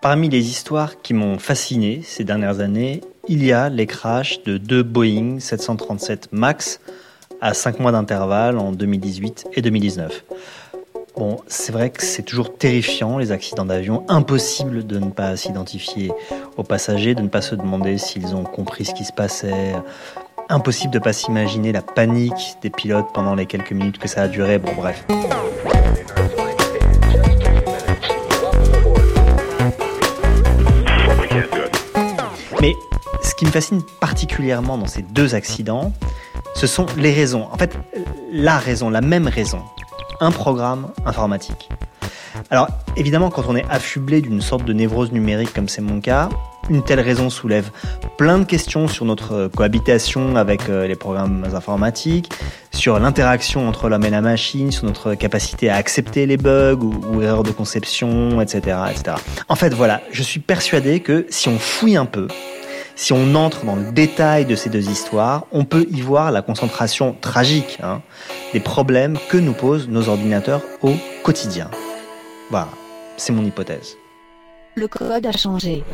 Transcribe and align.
Parmi 0.00 0.28
les 0.28 0.48
histoires 0.48 1.02
qui 1.02 1.12
m'ont 1.12 1.40
fasciné 1.40 2.02
ces 2.04 2.22
dernières 2.22 2.60
années, 2.60 3.00
il 3.26 3.44
y 3.44 3.52
a 3.52 3.68
les 3.68 3.88
crashs 3.88 4.44
de 4.44 4.56
deux 4.56 4.84
Boeing 4.84 5.40
737 5.40 6.28
MAX 6.30 6.80
à 7.40 7.52
5 7.52 7.80
mois 7.80 7.90
d'intervalle 7.90 8.58
en 8.58 8.70
2018 8.70 9.48
et 9.54 9.60
2019. 9.60 10.24
Bon, 11.16 11.38
c'est 11.48 11.72
vrai 11.72 11.90
que 11.90 12.04
c'est 12.04 12.22
toujours 12.22 12.56
terrifiant 12.56 13.18
les 13.18 13.32
accidents 13.32 13.64
d'avion, 13.64 14.04
impossible 14.06 14.86
de 14.86 15.00
ne 15.00 15.10
pas 15.10 15.36
s'identifier 15.36 16.12
aux 16.56 16.62
passagers, 16.62 17.16
de 17.16 17.22
ne 17.22 17.28
pas 17.28 17.42
se 17.42 17.56
demander 17.56 17.98
s'ils 17.98 18.36
ont 18.36 18.44
compris 18.44 18.84
ce 18.84 18.94
qui 18.94 19.04
se 19.04 19.12
passait, 19.12 19.74
impossible 20.48 20.92
de 20.92 20.98
ne 20.98 21.04
pas 21.04 21.12
s'imaginer 21.12 21.72
la 21.72 21.82
panique 21.82 22.56
des 22.62 22.70
pilotes 22.70 23.08
pendant 23.12 23.34
les 23.34 23.46
quelques 23.46 23.72
minutes 23.72 23.98
que 23.98 24.06
ça 24.06 24.22
a 24.22 24.28
duré, 24.28 24.60
bon 24.60 24.74
bref. 24.76 25.04
Mais 32.60 32.74
ce 33.22 33.34
qui 33.34 33.46
me 33.46 33.50
fascine 33.50 33.82
particulièrement 34.00 34.78
dans 34.78 34.86
ces 34.86 35.02
deux 35.02 35.34
accidents, 35.34 35.92
ce 36.54 36.66
sont 36.66 36.86
les 36.96 37.12
raisons. 37.12 37.48
En 37.52 37.56
fait, 37.56 37.76
la 38.32 38.58
raison, 38.58 38.90
la 38.90 39.00
même 39.00 39.28
raison. 39.28 39.62
Un 40.20 40.30
programme 40.32 40.88
informatique. 41.06 41.68
Alors, 42.50 42.68
évidemment, 42.96 43.30
quand 43.30 43.44
on 43.48 43.56
est 43.56 43.64
affublé 43.70 44.20
d'une 44.20 44.40
sorte 44.40 44.64
de 44.64 44.72
névrose 44.72 45.12
numérique 45.12 45.52
comme 45.52 45.68
c'est 45.68 45.80
mon 45.80 46.00
cas, 46.00 46.28
une 46.70 46.82
telle 46.82 47.00
raison 47.00 47.30
soulève 47.30 47.70
plein 48.16 48.38
de 48.38 48.44
questions 48.44 48.88
sur 48.88 49.04
notre 49.04 49.48
cohabitation 49.48 50.36
avec 50.36 50.68
euh, 50.68 50.86
les 50.86 50.96
programmes 50.96 51.46
informatiques, 51.54 52.30
sur 52.72 52.98
l'interaction 52.98 53.68
entre 53.68 53.88
l'homme 53.88 54.04
et 54.04 54.10
la 54.10 54.20
machine, 54.20 54.70
sur 54.72 54.86
notre 54.86 55.14
capacité 55.14 55.70
à 55.70 55.76
accepter 55.76 56.26
les 56.26 56.36
bugs 56.36 56.78
ou, 56.82 57.22
erreurs 57.22 57.42
de 57.42 57.50
conception, 57.50 58.40
etc., 58.40 58.76
etc. 58.90 59.16
En 59.48 59.54
fait, 59.54 59.72
voilà, 59.72 60.00
je 60.10 60.22
suis 60.22 60.40
persuadé 60.40 61.00
que 61.00 61.26
si 61.30 61.48
on 61.48 61.58
fouille 61.58 61.96
un 61.96 62.06
peu, 62.06 62.28
si 62.98 63.12
on 63.12 63.36
entre 63.36 63.64
dans 63.64 63.76
le 63.76 63.92
détail 63.92 64.44
de 64.44 64.56
ces 64.56 64.70
deux 64.70 64.90
histoires, 64.90 65.46
on 65.52 65.64
peut 65.64 65.86
y 65.88 66.00
voir 66.00 66.32
la 66.32 66.42
concentration 66.42 67.14
tragique 67.20 67.78
hein, 67.80 68.02
des 68.52 68.58
problèmes 68.58 69.16
que 69.30 69.36
nous 69.36 69.52
posent 69.52 69.88
nos 69.88 70.08
ordinateurs 70.08 70.62
au 70.82 70.94
quotidien. 71.22 71.70
Voilà, 72.50 72.66
c'est 73.16 73.32
mon 73.32 73.44
hypothèse. 73.44 73.96
Le 74.74 74.88
code 74.88 75.24
a 75.24 75.30
changé. 75.30 75.84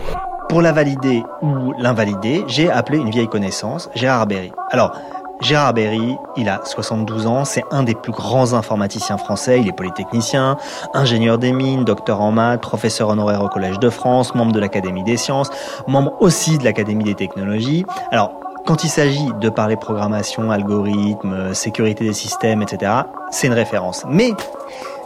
Pour 0.48 0.62
la 0.62 0.72
valider 0.72 1.22
ou 1.42 1.74
l'invalider, 1.78 2.42
j'ai 2.46 2.70
appelé 2.70 2.96
une 2.96 3.10
vieille 3.10 3.28
connaissance, 3.28 3.90
Gérard 3.94 4.26
Berry. 4.26 4.52
Alors, 4.70 4.96
Gérard 5.40 5.74
Berry, 5.74 6.16
il 6.36 6.48
a 6.48 6.60
72 6.64 7.26
ans, 7.26 7.44
c'est 7.44 7.64
un 7.70 7.82
des 7.82 7.94
plus 7.94 8.12
grands 8.12 8.54
informaticiens 8.54 9.18
français, 9.18 9.60
il 9.60 9.68
est 9.68 9.72
polytechnicien, 9.72 10.56
ingénieur 10.94 11.38
des 11.38 11.52
mines, 11.52 11.84
docteur 11.84 12.20
en 12.20 12.32
maths, 12.32 12.60
professeur 12.60 13.08
honoraire 13.08 13.42
au 13.42 13.48
Collège 13.48 13.78
de 13.78 13.90
France, 13.90 14.34
membre 14.34 14.52
de 14.52 14.60
l'Académie 14.60 15.02
des 15.02 15.16
sciences, 15.16 15.50
membre 15.86 16.14
aussi 16.20 16.56
de 16.56 16.64
l'Académie 16.64 17.04
des 17.04 17.14
technologies. 17.14 17.84
Alors, 18.10 18.32
quand 18.64 18.84
il 18.84 18.88
s'agit 18.88 19.28
de 19.40 19.48
parler 19.50 19.76
programmation, 19.76 20.50
algorithme, 20.50 21.52
sécurité 21.52 22.04
des 22.04 22.14
systèmes, 22.14 22.62
etc., 22.62 22.92
c'est 23.30 23.48
une 23.48 23.52
référence. 23.52 24.04
Mais 24.08 24.32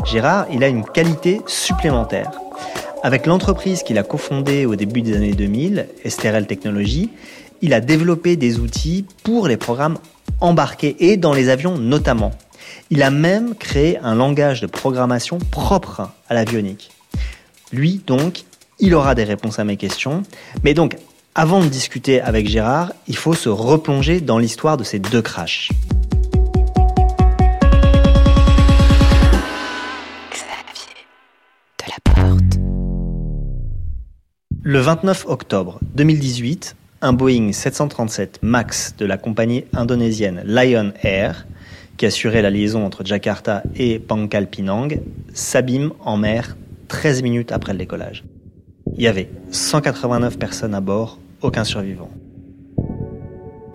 Gérard, 0.04 0.46
il 0.52 0.62
a 0.62 0.68
une 0.68 0.84
qualité 0.84 1.40
supplémentaire. 1.46 2.30
Avec 3.02 3.26
l'entreprise 3.26 3.82
qu'il 3.82 3.98
a 3.98 4.02
cofondée 4.02 4.66
au 4.66 4.76
début 4.76 5.02
des 5.02 5.16
années 5.16 5.32
2000, 5.32 5.88
STRL 6.04 6.46
Technologies, 6.46 7.10
il 7.60 7.74
a 7.74 7.80
développé 7.80 8.36
des 8.36 8.60
outils 8.60 9.04
pour 9.24 9.48
les 9.48 9.56
programmes 9.56 9.98
embarqués 10.40 10.96
et 11.00 11.16
dans 11.16 11.32
les 11.32 11.48
avions 11.48 11.78
notamment. 11.78 12.32
Il 12.90 13.02
a 13.02 13.10
même 13.10 13.54
créé 13.54 13.98
un 13.98 14.14
langage 14.14 14.60
de 14.60 14.66
programmation 14.66 15.38
propre 15.38 16.10
à 16.28 16.34
l'avionique. 16.34 16.90
Lui, 17.72 18.00
donc, 18.06 18.44
il 18.78 18.94
aura 18.94 19.14
des 19.14 19.24
réponses 19.24 19.58
à 19.58 19.64
mes 19.64 19.76
questions. 19.76 20.22
Mais 20.64 20.74
donc, 20.74 20.96
avant 21.34 21.60
de 21.60 21.68
discuter 21.68 22.20
avec 22.20 22.48
Gérard, 22.48 22.92
il 23.06 23.16
faut 23.16 23.34
se 23.34 23.48
replonger 23.48 24.20
dans 24.20 24.38
l'histoire 24.38 24.76
de 24.76 24.84
ces 24.84 24.98
deux 24.98 25.22
crashs. 25.22 25.70
Le 34.62 34.80
29 34.80 35.24
octobre 35.28 35.78
2018, 35.94 36.76
un 37.00 37.12
Boeing 37.12 37.52
737 37.52 38.40
MAX 38.42 38.94
de 38.98 39.06
la 39.06 39.18
compagnie 39.18 39.64
indonésienne 39.72 40.42
Lion 40.44 40.92
Air, 41.02 41.46
qui 41.96 42.06
assurait 42.06 42.42
la 42.42 42.50
liaison 42.50 42.84
entre 42.84 43.04
Jakarta 43.04 43.62
et 43.76 43.98
Pangkal 43.98 44.48
Pinang, 44.48 45.00
s'abîme 45.32 45.92
en 46.00 46.16
mer 46.16 46.56
13 46.88 47.22
minutes 47.22 47.52
après 47.52 47.72
le 47.72 47.78
décollage. 47.78 48.24
Il 48.96 49.02
y 49.02 49.06
avait 49.06 49.30
189 49.50 50.38
personnes 50.38 50.74
à 50.74 50.80
bord, 50.80 51.18
aucun 51.40 51.64
survivant. 51.64 52.10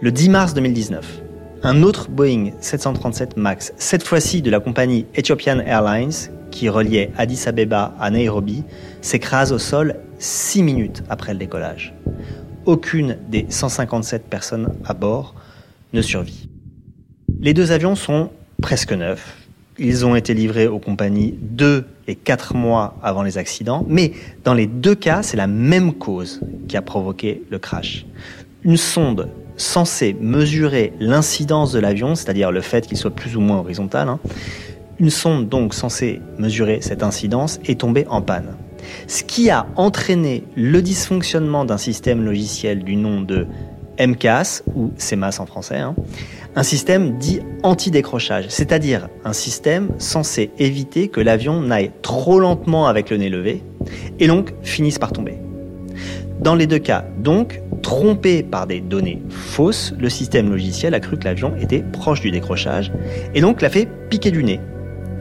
Le 0.01 0.11
10 0.11 0.29
mars 0.29 0.53
2019, 0.53 1.21
un 1.63 1.81
autre 1.81 2.09
Boeing 2.09 2.51
737 2.59 3.37
MAX, 3.37 3.73
cette 3.77 4.03
fois-ci 4.03 4.41
de 4.41 4.51
la 4.51 4.59
compagnie 4.59 5.05
Ethiopian 5.15 5.59
Airlines, 5.59 6.29
qui 6.51 6.67
reliait 6.67 7.11
Addis 7.17 7.47
Abeba 7.47 7.95
à 7.99 8.11
Nairobi, 8.11 8.63
s'écrase 9.01 9.53
au 9.53 9.59
sol 9.59 9.95
6 10.19 10.61
minutes 10.61 11.03
après 11.09 11.31
le 11.31 11.39
décollage. 11.39 11.93
Aucune 12.65 13.17
des 13.29 13.45
157 13.49 14.23
personnes 14.29 14.73
à 14.85 14.93
bord 14.93 15.35
ne 15.91 16.01
survit. 16.01 16.49
Les 17.41 17.53
deux 17.53 17.71
avions 17.71 17.95
sont 17.95 18.29
presque 18.61 18.93
neufs. 18.93 19.35
Ils 19.79 20.05
ont 20.05 20.15
été 20.15 20.33
livrés 20.33 20.67
aux 20.67 20.79
compagnies 20.79 21.35
2 21.41 21.85
et 22.07 22.15
4 22.15 22.55
mois 22.55 22.95
avant 23.01 23.23
les 23.23 23.37
accidents, 23.37 23.85
mais 23.89 24.13
dans 24.43 24.53
les 24.53 24.67
deux 24.67 24.95
cas, 24.95 25.23
c'est 25.23 25.35
la 25.35 25.47
même 25.47 25.93
cause 25.93 26.41
qui 26.67 26.77
a 26.77 26.81
provoqué 26.81 27.43
le 27.49 27.59
crash. 27.59 28.05
Une 28.63 28.77
sonde 28.77 29.29
censée 29.57 30.15
mesurer 30.19 30.93
l'incidence 30.99 31.71
de 31.71 31.79
l'avion, 31.79 32.15
c'est-à-dire 32.15 32.51
le 32.51 32.61
fait 32.61 32.87
qu'il 32.87 32.97
soit 32.97 33.13
plus 33.13 33.35
ou 33.35 33.41
moins 33.41 33.57
horizontal, 33.57 34.07
hein, 34.07 34.19
une 34.99 35.09
sonde 35.09 35.49
donc 35.49 35.73
censée 35.73 36.21
mesurer 36.37 36.79
cette 36.81 37.03
incidence 37.03 37.59
est 37.65 37.79
tombée 37.79 38.05
en 38.07 38.21
panne. 38.21 38.55
Ce 39.07 39.23
qui 39.23 39.49
a 39.49 39.67
entraîné 39.75 40.43
le 40.55 40.81
dysfonctionnement 40.81 41.65
d'un 41.65 41.77
système 41.77 42.23
logiciel 42.23 42.83
du 42.83 42.95
nom 42.95 43.21
de 43.21 43.47
MCAS, 43.99 44.63
ou 44.75 44.91
CMAS 44.97 45.39
en 45.39 45.45
français, 45.45 45.77
hein, 45.77 45.95
un 46.55 46.63
système 46.63 47.17
dit 47.17 47.41
anti-décrochage, 47.63 48.45
c'est-à-dire 48.49 49.07
un 49.25 49.33
système 49.33 49.89
censé 49.97 50.51
éviter 50.59 51.07
que 51.07 51.21
l'avion 51.21 51.61
n'aille 51.61 51.91
trop 52.01 52.39
lentement 52.39 52.87
avec 52.87 53.09
le 53.09 53.17
nez 53.17 53.29
levé, 53.29 53.63
et 54.19 54.27
donc 54.27 54.53
finisse 54.63 54.99
par 54.99 55.11
tomber. 55.11 55.37
Dans 56.39 56.55
les 56.55 56.67
deux 56.67 56.79
cas, 56.79 57.05
donc, 57.19 57.61
trompé 57.81 58.43
par 58.43 58.67
des 58.67 58.81
données 58.81 59.21
fausses, 59.29 59.93
le 59.99 60.09
système 60.09 60.49
logiciel 60.49 60.93
a 60.93 60.99
cru 60.99 61.17
que 61.17 61.25
l'avion 61.25 61.55
était 61.59 61.83
proche 61.83 62.21
du 62.21 62.31
décrochage, 62.31 62.91
et 63.33 63.41
donc 63.41 63.61
l'a 63.61 63.69
fait 63.69 63.87
piquer 64.09 64.31
du 64.31 64.43
nez, 64.43 64.59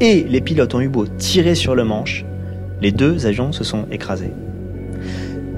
et 0.00 0.24
les 0.24 0.40
pilotes 0.40 0.74
ont 0.74 0.80
eu 0.80 0.88
beau 0.88 1.06
tirer 1.06 1.54
sur 1.54 1.74
le 1.74 1.84
manche, 1.84 2.24
les 2.82 2.92
deux 2.92 3.26
avions 3.26 3.52
se 3.52 3.64
sont 3.64 3.86
écrasés. 3.90 4.32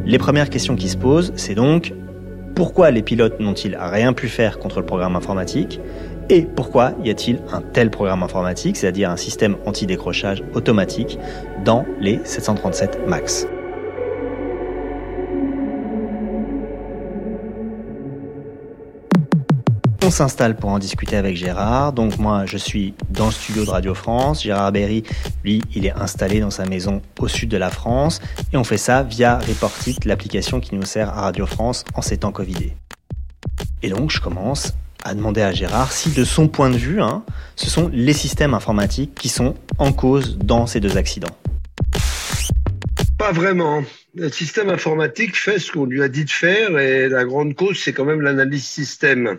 Les 0.05 0.19
premières 0.19 0.51
questions 0.51 0.77
qui 0.77 0.89
se 0.89 0.97
posent, 0.97 1.33
c'est 1.37 1.55
donc 1.55 1.95
pourquoi 2.55 2.91
les 2.91 3.03
pilotes 3.03 3.41
n'ont-ils 3.41 3.77
rien 3.77 4.13
pu 4.13 4.29
faire 4.29 4.59
contre 4.59 4.79
le 4.79 4.87
programme 4.87 5.17
informatique 5.17 5.81
et 6.29 6.43
pourquoi 6.43 6.93
y 7.03 7.11
a-t-il 7.11 7.41
un 7.53 7.61
tel 7.61 7.91
programme 7.91 8.23
informatique, 8.23 8.77
c'est-à-dire 8.77 9.11
un 9.11 9.17
système 9.17 9.57
anti-décrochage 9.67 10.43
automatique 10.55 11.19
dans 11.65 11.85
les 12.01 12.21
737 12.25 13.01
MAX? 13.07 13.47
On 20.05 20.11
s'installe 20.11 20.55
pour 20.55 20.69
en 20.69 20.79
discuter 20.79 21.17
avec 21.17 21.35
Gérard. 21.35 21.95
Donc 21.95 22.19
moi, 22.19 22.45
je 22.45 22.59
suis 22.59 22.93
dans 23.09 23.25
le 23.25 23.33
studio 23.33 23.65
de 23.65 23.71
Radio 23.71 23.95
France. 23.95 24.43
Gérard 24.43 24.71
Berry, 24.71 25.03
lui, 25.45 25.63
il 25.75 25.87
est 25.87 25.93
installé 25.93 26.41
dans 26.41 26.51
sa 26.51 26.67
maison 26.67 27.01
au 27.19 27.27
sud 27.27 27.49
de 27.49 27.57
la 27.57 27.71
France. 27.71 28.21
Et 28.53 28.59
on 28.59 28.65
fait 28.65 28.77
ça 28.77 29.03
via 29.03 29.39
Reportit, 29.39 29.97
l'application 30.05 30.61
qui 30.61 30.75
nous 30.75 30.85
sert 30.85 31.09
à 31.09 31.23
Radio 31.23 31.47
France 31.47 31.87
en 31.95 32.03
ces 32.03 32.19
temps 32.19 32.33
Covidés. 32.33 32.75
Et 33.83 33.89
donc, 33.89 34.11
je 34.11 34.21
commence 34.21 34.75
à 35.05 35.15
demander 35.15 35.41
à 35.41 35.53
Gérard 35.53 35.91
si, 35.91 36.11
de 36.11 36.25
son 36.25 36.49
point 36.49 36.69
de 36.69 36.77
vue, 36.77 37.01
hein, 37.01 37.25
ce 37.57 37.71
sont 37.71 37.89
les 37.91 38.13
systèmes 38.13 38.53
informatiques 38.53 39.15
qui 39.15 39.31
sont 39.31 39.55
en 39.79 39.95
cause 39.95 40.37
dans 40.37 40.67
ces 40.67 40.81
deux 40.81 40.99
accidents. 40.99 41.35
Pas 43.17 43.33
vraiment. 43.33 43.83
Le 44.15 44.29
système 44.29 44.69
informatique 44.69 45.35
fait 45.35 45.59
ce 45.59 45.73
qu'on 45.73 45.87
lui 45.87 46.03
a 46.03 46.09
dit 46.09 46.27
de 46.27 46.31
faire 46.31 46.79
et 46.79 47.09
la 47.09 47.25
grande 47.25 47.55
cause, 47.55 47.79
c'est 47.83 47.95
quand 47.95 48.05
même 48.05 48.21
l'analyse 48.21 48.67
système. 48.67 49.39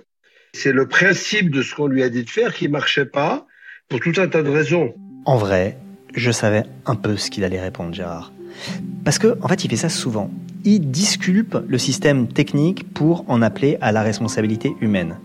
C'est 0.57 0.71
le 0.71 0.87
principe 0.87 1.51
de 1.51 1.61
ce 1.61 1.75
qu'on 1.75 1.87
lui 1.87 2.01
a 2.01 2.07
dit 2.07 2.23
de 2.23 2.29
faire 2.29 2.53
qui 2.53 2.69
marchait 2.69 3.05
pas 3.05 3.45
pour 3.89 3.99
tout 3.99 4.13
un 4.17 4.27
tas 4.29 4.41
de 4.41 4.49
raisons. 4.49 4.93
En 5.25 5.35
vrai, 5.35 5.77
je 6.15 6.31
savais 6.31 6.63
un 6.85 6.95
peu 6.95 7.17
ce 7.17 7.29
qu'il 7.29 7.43
allait 7.43 7.59
répondre, 7.59 7.93
Gérard. 7.93 8.31
Parce 9.03 9.19
que, 9.19 9.37
en 9.41 9.49
fait, 9.49 9.65
il 9.65 9.69
fait 9.69 9.75
ça 9.75 9.89
souvent. 9.89 10.31
Il 10.63 10.91
disculpe 10.91 11.57
le 11.67 11.77
système 11.77 12.29
technique 12.29 12.93
pour 12.93 13.25
en 13.27 13.41
appeler 13.41 13.77
à 13.81 13.91
la 13.91 14.01
responsabilité 14.01 14.73
humaine. 14.79 15.17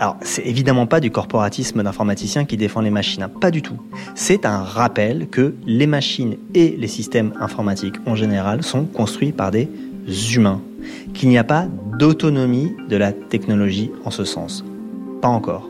Alors, 0.00 0.16
c'est 0.22 0.44
évidemment 0.44 0.88
pas 0.88 0.98
du 0.98 1.12
corporatisme 1.12 1.84
d'informaticien 1.84 2.44
qui 2.44 2.56
défend 2.56 2.80
les 2.80 2.90
machines, 2.90 3.22
hein, 3.22 3.30
pas 3.40 3.52
du 3.52 3.62
tout. 3.62 3.80
C'est 4.16 4.44
un 4.44 4.64
rappel 4.64 5.28
que 5.28 5.54
les 5.64 5.86
machines 5.86 6.38
et 6.54 6.74
les 6.76 6.88
systèmes 6.88 7.34
informatiques 7.38 7.96
en 8.04 8.16
général 8.16 8.64
sont 8.64 8.84
construits 8.84 9.32
par 9.32 9.52
des 9.52 9.68
humains, 10.34 10.60
qu'il 11.14 11.28
n'y 11.28 11.38
a 11.38 11.44
pas 11.44 11.66
d'autonomie 11.98 12.74
de 12.88 12.96
la 12.96 13.12
technologie 13.12 13.90
en 14.04 14.10
ce 14.10 14.24
sens. 14.24 14.64
Pas 15.20 15.28
encore. 15.28 15.68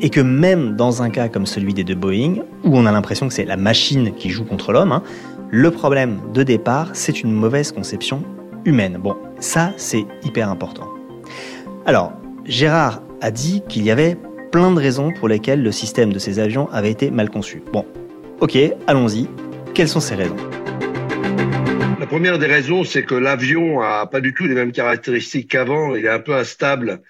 Et 0.00 0.10
que 0.10 0.20
même 0.20 0.76
dans 0.76 1.02
un 1.02 1.10
cas 1.10 1.28
comme 1.28 1.46
celui 1.46 1.74
des 1.74 1.84
deux 1.84 1.94
Boeing, 1.94 2.36
où 2.64 2.76
on 2.76 2.86
a 2.86 2.92
l'impression 2.92 3.28
que 3.28 3.34
c'est 3.34 3.44
la 3.44 3.56
machine 3.56 4.12
qui 4.14 4.30
joue 4.30 4.44
contre 4.44 4.72
l'homme, 4.72 4.92
hein, 4.92 5.02
le 5.50 5.70
problème 5.70 6.20
de 6.32 6.42
départ, 6.42 6.90
c'est 6.92 7.22
une 7.22 7.32
mauvaise 7.32 7.72
conception 7.72 8.22
humaine. 8.64 8.98
Bon, 9.02 9.16
ça, 9.40 9.72
c'est 9.76 10.06
hyper 10.24 10.48
important. 10.48 10.88
Alors, 11.86 12.12
Gérard 12.44 13.02
a 13.20 13.30
dit 13.30 13.62
qu'il 13.68 13.84
y 13.84 13.90
avait 13.90 14.16
plein 14.50 14.70
de 14.72 14.78
raisons 14.78 15.12
pour 15.18 15.28
lesquelles 15.28 15.62
le 15.62 15.72
système 15.72 16.12
de 16.12 16.18
ces 16.18 16.38
avions 16.38 16.68
avait 16.72 16.90
été 16.90 17.10
mal 17.10 17.30
conçu. 17.30 17.62
Bon, 17.72 17.84
ok, 18.40 18.58
allons-y. 18.86 19.28
Quelles 19.74 19.88
sont 19.88 20.00
ces 20.00 20.14
raisons? 20.14 20.36
La 22.00 22.06
première 22.06 22.38
des 22.38 22.46
raisons, 22.46 22.82
c'est 22.82 23.02
que 23.02 23.14
l'avion 23.14 23.82
a 23.82 24.06
pas 24.06 24.22
du 24.22 24.32
tout 24.32 24.46
les 24.46 24.54
mêmes 24.54 24.72
caractéristiques 24.72 25.50
qu'avant. 25.50 25.94
Il 25.94 26.06
est 26.06 26.08
un 26.08 26.18
peu 26.18 26.34
instable. 26.34 27.02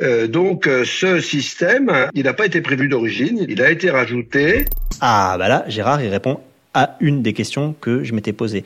Euh, 0.00 0.28
donc, 0.28 0.68
euh, 0.68 0.84
ce 0.84 1.18
système, 1.18 2.08
il 2.14 2.22
n'a 2.22 2.34
pas 2.34 2.46
été 2.46 2.60
prévu 2.60 2.86
d'origine. 2.86 3.44
Il 3.48 3.60
a 3.60 3.68
été 3.68 3.90
rajouté. 3.90 4.66
Ah, 5.00 5.34
bah 5.40 5.48
là, 5.48 5.64
Gérard, 5.66 6.00
il 6.04 6.08
répond 6.08 6.38
à 6.72 6.96
une 7.00 7.20
des 7.20 7.32
questions 7.32 7.74
que 7.80 8.04
je 8.04 8.14
m'étais 8.14 8.32
posée. 8.32 8.62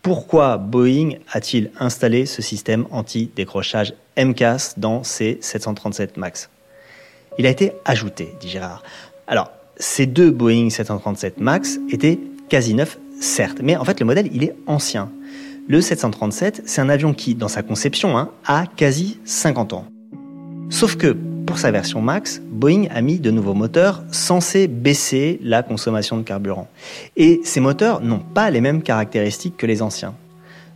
Pourquoi 0.00 0.58
Boeing 0.58 1.14
a-t-il 1.32 1.72
installé 1.80 2.24
ce 2.24 2.40
système 2.40 2.86
anti-décrochage 2.92 3.94
MCAS 4.16 4.74
dans 4.76 5.02
ses 5.02 5.38
737 5.40 6.18
MAX? 6.18 6.50
Il 7.36 7.46
a 7.46 7.50
été 7.50 7.72
ajouté, 7.84 8.28
dit 8.38 8.48
Gérard. 8.48 8.84
Alors, 9.26 9.50
ces 9.76 10.06
deux 10.06 10.30
Boeing 10.30 10.70
737 10.70 11.40
MAX 11.40 11.80
étaient 11.90 12.20
quasi 12.48 12.74
neufs, 12.74 12.96
certes, 13.20 13.60
mais 13.62 13.76
en 13.76 13.84
fait 13.84 14.00
le 14.00 14.06
modèle 14.06 14.28
il 14.32 14.44
est 14.44 14.54
ancien. 14.66 15.10
Le 15.68 15.80
737, 15.80 16.62
c'est 16.64 16.80
un 16.80 16.88
avion 16.88 17.12
qui, 17.12 17.34
dans 17.34 17.48
sa 17.48 17.64
conception, 17.64 18.16
hein, 18.16 18.30
a 18.44 18.66
quasi 18.66 19.18
50 19.24 19.72
ans. 19.72 19.86
Sauf 20.70 20.96
que 20.96 21.16
pour 21.46 21.58
sa 21.58 21.72
version 21.72 22.00
Max, 22.00 22.40
Boeing 22.44 22.86
a 22.90 23.00
mis 23.00 23.18
de 23.18 23.30
nouveaux 23.30 23.54
moteurs 23.54 24.04
censés 24.12 24.68
baisser 24.68 25.40
la 25.42 25.62
consommation 25.62 26.18
de 26.18 26.22
carburant. 26.22 26.68
Et 27.16 27.40
ces 27.44 27.60
moteurs 27.60 28.00
n'ont 28.00 28.20
pas 28.20 28.50
les 28.50 28.60
mêmes 28.60 28.82
caractéristiques 28.82 29.56
que 29.56 29.66
les 29.66 29.82
anciens. 29.82 30.14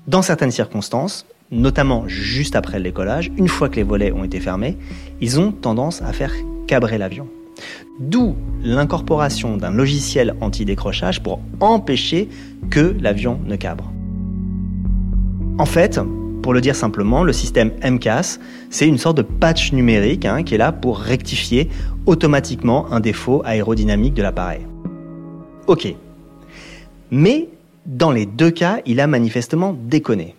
Dans 0.09 0.23
certaines 0.23 0.51
circonstances, 0.51 1.27
notamment 1.51 2.09
juste 2.09 2.57
après 2.57 2.79
le 2.79 2.85
décollage, 2.85 3.31
une 3.37 3.49
fois 3.49 3.69
que 3.69 3.77
les 3.77 3.83
volets 3.85 4.13
ont 4.13 4.25
été 4.25 4.41
fermés, 4.41 4.77
ils 5.21 5.39
ont 5.39 5.53
tendance 5.53 6.03
à 6.03 6.13
faire 6.13 6.33
cabrer 6.67 6.99
l'avion. 6.99 7.29
D'où 7.99 8.37
l'incorporation 8.63 9.57
d'un 9.57 9.71
logiciel 9.71 10.35
anti-décrochage 10.41 11.23
pour 11.23 11.41
empêcher 11.61 12.29
que 12.71 12.97
l'avion 13.01 13.41
ne 13.47 13.57
cabre. 13.57 13.93
En 15.59 15.67
fait, 15.67 16.01
pour 16.43 16.55
le 16.55 16.61
dire 16.61 16.75
simplement, 16.75 17.23
le 17.23 17.33
système 17.33 17.71
MCAS, 17.85 18.39
c'est 18.71 18.89
une 18.89 18.99
sorte 18.99 19.19
de 19.19 19.23
patch 19.23 19.73
numérique 19.73 20.25
hein, 20.25 20.43
qui 20.43 20.55
est 20.55 20.59
là 20.59 20.73
pour 20.73 20.99
rectifier 20.99 21.69
automatiquement 22.07 22.91
un 22.93 23.01
défaut 23.01 23.43
aérodynamique 23.45 24.15
de 24.15 24.23
l'appareil. 24.23 24.67
Ok. 25.67 25.95
Mais 27.11 27.49
dans 27.87 28.11
les 28.11 28.27
deux 28.27 28.51
cas, 28.51 28.79
il 28.87 29.01
a 29.01 29.07
manifestement 29.07 29.77
déconné. 29.79 30.35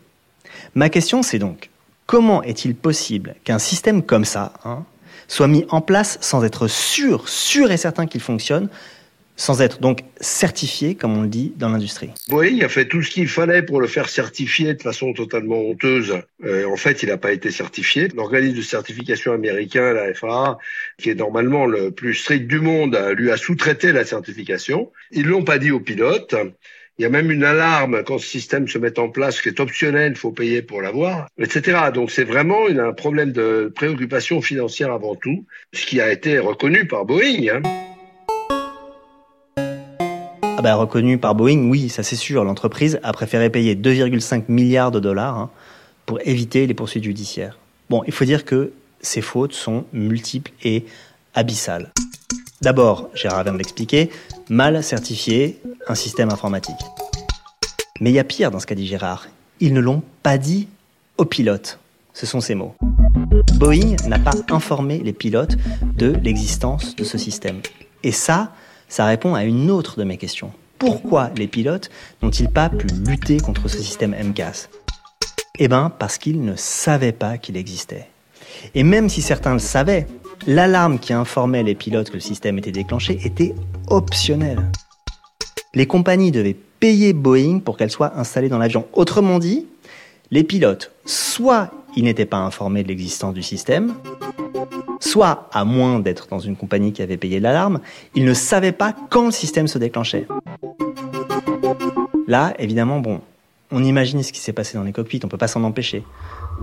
Ma 0.73 0.89
question 0.89 1.21
c'est 1.21 1.39
donc, 1.39 1.69
comment 2.06 2.41
est-il 2.44 2.75
possible 2.75 3.35
qu'un 3.44 3.59
système 3.59 4.03
comme 4.03 4.25
ça 4.25 4.53
hein, 4.65 4.85
soit 5.31 5.48
mis 5.48 5.66
en 5.69 5.80
place 5.80 6.18
sans 6.19 6.44
être 6.44 6.68
sûr, 6.68 7.30
sûr 7.30 7.72
et 7.72 7.78
certain 7.78 8.06
qu'il 8.06 8.19
fonctionne, 8.19 8.68
sans 9.38 9.62
être 9.62 9.80
donc 9.80 10.01
certifié, 10.19 10.94
comme 10.94 11.18
on 11.18 11.22
le 11.22 11.30
dit 11.30 11.54
dans 11.56 11.69
l'industrie. 11.69 12.10
Boeing 12.28 12.60
a 12.62 12.68
fait 12.68 12.86
tout 12.86 13.01
ce 13.01 13.10
qu'il 13.10 13.30
fallait 13.30 13.63
pour 13.63 13.80
le 13.80 13.88
faire 13.88 14.10
certifier 14.10 14.74
de 14.74 14.81
façon 14.81 15.13
totalement 15.13 15.56
honteuse. 15.56 16.18
Euh, 16.44 16.66
en 16.66 16.75
fait, 16.75 17.01
il 17.01 17.07
n'a 17.07 17.18
pas 17.18 17.31
été 17.31 17.50
certifié. 17.50 18.10
L'organisme 18.13 18.57
de 18.57 18.62
certification 18.62 19.31
américain, 19.31 19.94
la 19.94 20.13
FAA, 20.13 20.57
qui 20.98 21.10
est 21.10 21.16
normalement 21.16 21.66
le 21.66 21.92
plus 21.92 22.13
strict 22.13 22.45
du 22.45 22.60
monde, 22.60 23.00
lui 23.16 23.31
a 23.31 23.38
sous-traité 23.38 23.94
la 23.94 24.04
certification. 24.04 24.92
Ils 25.12 25.28
l'ont 25.28 25.45
pas 25.45 25.60
dit 25.60 25.72
aux 25.72 25.80
pilotes. 25.80 26.36
Il 27.01 27.06
y 27.06 27.07
a 27.07 27.09
même 27.09 27.31
une 27.31 27.44
alarme 27.44 28.03
quand 28.06 28.19
ce 28.19 28.27
système 28.27 28.68
se 28.68 28.77
met 28.77 29.00
en 29.00 29.09
place 29.09 29.42
qui 29.42 29.50
est 29.50 29.59
optionnel, 29.59 30.12
il 30.12 30.15
faut 30.15 30.30
payer 30.30 30.62
pour 30.62 30.83
l'avoir, 30.83 31.25
etc. 31.39 31.89
Donc 31.92 32.12
c'est 32.12 32.24
vraiment 32.24 32.68
un 32.68 32.94
problème 32.94 33.31
de 33.31 33.74
préoccupation 33.75 34.39
financière 34.39 34.94
avant 34.94 35.15
tout, 35.15 35.44
ce 35.74 35.88
qui 35.88 36.00
a 36.00 36.12
été 36.12 36.38
reconnu 36.38 36.86
par 36.86 37.06
Boeing. 37.06 37.48
Hein. 37.56 37.62
Ah 39.57 40.62
bah, 40.62 40.75
reconnu 40.75 41.18
par 41.18 41.33
Boeing, 41.33 41.71
oui, 41.71 41.89
ça 41.89 42.03
c'est 42.03 42.15
sûr. 42.15 42.44
L'entreprise 42.44 43.00
a 43.01 43.12
préféré 43.13 43.50
payer 43.50 43.74
2,5 43.74 44.44
milliards 44.47 44.92
de 44.92 45.00
dollars 45.00 45.39
hein, 45.39 45.50
pour 46.06 46.19
éviter 46.24 46.68
les 46.68 46.75
poursuites 46.75 47.06
judiciaires. 47.06 47.57
Bon, 47.89 48.04
il 48.06 48.13
faut 48.13 48.25
dire 48.25 48.45
que 48.45 48.74
ces 49.00 49.21
fautes 49.21 49.54
sont 49.54 49.86
multiples 49.92 50.51
et 50.63 50.86
abyssales. 51.33 51.92
D'abord, 52.62 53.10
Gérard 53.13 53.44
vient 53.44 53.54
de 53.54 53.57
l'expliquer, 53.57 54.12
mal 54.50 54.83
certifié 54.83 55.60
un 55.88 55.95
système 55.95 56.30
informatique. 56.30 56.75
Mais 58.00 58.12
il 58.12 58.13
y 58.13 58.19
a 58.19 58.24
pire 58.24 58.51
dans 58.51 58.60
ce 58.60 58.68
qu'a 58.68 58.75
dit 58.75 58.88
Gérard. 58.88 59.28
Ils 59.60 59.74
ne 59.74 59.80
l'ont 59.80 60.04
pas 60.24 60.38
dit 60.38 60.68
aux 61.18 61.25
pilotes. 61.25 61.80
Ce 62.13 62.25
sont 62.25 62.42
ces 62.42 62.56
mots. 62.56 62.75
Boeing 63.56 63.95
n'a 64.07 64.19
pas 64.19 64.33
informé 64.50 65.00
les 65.00 65.13
pilotes 65.13 65.56
de 65.95 66.13
l'existence 66.24 66.95
de 66.95 67.04
ce 67.04 67.18
système. 67.18 67.62
Et 68.04 68.12
ça, 68.12 68.51
ça 68.89 69.06
répond 69.06 69.36
à 69.36 69.44
une 69.44 69.72
autre 69.72 69.98
de 69.98 70.04
mes 70.04 70.18
questions. 70.18 70.51
Pourquoi 70.78 71.30
les 71.38 71.48
pilotes 71.48 71.89
n'ont-ils 72.22 72.50
pas 72.50 72.69
pu 72.69 72.88
lutter 72.88 73.39
contre 73.39 73.68
ce 73.68 73.78
système 73.78 74.16
MCAS 74.16 74.68
Eh 75.60 75.68
bien, 75.68 75.92
parce 75.98 76.18
qu'ils 76.18 76.44
ne 76.44 76.56
savaient 76.56 77.12
pas 77.12 77.38
qu'il 77.38 77.56
existait. 77.56 78.07
Et 78.74 78.83
même 78.83 79.10
si 79.10 79.22
certains 79.22 79.54
le 79.54 79.60
savaient, 79.60 80.07
l'alarme 80.48 81.00
qui 81.00 81.14
informait 81.14 81.64
les 81.64 81.76
pilotes 81.76 82.10
que 82.10 82.16
le 82.16 82.20
système 82.20 82.58
était 82.58 82.72
déclenché 82.72 83.20
était 83.24 83.54
optionnelle. 83.88 84.72
Les 85.74 85.86
compagnies 85.86 86.32
devaient 86.32 86.58
payer 86.80 87.14
Boeing 87.14 87.60
pour 87.60 87.78
qu'elle 87.78 87.92
soit 87.92 88.18
installée 88.18 88.50
dans 88.50 88.58
l'avion. 88.58 88.86
Autrement 88.94 89.40
dit, 89.40 89.68
les 90.32 90.44
pilotes, 90.44 90.92
soit 91.06 91.72
ils 91.96 92.04
n'étaient 92.04 92.26
pas 92.26 92.38
informés 92.38 92.84
de 92.84 92.88
l'existence 92.88 93.34
du 93.34 93.44
système, 93.44 93.94
soit, 95.00 95.50
à 95.52 95.66
moins 95.66 96.00
d'être 96.00 96.28
dans 96.28 96.40
une 96.40 96.56
compagnie 96.56 96.94
qui 96.94 97.02
avait 97.02 97.18
payé 97.18 97.40
l'alarme, 97.40 97.80
ils 98.16 98.26
ne 98.26 98.34
savaient 98.34 98.72
pas 98.72 98.96
quand 99.10 99.26
le 99.26 99.32
système 99.32 99.68
se 99.68 99.78
déclenchait. 99.78 100.28
Là, 102.28 102.54
évidemment, 102.60 103.00
bon, 103.00 103.21
on 103.71 103.83
imagine 103.83 104.24
ce 104.24 104.31
qui 104.31 104.40
s'est 104.40 104.54
passé 104.54 104.78
dans 104.78 104.83
les 104.83 104.94
cockpits, 104.94 105.19
on 105.24 105.28
peut 105.28 105.38
pas 105.38 105.48
s'en 105.48 105.64
empêcher. 105.64 106.04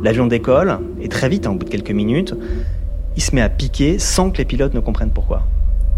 L'avion 0.03 0.27
décolle, 0.27 0.79
et 1.01 1.09
très 1.09 1.29
vite, 1.29 1.47
en 1.47 1.55
bout 1.55 1.65
de 1.65 1.71
quelques 1.71 1.91
minutes, 1.91 2.35
il 3.19 3.21
se 3.21 3.35
met 3.35 3.41
à 3.41 3.49
piquer 3.49 3.99
sans 3.99 4.31
que 4.31 4.39
les 4.39 4.45
pilotes 4.45 4.75
ne 4.75 4.79
comprennent 4.81 5.11
pourquoi. 5.11 5.43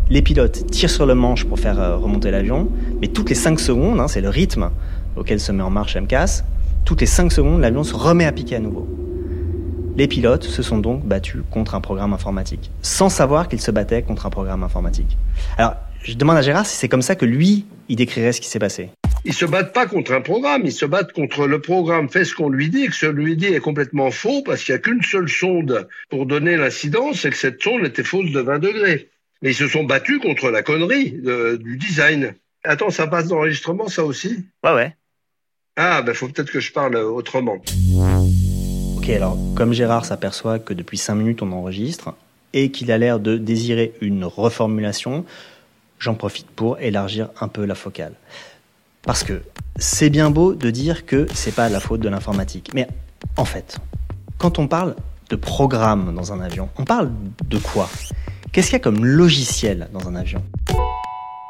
Les 0.08 0.22
pilotes 0.22 0.66
tirent 0.70 0.88
sur 0.88 1.04
le 1.04 1.14
manche 1.14 1.44
pour 1.44 1.58
faire 1.58 1.78
euh, 1.78 1.98
remonter 1.98 2.30
l'avion, 2.30 2.70
mais 2.98 3.08
toutes 3.08 3.28
les 3.28 3.34
5 3.34 3.60
secondes, 3.60 4.00
hein, 4.00 4.08
c'est 4.08 4.22
le 4.22 4.30
rythme 4.30 4.70
auquel 5.16 5.38
se 5.38 5.52
met 5.52 5.62
en 5.62 5.68
marche 5.68 5.98
MCAS, 5.98 6.44
toutes 6.86 7.02
les 7.02 7.06
5 7.06 7.30
secondes, 7.30 7.60
l'avion 7.60 7.84
se 7.84 7.94
remet 7.94 8.24
à 8.24 8.32
piquer 8.32 8.56
à 8.56 8.58
nouveau. 8.58 8.88
Les 9.98 10.08
pilotes 10.08 10.44
se 10.44 10.62
sont 10.62 10.78
donc 10.78 11.04
battus 11.04 11.42
contre 11.50 11.74
un 11.74 11.82
programme 11.82 12.14
informatique, 12.14 12.70
sans 12.80 13.10
savoir 13.10 13.48
qu'ils 13.48 13.60
se 13.60 13.70
battaient 13.70 14.00
contre 14.00 14.24
un 14.24 14.30
programme 14.30 14.62
informatique. 14.62 15.18
Alors, 15.58 15.74
je 16.02 16.14
demande 16.14 16.38
à 16.38 16.42
Gérard 16.42 16.64
si 16.64 16.74
c'est 16.74 16.88
comme 16.88 17.02
ça 17.02 17.16
que 17.16 17.26
lui, 17.26 17.66
il 17.90 17.96
décrirait 17.96 18.32
ce 18.32 18.40
qui 18.40 18.48
s'est 18.48 18.58
passé. 18.58 18.88
Ils 19.26 19.34
se 19.34 19.44
battent 19.44 19.74
pas 19.74 19.86
contre 19.86 20.12
un 20.12 20.22
programme, 20.22 20.62
ils 20.64 20.72
se 20.72 20.86
battent 20.86 21.12
contre 21.12 21.46
le 21.46 21.60
programme 21.60 22.08
fait 22.08 22.24
ce 22.24 22.34
qu'on 22.34 22.48
lui 22.48 22.70
dit, 22.70 22.84
et 22.84 22.88
que 22.88 22.94
ce 22.94 23.04
lui 23.04 23.36
dit 23.36 23.46
est 23.46 23.60
complètement 23.60 24.10
faux 24.10 24.42
parce 24.42 24.64
qu'il 24.64 24.74
n'y 24.74 24.78
a 24.78 24.82
qu'une 24.82 25.02
seule 25.02 25.28
sonde 25.28 25.88
pour 26.08 26.24
donner 26.24 26.56
l'incidence 26.56 27.26
et 27.26 27.30
que 27.30 27.36
cette 27.36 27.62
sonde 27.62 27.84
était 27.84 28.02
fausse 28.02 28.30
de 28.30 28.40
20 28.40 28.58
degrés. 28.60 29.10
Mais 29.42 29.50
ils 29.50 29.54
se 29.54 29.68
sont 29.68 29.84
battus 29.84 30.20
contre 30.20 30.50
la 30.50 30.62
connerie 30.62 31.12
du 31.60 31.76
design. 31.76 32.34
Attends, 32.64 32.90
ça 32.90 33.06
passe 33.06 33.28
d'enregistrement, 33.28 33.88
ça 33.88 34.04
aussi? 34.04 34.44
Ouais, 34.64 34.72
ouais. 34.72 34.96
Ah, 35.76 36.02
ben 36.02 36.14
faut 36.14 36.28
peut-être 36.28 36.50
que 36.50 36.60
je 36.60 36.72
parle 36.72 36.96
autrement. 36.96 37.62
Ok, 38.96 39.08
alors, 39.10 39.38
comme 39.54 39.72
Gérard 39.74 40.04
s'aperçoit 40.06 40.58
que 40.58 40.72
depuis 40.72 40.98
5 40.98 41.14
minutes 41.14 41.42
on 41.42 41.52
enregistre 41.52 42.14
et 42.52 42.70
qu'il 42.70 42.90
a 42.90 42.98
l'air 42.98 43.20
de 43.20 43.36
désirer 43.36 43.92
une 44.00 44.24
reformulation, 44.24 45.24
j'en 45.98 46.14
profite 46.14 46.48
pour 46.50 46.80
élargir 46.80 47.28
un 47.40 47.48
peu 47.48 47.66
la 47.66 47.74
focale. 47.74 48.14
Parce 49.02 49.24
que 49.24 49.42
c'est 49.76 50.10
bien 50.10 50.30
beau 50.30 50.54
de 50.54 50.70
dire 50.70 51.06
que 51.06 51.26
c'est 51.32 51.54
pas 51.54 51.68
la 51.68 51.80
faute 51.80 52.00
de 52.00 52.08
l'informatique. 52.08 52.70
Mais 52.74 52.86
en 53.36 53.44
fait, 53.44 53.78
quand 54.38 54.58
on 54.58 54.68
parle 54.68 54.94
de 55.30 55.36
programme 55.36 56.14
dans 56.14 56.32
un 56.32 56.40
avion, 56.40 56.68
on 56.76 56.84
parle 56.84 57.10
de 57.48 57.58
quoi? 57.58 57.88
Qu'est-ce 58.52 58.66
qu'il 58.66 58.74
y 58.74 58.76
a 58.76 58.80
comme 58.80 59.04
logiciel 59.04 59.88
dans 59.92 60.08
un 60.08 60.16
avion? 60.16 60.42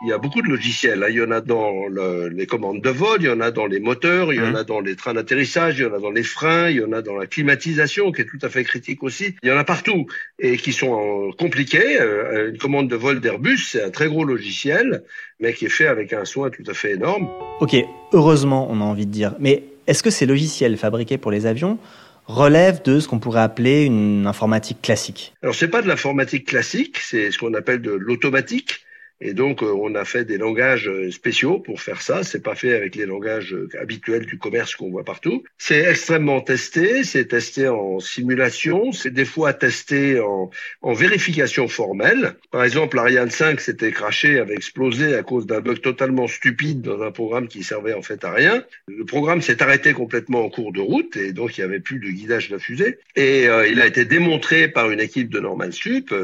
Il 0.02 0.08
y 0.08 0.12
a 0.12 0.18
beaucoup 0.18 0.40
de 0.40 0.48
logiciels. 0.48 1.02
Hein. 1.02 1.08
Il 1.10 1.16
y 1.16 1.22
en 1.22 1.30
a 1.30 1.42
dans 1.42 1.86
le, 1.86 2.28
les 2.28 2.46
commandes 2.46 2.80
de 2.80 2.88
vol, 2.88 3.18
il 3.20 3.26
y 3.26 3.30
en 3.30 3.40
a 3.40 3.50
dans 3.50 3.66
les 3.66 3.80
moteurs, 3.80 4.32
il 4.32 4.38
y 4.38 4.42
en 4.42 4.54
a 4.54 4.64
dans 4.64 4.80
les 4.80 4.96
trains 4.96 5.12
d'atterrissage, 5.12 5.78
il 5.78 5.82
y 5.82 5.84
en 5.84 5.92
a 5.92 5.98
dans 5.98 6.10
les 6.10 6.22
freins, 6.22 6.70
il 6.70 6.76
y 6.76 6.84
en 6.84 6.92
a 6.92 7.02
dans 7.02 7.16
la 7.16 7.26
climatisation, 7.26 8.10
qui 8.10 8.22
est 8.22 8.24
tout 8.24 8.38
à 8.40 8.48
fait 8.48 8.64
critique 8.64 9.02
aussi. 9.02 9.34
Il 9.42 9.50
y 9.50 9.52
en 9.52 9.58
a 9.58 9.64
partout 9.64 10.06
et 10.38 10.56
qui 10.56 10.72
sont 10.72 11.32
compliqués. 11.38 12.00
Euh, 12.00 12.50
une 12.50 12.58
commande 12.58 12.88
de 12.88 12.96
vol 12.96 13.20
d'Airbus, 13.20 13.58
c'est 13.58 13.82
un 13.82 13.90
très 13.90 14.08
gros 14.08 14.24
logiciel, 14.24 15.02
mais 15.38 15.52
qui 15.52 15.66
est 15.66 15.70
fait 15.70 15.86
avec 15.86 16.14
un 16.14 16.24
soin 16.24 16.48
tout 16.48 16.64
à 16.66 16.72
fait 16.72 16.92
énorme. 16.92 17.28
Ok, 17.60 17.76
heureusement, 18.14 18.68
on 18.70 18.80
a 18.80 18.84
envie 18.84 19.06
de 19.06 19.12
dire. 19.12 19.34
Mais 19.38 19.64
est-ce 19.86 20.02
que 20.02 20.10
ces 20.10 20.24
logiciels 20.24 20.78
fabriqués 20.78 21.18
pour 21.18 21.30
les 21.30 21.44
avions 21.44 21.78
relèvent 22.26 22.82
de 22.82 23.00
ce 23.00 23.08
qu'on 23.08 23.18
pourrait 23.18 23.42
appeler 23.42 23.84
une 23.84 24.26
informatique 24.26 24.80
classique? 24.80 25.34
Alors 25.42 25.54
c'est 25.54 25.68
pas 25.68 25.82
de 25.82 25.88
l'informatique 25.88 26.46
classique, 26.46 26.98
c'est 26.98 27.30
ce 27.30 27.38
qu'on 27.38 27.52
appelle 27.52 27.82
de 27.82 27.90
l'automatique. 27.90 28.86
Et 29.22 29.34
donc, 29.34 29.62
euh, 29.62 29.66
on 29.66 29.94
a 29.94 30.06
fait 30.06 30.24
des 30.24 30.38
langages 30.38 30.88
euh, 30.88 31.10
spéciaux 31.10 31.58
pour 31.58 31.82
faire 31.82 32.00
ça. 32.00 32.22
C'est 32.22 32.42
pas 32.42 32.54
fait 32.54 32.74
avec 32.74 32.96
les 32.96 33.04
langages 33.04 33.52
euh, 33.52 33.68
habituels 33.78 34.24
du 34.24 34.38
commerce 34.38 34.74
qu'on 34.74 34.90
voit 34.90 35.04
partout. 35.04 35.44
C'est 35.58 35.80
extrêmement 35.80 36.40
testé. 36.40 37.04
C'est 37.04 37.26
testé 37.26 37.68
en 37.68 38.00
simulation. 38.00 38.92
C'est 38.92 39.10
des 39.10 39.26
fois 39.26 39.52
testé 39.52 40.18
en, 40.20 40.50
en, 40.80 40.92
vérification 40.94 41.68
formelle. 41.68 42.36
Par 42.50 42.64
exemple, 42.64 42.96
l'Ariane 42.96 43.30
5 43.30 43.60
s'était 43.60 43.92
craché, 43.92 44.38
avait 44.38 44.54
explosé 44.54 45.14
à 45.14 45.22
cause 45.22 45.46
d'un 45.46 45.60
bug 45.60 45.82
totalement 45.82 46.26
stupide 46.26 46.80
dans 46.80 47.02
un 47.02 47.10
programme 47.10 47.46
qui 47.46 47.62
servait 47.62 47.92
en 47.92 48.02
fait 48.02 48.24
à 48.24 48.32
rien. 48.32 48.64
Le 48.88 49.04
programme 49.04 49.42
s'est 49.42 49.62
arrêté 49.62 49.92
complètement 49.92 50.44
en 50.46 50.48
cours 50.48 50.72
de 50.72 50.80
route 50.80 51.16
et 51.16 51.32
donc 51.32 51.58
il 51.58 51.60
n'y 51.60 51.64
avait 51.66 51.80
plus 51.80 51.98
de 51.98 52.08
guidage 52.08 52.48
de 52.48 52.54
la 52.54 52.58
fusée. 52.58 52.98
Et 53.16 53.44
il 53.44 53.80
a 53.80 53.86
été 53.86 54.04
démontré 54.04 54.68
par 54.68 54.90
une 54.90 55.00
équipe 55.00 55.28
de 55.30 55.40
Normal 55.40 55.72
Sup, 55.72 56.14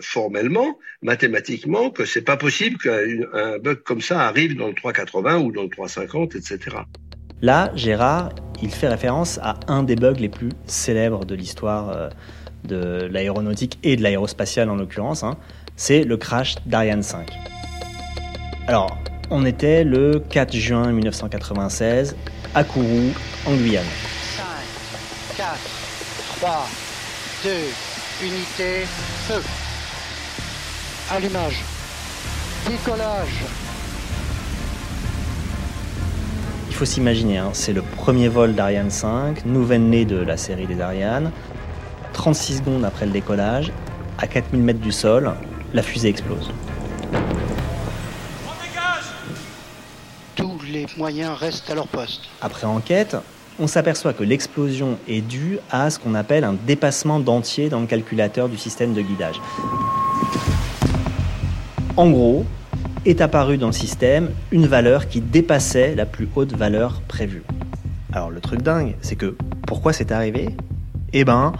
formellement, 0.00 0.78
mathématiquement, 1.02 1.90
que 1.90 2.05
c'est 2.06 2.22
pas 2.22 2.36
possible 2.36 2.78
qu'un 2.78 3.58
bug 3.58 3.82
comme 3.82 4.00
ça 4.00 4.20
arrive 4.26 4.56
dans 4.56 4.68
le 4.68 4.74
380 4.74 5.38
ou 5.38 5.52
dans 5.52 5.62
le 5.62 5.68
350, 5.68 6.34
etc. 6.34 6.58
Là, 7.42 7.70
Gérard, 7.74 8.30
il 8.62 8.70
fait 8.70 8.88
référence 8.88 9.38
à 9.42 9.58
un 9.68 9.82
des 9.82 9.96
bugs 9.96 10.14
les 10.14 10.28
plus 10.28 10.50
célèbres 10.66 11.24
de 11.24 11.34
l'histoire 11.34 11.90
euh, 11.90 12.08
de 12.64 13.06
l'aéronautique 13.10 13.78
et 13.82 13.96
de 13.96 14.02
l'aérospatiale 14.02 14.70
en 14.70 14.76
l'occurrence. 14.76 15.22
Hein. 15.22 15.36
C'est 15.76 16.04
le 16.04 16.16
crash 16.16 16.54
d'Ariane 16.64 17.02
5. 17.02 17.30
Alors, 18.66 18.96
on 19.30 19.44
était 19.44 19.84
le 19.84 20.22
4 20.30 20.56
juin 20.56 20.92
1996 20.92 22.16
à 22.54 22.64
Kourou, 22.64 23.12
en 23.44 23.54
Guyane. 23.56 23.84
5, 24.36 24.44
4, 25.36 25.48
3, 26.38 26.68
2, 27.44 27.50
unité, 28.26 28.86
feu. 29.28 29.42
Allumage. 31.10 31.75
Décollage. 32.68 33.44
Il 36.68 36.74
faut 36.74 36.84
s'imaginer, 36.84 37.38
hein, 37.38 37.50
c'est 37.52 37.72
le 37.72 37.80
premier 37.80 38.26
vol 38.26 38.56
d'Ariane 38.56 38.90
5, 38.90 39.44
nouvelle-née 39.44 40.04
de 40.04 40.16
la 40.16 40.36
série 40.36 40.66
des 40.66 40.80
Ariane. 40.80 41.30
36 42.12 42.58
secondes 42.58 42.84
après 42.84 43.06
le 43.06 43.12
décollage, 43.12 43.70
à 44.18 44.26
4000 44.26 44.60
mètres 44.60 44.80
du 44.80 44.90
sol, 44.90 45.32
la 45.74 45.82
fusée 45.82 46.08
explose. 46.08 46.50
Tous 50.34 50.58
les 50.68 50.86
moyens 50.96 51.38
restent 51.38 51.70
à 51.70 51.76
leur 51.76 51.86
poste. 51.86 52.22
Après 52.40 52.66
enquête, 52.66 53.16
on 53.60 53.68
s'aperçoit 53.68 54.12
que 54.12 54.24
l'explosion 54.24 54.98
est 55.06 55.20
due 55.20 55.58
à 55.70 55.88
ce 55.90 56.00
qu'on 56.00 56.16
appelle 56.16 56.42
un 56.42 56.54
dépassement 56.54 57.20
d'entier 57.20 57.68
dans 57.68 57.80
le 57.80 57.86
calculateur 57.86 58.48
du 58.48 58.58
système 58.58 58.92
de 58.92 59.02
guidage. 59.02 59.40
En 61.96 62.10
gros, 62.10 62.44
est 63.06 63.22
apparue 63.22 63.56
dans 63.56 63.68
le 63.68 63.72
système 63.72 64.28
une 64.50 64.66
valeur 64.66 65.08
qui 65.08 65.22
dépassait 65.22 65.94
la 65.94 66.04
plus 66.04 66.28
haute 66.36 66.54
valeur 66.54 67.00
prévue. 67.08 67.42
Alors 68.12 68.30
le 68.30 68.40
truc 68.40 68.60
dingue, 68.60 68.96
c'est 69.00 69.16
que 69.16 69.34
pourquoi 69.66 69.94
c'est 69.94 70.12
arrivé? 70.12 70.50
Eh 71.14 71.24
ben, 71.24 71.52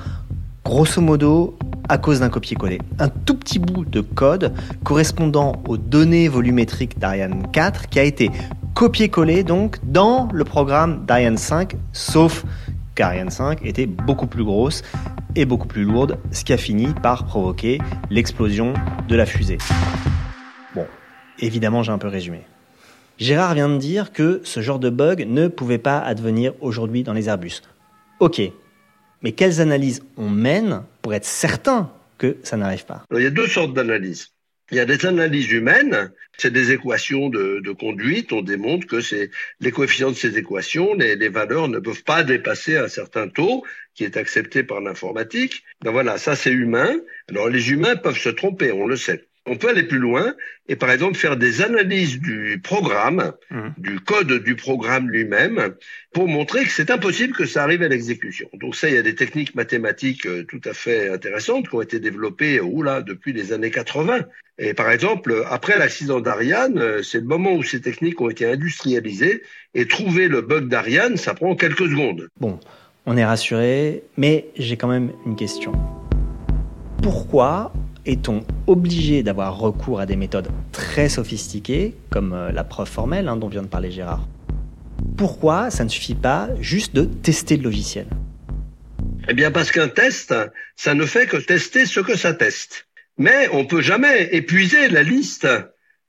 grosso 0.62 1.00
modo, 1.00 1.56
à 1.88 1.96
cause 1.96 2.20
d'un 2.20 2.28
copier-coller. 2.28 2.80
Un 2.98 3.08
tout 3.08 3.36
petit 3.36 3.58
bout 3.58 3.86
de 3.86 4.02
code 4.02 4.52
correspondant 4.84 5.62
aux 5.68 5.78
données 5.78 6.28
volumétriques 6.28 6.98
d'Ariane 6.98 7.46
4 7.52 7.88
qui 7.88 7.98
a 7.98 8.02
été 8.02 8.30
copié-collé 8.74 9.42
donc 9.42 9.78
dans 9.84 10.28
le 10.32 10.44
programme 10.44 11.06
d'Ariane 11.06 11.38
5, 11.38 11.76
sauf 11.92 12.44
qu'Ariane 12.94 13.30
5 13.30 13.64
était 13.64 13.86
beaucoup 13.86 14.26
plus 14.26 14.44
grosse 14.44 14.82
et 15.34 15.46
beaucoup 15.46 15.68
plus 15.68 15.84
lourde, 15.84 16.18
ce 16.30 16.44
qui 16.44 16.52
a 16.52 16.58
fini 16.58 16.88
par 17.02 17.24
provoquer 17.24 17.78
l'explosion 18.10 18.74
de 19.08 19.16
la 19.16 19.24
fusée. 19.24 19.58
Évidemment, 21.38 21.82
j'ai 21.82 21.92
un 21.92 21.98
peu 21.98 22.08
résumé. 22.08 22.40
Gérard 23.18 23.54
vient 23.54 23.68
de 23.68 23.78
dire 23.78 24.12
que 24.12 24.40
ce 24.44 24.60
genre 24.60 24.78
de 24.78 24.90
bug 24.90 25.26
ne 25.26 25.48
pouvait 25.48 25.78
pas 25.78 25.98
advenir 25.98 26.52
aujourd'hui 26.60 27.02
dans 27.02 27.14
les 27.14 27.28
Airbus. 27.28 27.62
Ok, 28.20 28.40
mais 29.22 29.32
quelles 29.32 29.60
analyses 29.60 30.02
on 30.16 30.28
mène 30.28 30.82
pour 31.02 31.14
être 31.14 31.24
certain 31.24 31.90
que 32.18 32.36
ça 32.42 32.56
n'arrive 32.56 32.84
pas? 32.84 33.04
Il 33.14 33.22
y 33.22 33.26
a 33.26 33.30
deux 33.30 33.46
sortes 33.46 33.74
d'analyses. 33.74 34.28
Il 34.70 34.76
y 34.76 34.80
a 34.80 34.84
des 34.84 35.06
analyses 35.06 35.52
humaines, 35.52 36.10
c'est 36.38 36.52
des 36.52 36.72
équations 36.72 37.28
de, 37.28 37.72
conduite, 37.72 38.32
on 38.32 38.42
démontre 38.42 38.86
que 38.88 39.00
c'est 39.00 39.30
les 39.60 39.70
coefficients 39.70 40.10
de 40.10 40.16
ces 40.16 40.36
équations, 40.38 40.92
les, 40.94 41.14
les, 41.14 41.28
valeurs 41.28 41.68
ne 41.68 41.78
peuvent 41.78 42.02
pas 42.02 42.24
dépasser 42.24 42.76
un 42.76 42.88
certain 42.88 43.28
taux 43.28 43.64
qui 43.94 44.02
est 44.02 44.16
accepté 44.16 44.64
par 44.64 44.80
l'informatique. 44.80 45.62
Ben 45.84 45.92
voilà, 45.92 46.18
ça 46.18 46.34
c'est 46.34 46.50
humain. 46.50 46.96
Alors 47.28 47.48
les 47.48 47.70
humains 47.70 47.94
peuvent 47.94 48.18
se 48.18 48.28
tromper, 48.28 48.72
on 48.72 48.88
le 48.88 48.96
sait 48.96 49.24
on 49.46 49.56
peut 49.56 49.68
aller 49.68 49.84
plus 49.84 49.98
loin 49.98 50.34
et 50.68 50.76
par 50.76 50.90
exemple 50.90 51.16
faire 51.16 51.36
des 51.36 51.62
analyses 51.62 52.18
du 52.18 52.60
programme, 52.62 53.32
mmh. 53.50 53.68
du 53.78 54.00
code 54.00 54.42
du 54.42 54.56
programme 54.56 55.08
lui-même, 55.08 55.74
pour 56.12 56.28
montrer 56.28 56.64
que 56.64 56.70
c'est 56.70 56.90
impossible 56.90 57.34
que 57.34 57.46
ça 57.46 57.62
arrive 57.62 57.82
à 57.82 57.88
l'exécution. 57.88 58.48
Donc 58.54 58.74
ça, 58.74 58.88
il 58.88 58.94
y 58.94 58.98
a 58.98 59.02
des 59.02 59.14
techniques 59.14 59.54
mathématiques 59.54 60.26
euh, 60.26 60.44
tout 60.44 60.60
à 60.64 60.74
fait 60.74 61.10
intéressantes 61.10 61.68
qui 61.68 61.74
ont 61.74 61.82
été 61.82 62.00
développées 62.00 62.60
oula, 62.60 63.02
depuis 63.02 63.32
les 63.32 63.52
années 63.52 63.70
80. 63.70 64.20
Et 64.58 64.74
par 64.74 64.90
exemple, 64.90 65.44
après 65.48 65.78
l'accident 65.78 66.20
d'Ariane, 66.20 66.78
euh, 66.78 67.02
c'est 67.02 67.18
le 67.18 67.26
moment 67.26 67.52
où 67.52 67.62
ces 67.62 67.80
techniques 67.80 68.20
ont 68.20 68.30
été 68.30 68.46
industrialisées 68.46 69.42
et 69.74 69.86
trouver 69.86 70.28
le 70.28 70.40
bug 70.40 70.68
d'Ariane, 70.68 71.16
ça 71.16 71.34
prend 71.34 71.54
quelques 71.54 71.88
secondes. 71.90 72.28
Bon, 72.40 72.58
on 73.04 73.16
est 73.16 73.24
rassuré, 73.24 74.02
mais 74.16 74.46
j'ai 74.56 74.76
quand 74.76 74.88
même 74.88 75.12
une 75.26 75.36
question. 75.36 75.72
Pourquoi 77.02 77.72
est-on 78.06 78.44
obligé 78.66 79.22
d'avoir 79.22 79.58
recours 79.58 80.00
à 80.00 80.06
des 80.06 80.16
méthodes 80.16 80.48
très 80.72 81.08
sophistiquées, 81.08 81.94
comme 82.10 82.32
euh, 82.32 82.52
la 82.52 82.64
preuve 82.64 82.88
formelle 82.88 83.28
hein, 83.28 83.36
dont 83.36 83.48
vient 83.48 83.62
de 83.62 83.68
parler 83.68 83.90
Gérard? 83.90 84.26
Pourquoi 85.16 85.70
ça 85.70 85.84
ne 85.84 85.88
suffit 85.88 86.14
pas 86.14 86.48
juste 86.60 86.94
de 86.94 87.04
tester 87.04 87.56
le 87.56 87.64
logiciel? 87.64 88.06
Eh 89.28 89.34
bien 89.34 89.50
parce 89.50 89.72
qu'un 89.72 89.88
test, 89.88 90.34
ça 90.76 90.94
ne 90.94 91.04
fait 91.04 91.26
que 91.26 91.36
tester 91.36 91.84
ce 91.84 92.00
que 92.00 92.16
ça 92.16 92.32
teste. 92.32 92.86
Mais 93.18 93.48
on 93.52 93.64
peut 93.64 93.80
jamais 93.80 94.28
épuiser 94.32 94.88
la 94.88 95.02
liste 95.02 95.48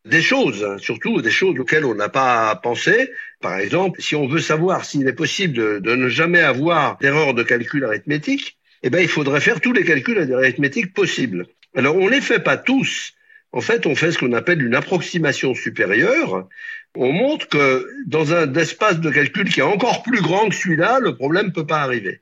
des 0.05 0.21
choses, 0.21 0.65
surtout 0.77 1.21
des 1.21 1.31
choses 1.31 1.57
auxquelles 1.59 1.85
on 1.85 1.95
n'a 1.95 2.09
pas 2.09 2.55
pensé. 2.55 3.11
Par 3.41 3.57
exemple, 3.57 4.01
si 4.01 4.15
on 4.15 4.27
veut 4.27 4.39
savoir 4.39 4.85
s'il 4.85 5.07
est 5.07 5.13
possible 5.13 5.53
de, 5.53 5.79
de 5.79 5.95
ne 5.95 6.09
jamais 6.09 6.41
avoir 6.41 6.97
d'erreur 6.97 7.33
de 7.33 7.43
calcul 7.43 7.83
arithmétique, 7.85 8.57
eh 8.83 8.89
bien, 8.89 9.01
il 9.01 9.07
faudrait 9.07 9.41
faire 9.41 9.59
tous 9.59 9.73
les 9.73 9.83
calculs 9.83 10.33
arithmétiques 10.33 10.93
possibles. 10.93 11.47
Alors, 11.75 11.95
on 11.95 12.05
ne 12.05 12.11
les 12.11 12.21
fait 12.21 12.39
pas 12.39 12.57
tous. 12.57 13.13
En 13.51 13.61
fait, 13.61 13.85
on 13.85 13.95
fait 13.95 14.11
ce 14.11 14.19
qu'on 14.19 14.33
appelle 14.33 14.61
une 14.61 14.75
approximation 14.75 15.53
supérieure. 15.53 16.47
On 16.95 17.11
montre 17.11 17.47
que 17.47 17.87
dans 18.07 18.33
un 18.33 18.51
espace 18.55 18.99
de 18.99 19.09
calcul 19.09 19.49
qui 19.49 19.59
est 19.59 19.63
encore 19.63 20.03
plus 20.03 20.21
grand 20.21 20.49
que 20.49 20.55
celui-là, 20.55 20.99
le 20.99 21.15
problème 21.15 21.47
ne 21.47 21.51
peut 21.51 21.65
pas 21.65 21.81
arriver. 21.81 22.21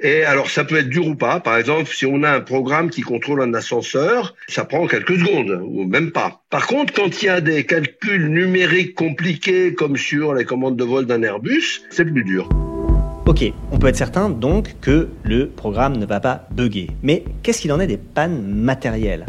Et 0.00 0.24
alors, 0.24 0.50
ça 0.50 0.64
peut 0.64 0.76
être 0.76 0.88
dur 0.88 1.06
ou 1.06 1.14
pas. 1.14 1.40
Par 1.40 1.56
exemple, 1.56 1.88
si 1.90 2.06
on 2.06 2.22
a 2.22 2.30
un 2.30 2.40
programme 2.40 2.90
qui 2.90 3.02
contrôle 3.02 3.40
un 3.42 3.54
ascenseur, 3.54 4.34
ça 4.48 4.64
prend 4.64 4.86
quelques 4.86 5.18
secondes, 5.18 5.62
ou 5.64 5.84
même 5.84 6.10
pas. 6.10 6.42
Par 6.50 6.66
contre, 6.66 6.92
quand 6.92 7.22
il 7.22 7.26
y 7.26 7.28
a 7.28 7.40
des 7.40 7.64
calculs 7.64 8.28
numériques 8.28 8.94
compliqués, 8.94 9.74
comme 9.74 9.96
sur 9.96 10.34
les 10.34 10.44
commandes 10.44 10.76
de 10.76 10.84
vol 10.84 11.06
d'un 11.06 11.22
Airbus, 11.22 11.82
c'est 11.90 12.04
plus 12.04 12.24
dur. 12.24 12.48
Ok, 13.32 13.50
on 13.70 13.78
peut 13.78 13.86
être 13.86 13.96
certain 13.96 14.28
donc 14.28 14.78
que 14.82 15.08
le 15.22 15.48
programme 15.48 15.96
ne 15.96 16.04
va 16.04 16.20
pas 16.20 16.46
bugger. 16.50 16.88
Mais 17.02 17.24
qu'est-ce 17.42 17.62
qu'il 17.62 17.72
en 17.72 17.80
est 17.80 17.86
des 17.86 17.96
pannes 17.96 18.46
matérielles? 18.46 19.24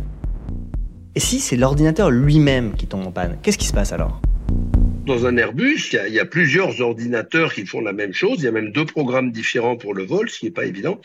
Et 1.16 1.22
si 1.22 1.40
c'est 1.40 1.56
l'ordinateur 1.56 2.12
lui-même 2.12 2.74
qui 2.74 2.86
tombe 2.86 3.08
en 3.08 3.14
panne, 3.14 3.38
qu'est-ce 3.42 3.58
qui 3.58 3.66
se 3.66 3.72
passe 3.72 3.94
alors? 3.94 4.22
Dans 5.06 5.26
un 5.26 5.38
Airbus, 5.38 5.94
il 5.94 6.14
y, 6.14 6.20
a, 6.20 6.26
plusieurs 6.26 6.82
ordinateurs 6.82 7.54
qui 7.54 7.66
font 7.66 7.80
la 7.80 7.94
même 7.94 8.12
chose. 8.12 8.40
Il 8.40 8.44
y 8.44 8.48
a 8.50 8.52
même 8.52 8.74
deux 8.74 8.84
programmes 8.84 9.32
différents 9.32 9.78
pour 9.78 9.94
le 9.94 10.04
vol, 10.04 10.30
ce 10.30 10.40
qui 10.40 10.48
n'est 10.48 10.52
pas 10.52 10.66
évident. 10.66 11.00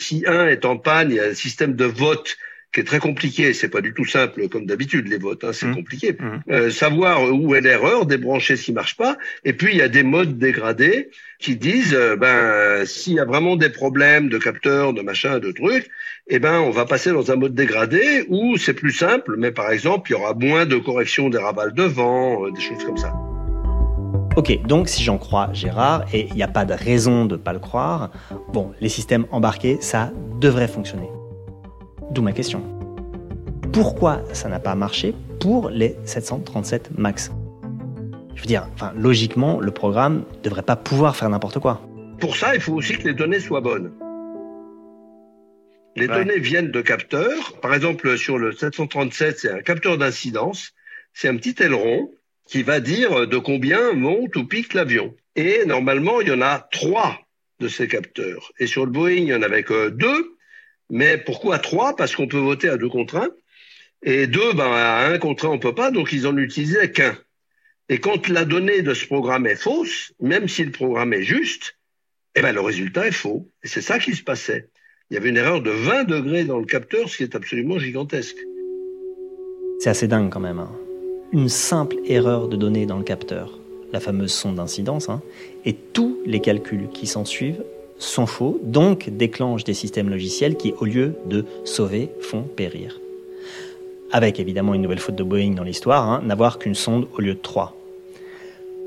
Si 0.00 0.24
un 0.26 0.48
est 0.48 0.64
en 0.64 0.76
panne, 0.76 1.12
il 1.12 1.18
y 1.18 1.20
a 1.20 1.26
un 1.26 1.34
système 1.34 1.74
de 1.74 1.84
vote 1.84 2.36
qui 2.72 2.80
est 2.80 2.84
très 2.84 2.98
compliqué. 3.00 3.52
C'est 3.52 3.68
pas 3.68 3.80
du 3.80 3.92
tout 3.94 4.04
simple 4.04 4.48
comme 4.48 4.66
d'habitude 4.66 5.08
les 5.08 5.18
votes, 5.18 5.44
hein, 5.44 5.50
c'est 5.52 5.66
Mmh. 5.66 5.74
compliqué. 5.74 6.12
Mmh. 6.12 6.52
Euh, 6.52 6.70
savoir 6.70 7.22
où 7.32 7.54
est 7.54 7.60
l'erreur, 7.60 8.06
débrancher 8.06 8.54
qui 8.56 8.72
marche 8.72 8.96
pas. 8.96 9.16
Et 9.44 9.52
puis 9.52 9.72
il 9.72 9.78
y 9.78 9.82
a 9.82 9.88
des 9.88 10.02
modes 10.02 10.38
dégradés 10.38 11.10
qui 11.38 11.56
disent, 11.56 11.94
euh, 11.94 12.16
ben 12.16 12.84
s'il 12.86 13.14
y 13.14 13.20
a 13.20 13.24
vraiment 13.24 13.56
des 13.56 13.70
problèmes 13.70 14.28
de 14.28 14.38
capteurs, 14.38 14.92
de 14.92 15.02
machins, 15.02 15.38
de 15.38 15.52
trucs, 15.52 15.88
eh 16.28 16.38
ben 16.38 16.60
on 16.60 16.70
va 16.70 16.84
passer 16.84 17.10
dans 17.10 17.30
un 17.32 17.36
mode 17.36 17.54
dégradé 17.54 18.24
où 18.28 18.56
c'est 18.56 18.74
plus 18.74 18.92
simple, 18.92 19.34
mais 19.36 19.50
par 19.50 19.70
exemple 19.70 20.10
il 20.10 20.14
y 20.14 20.16
aura 20.16 20.34
moins 20.34 20.66
de 20.66 20.76
correction 20.76 21.28
des 21.28 21.38
ravals 21.38 21.74
de 21.74 21.82
vent, 21.84 22.44
euh, 22.46 22.50
des 22.52 22.60
choses 22.60 22.84
comme 22.84 22.96
ça. 22.98 23.12
Ok, 24.36 24.62
donc 24.64 24.88
si 24.88 25.02
j'en 25.02 25.18
crois 25.18 25.50
Gérard, 25.52 26.04
et 26.12 26.28
il 26.28 26.34
n'y 26.34 26.44
a 26.44 26.48
pas 26.48 26.64
de 26.64 26.72
raison 26.72 27.24
de 27.24 27.32
ne 27.34 27.40
pas 27.40 27.52
le 27.52 27.58
croire, 27.58 28.12
bon, 28.52 28.70
les 28.80 28.88
systèmes 28.88 29.26
embarqués, 29.32 29.78
ça 29.80 30.12
devrait 30.40 30.68
fonctionner. 30.68 31.08
D'où 32.10 32.22
ma 32.22 32.32
question. 32.32 32.62
Pourquoi 33.72 34.22
ça 34.32 34.48
n'a 34.48 34.58
pas 34.58 34.74
marché 34.74 35.14
pour 35.40 35.70
les 35.70 35.96
737 36.04 36.98
MAX? 36.98 37.30
Je 38.34 38.40
veux 38.40 38.46
dire, 38.46 38.66
enfin, 38.74 38.92
logiquement, 38.96 39.60
le 39.60 39.70
programme 39.70 40.24
ne 40.38 40.42
devrait 40.42 40.62
pas 40.62 40.76
pouvoir 40.76 41.14
faire 41.16 41.28
n'importe 41.30 41.58
quoi. 41.58 41.80
Pour 42.18 42.36
ça, 42.36 42.54
il 42.54 42.60
faut 42.60 42.74
aussi 42.74 42.96
que 42.98 43.06
les 43.08 43.14
données 43.14 43.40
soient 43.40 43.60
bonnes. 43.60 43.92
Les 45.96 46.06
Ouais. 46.08 46.14
données 46.24 46.38
viennent 46.38 46.70
de 46.70 46.80
capteurs. 46.80 47.54
Par 47.60 47.74
exemple, 47.74 48.16
sur 48.16 48.38
le 48.38 48.52
737, 48.52 49.38
c'est 49.38 49.50
un 49.50 49.60
capteur 49.60 49.98
d'incidence. 49.98 50.72
C'est 51.12 51.28
un 51.28 51.36
petit 51.36 51.62
aileron 51.62 52.10
qui 52.46 52.62
va 52.62 52.80
dire 52.80 53.26
de 53.26 53.38
combien 53.38 53.92
monte 53.92 54.36
ou 54.36 54.44
pique 54.46 54.74
l'avion. 54.74 55.14
Et 55.36 55.64
normalement, 55.66 56.20
il 56.20 56.28
y 56.28 56.32
en 56.32 56.42
a 56.42 56.66
trois 56.72 57.18
de 57.60 57.68
ces 57.68 57.88
capteurs. 57.88 58.52
Et 58.58 58.66
sur 58.66 58.84
le 58.86 58.90
Boeing, 58.92 59.12
il 59.16 59.28
y 59.28 59.34
en 59.34 59.42
avait 59.42 59.62
que 59.62 59.90
deux. 59.90 60.36
Mais 60.90 61.18
pourquoi 61.18 61.58
trois? 61.58 61.96
Parce 61.96 62.14
qu'on 62.14 62.26
peut 62.26 62.38
voter 62.38 62.68
à 62.68 62.76
deux 62.76 62.88
contre 62.88 63.16
un. 63.16 63.28
Et 64.02 64.26
deux, 64.26 64.52
ben, 64.54 64.70
à 64.70 65.06
un 65.06 65.18
contre 65.18 65.46
un, 65.46 65.50
on 65.50 65.58
peut 65.58 65.74
pas, 65.74 65.90
donc 65.90 66.12
ils 66.12 66.26
en 66.26 66.36
utilisaient 66.36 66.90
qu'un. 66.90 67.16
Et 67.88 67.98
quand 67.98 68.28
la 68.28 68.44
donnée 68.44 68.82
de 68.82 68.94
ce 68.94 69.06
programme 69.06 69.46
est 69.46 69.56
fausse, 69.56 70.12
même 70.20 70.48
si 70.48 70.64
le 70.64 70.70
programme 70.70 71.12
est 71.12 71.22
juste, 71.22 71.76
eh 72.34 72.42
ben, 72.42 72.52
le 72.52 72.60
résultat 72.60 73.06
est 73.06 73.12
faux. 73.12 73.48
Et 73.62 73.68
c'est 73.68 73.82
ça 73.82 73.98
qui 73.98 74.14
se 74.14 74.22
passait. 74.22 74.68
Il 75.10 75.14
y 75.14 75.16
avait 75.16 75.30
une 75.30 75.36
erreur 75.36 75.60
de 75.60 75.70
20 75.70 76.04
degrés 76.04 76.44
dans 76.44 76.58
le 76.58 76.66
capteur, 76.66 77.08
ce 77.08 77.16
qui 77.16 77.22
est 77.24 77.34
absolument 77.34 77.78
gigantesque. 77.78 78.36
C'est 79.80 79.90
assez 79.90 80.06
dingue 80.06 80.30
quand 80.30 80.40
même. 80.40 80.60
hein. 80.60 80.70
Une 81.32 81.48
simple 81.48 81.96
erreur 82.06 82.48
de 82.48 82.56
données 82.56 82.86
dans 82.86 82.98
le 82.98 83.04
capteur, 83.04 83.58
la 83.92 84.00
fameuse 84.00 84.32
sonde 84.32 84.56
d'incidence, 84.56 85.08
hein, 85.08 85.22
et 85.64 85.74
tous 85.74 86.18
les 86.26 86.40
calculs 86.40 86.88
qui 86.92 87.06
s'en 87.06 87.24
suivent 87.24 87.64
sont 88.00 88.26
faux, 88.26 88.58
donc 88.62 89.08
déclenchent 89.10 89.64
des 89.64 89.74
systèmes 89.74 90.10
logiciels 90.10 90.56
qui, 90.56 90.74
au 90.80 90.84
lieu 90.84 91.14
de 91.26 91.44
sauver, 91.64 92.10
font 92.20 92.42
périr. 92.42 93.00
Avec 94.10 94.40
évidemment 94.40 94.74
une 94.74 94.82
nouvelle 94.82 94.98
faute 94.98 95.14
de 95.14 95.22
Boeing 95.22 95.52
dans 95.52 95.62
l'histoire, 95.62 96.08
hein, 96.08 96.22
n'avoir 96.24 96.58
qu'une 96.58 96.74
sonde 96.74 97.06
au 97.16 97.20
lieu 97.20 97.34
de 97.34 97.40
trois. 97.40 97.76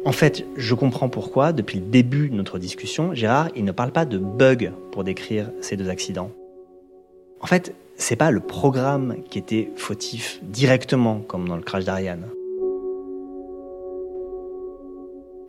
En 0.05 0.11
fait, 0.11 0.45
je 0.57 0.75
comprends 0.75 1.07
pourquoi, 1.07 1.53
depuis 1.53 1.79
le 1.79 1.85
début 1.85 2.27
de 2.27 2.35
notre 2.35 2.59
discussion, 2.59 3.13
Gérard, 3.13 3.47
il 3.55 3.63
ne 3.63 3.71
parle 3.71 3.91
pas 3.91 4.05
de 4.05 4.17
bug 4.17 4.73
pour 4.91 5.05
décrire 5.05 5.49
ces 5.61 5.77
deux 5.77 5.87
accidents. 5.87 6.31
En 7.39 7.47
fait, 7.47 7.73
c'est 7.95 8.17
pas 8.17 8.31
le 8.31 8.41
programme 8.41 9.15
qui 9.29 9.39
était 9.39 9.69
fautif 9.77 10.39
directement, 10.43 11.19
comme 11.19 11.47
dans 11.47 11.55
le 11.55 11.61
crash 11.61 11.85
d'Ariane. 11.85 12.25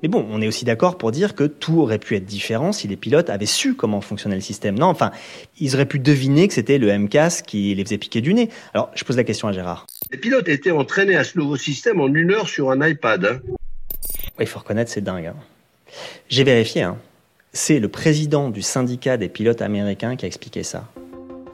Mais 0.04 0.08
bon, 0.08 0.26
on 0.30 0.42
est 0.42 0.46
aussi 0.46 0.66
d'accord 0.66 0.98
pour 0.98 1.12
dire 1.12 1.34
que 1.34 1.44
tout 1.44 1.80
aurait 1.80 1.98
pu 1.98 2.14
être 2.14 2.26
différent 2.26 2.72
si 2.72 2.86
les 2.86 2.96
pilotes 2.96 3.30
avaient 3.30 3.46
su 3.46 3.72
comment 3.74 4.02
fonctionnait 4.02 4.34
le 4.34 4.42
système. 4.42 4.78
Non, 4.78 4.88
enfin, 4.88 5.12
ils 5.58 5.74
auraient 5.74 5.86
pu 5.86 5.98
deviner 5.98 6.46
que 6.46 6.52
c'était 6.52 6.76
le 6.76 6.92
MCAS 6.98 7.40
qui 7.46 7.74
les 7.74 7.82
faisait 7.82 7.96
piquer 7.96 8.20
du 8.20 8.34
nez. 8.34 8.50
Alors, 8.74 8.90
je 8.94 9.02
pose 9.02 9.16
la 9.16 9.24
question 9.24 9.48
à 9.48 9.52
Gérard. 9.52 9.86
Les 10.12 10.18
pilotes 10.18 10.46
étaient 10.48 10.72
entraînés 10.72 11.16
à 11.16 11.24
ce 11.24 11.38
nouveau 11.38 11.56
système 11.56 12.02
en 12.02 12.08
une 12.12 12.32
heure 12.32 12.50
sur 12.50 12.70
un 12.70 12.86
iPad. 12.86 13.24
hein. 13.24 13.40
Ouais, 14.38 14.44
il 14.44 14.46
faut 14.46 14.58
reconnaître, 14.58 14.90
c'est 14.90 15.00
dingue. 15.00 15.24
hein. 15.24 15.36
J'ai 16.28 16.44
vérifié. 16.44 16.82
hein. 16.82 16.98
C'est 17.54 17.80
le 17.80 17.88
président 17.88 18.50
du 18.50 18.60
syndicat 18.60 19.16
des 19.16 19.30
pilotes 19.30 19.62
américains 19.62 20.16
qui 20.16 20.26
a 20.26 20.28
expliqué 20.28 20.64
ça. 20.64 20.86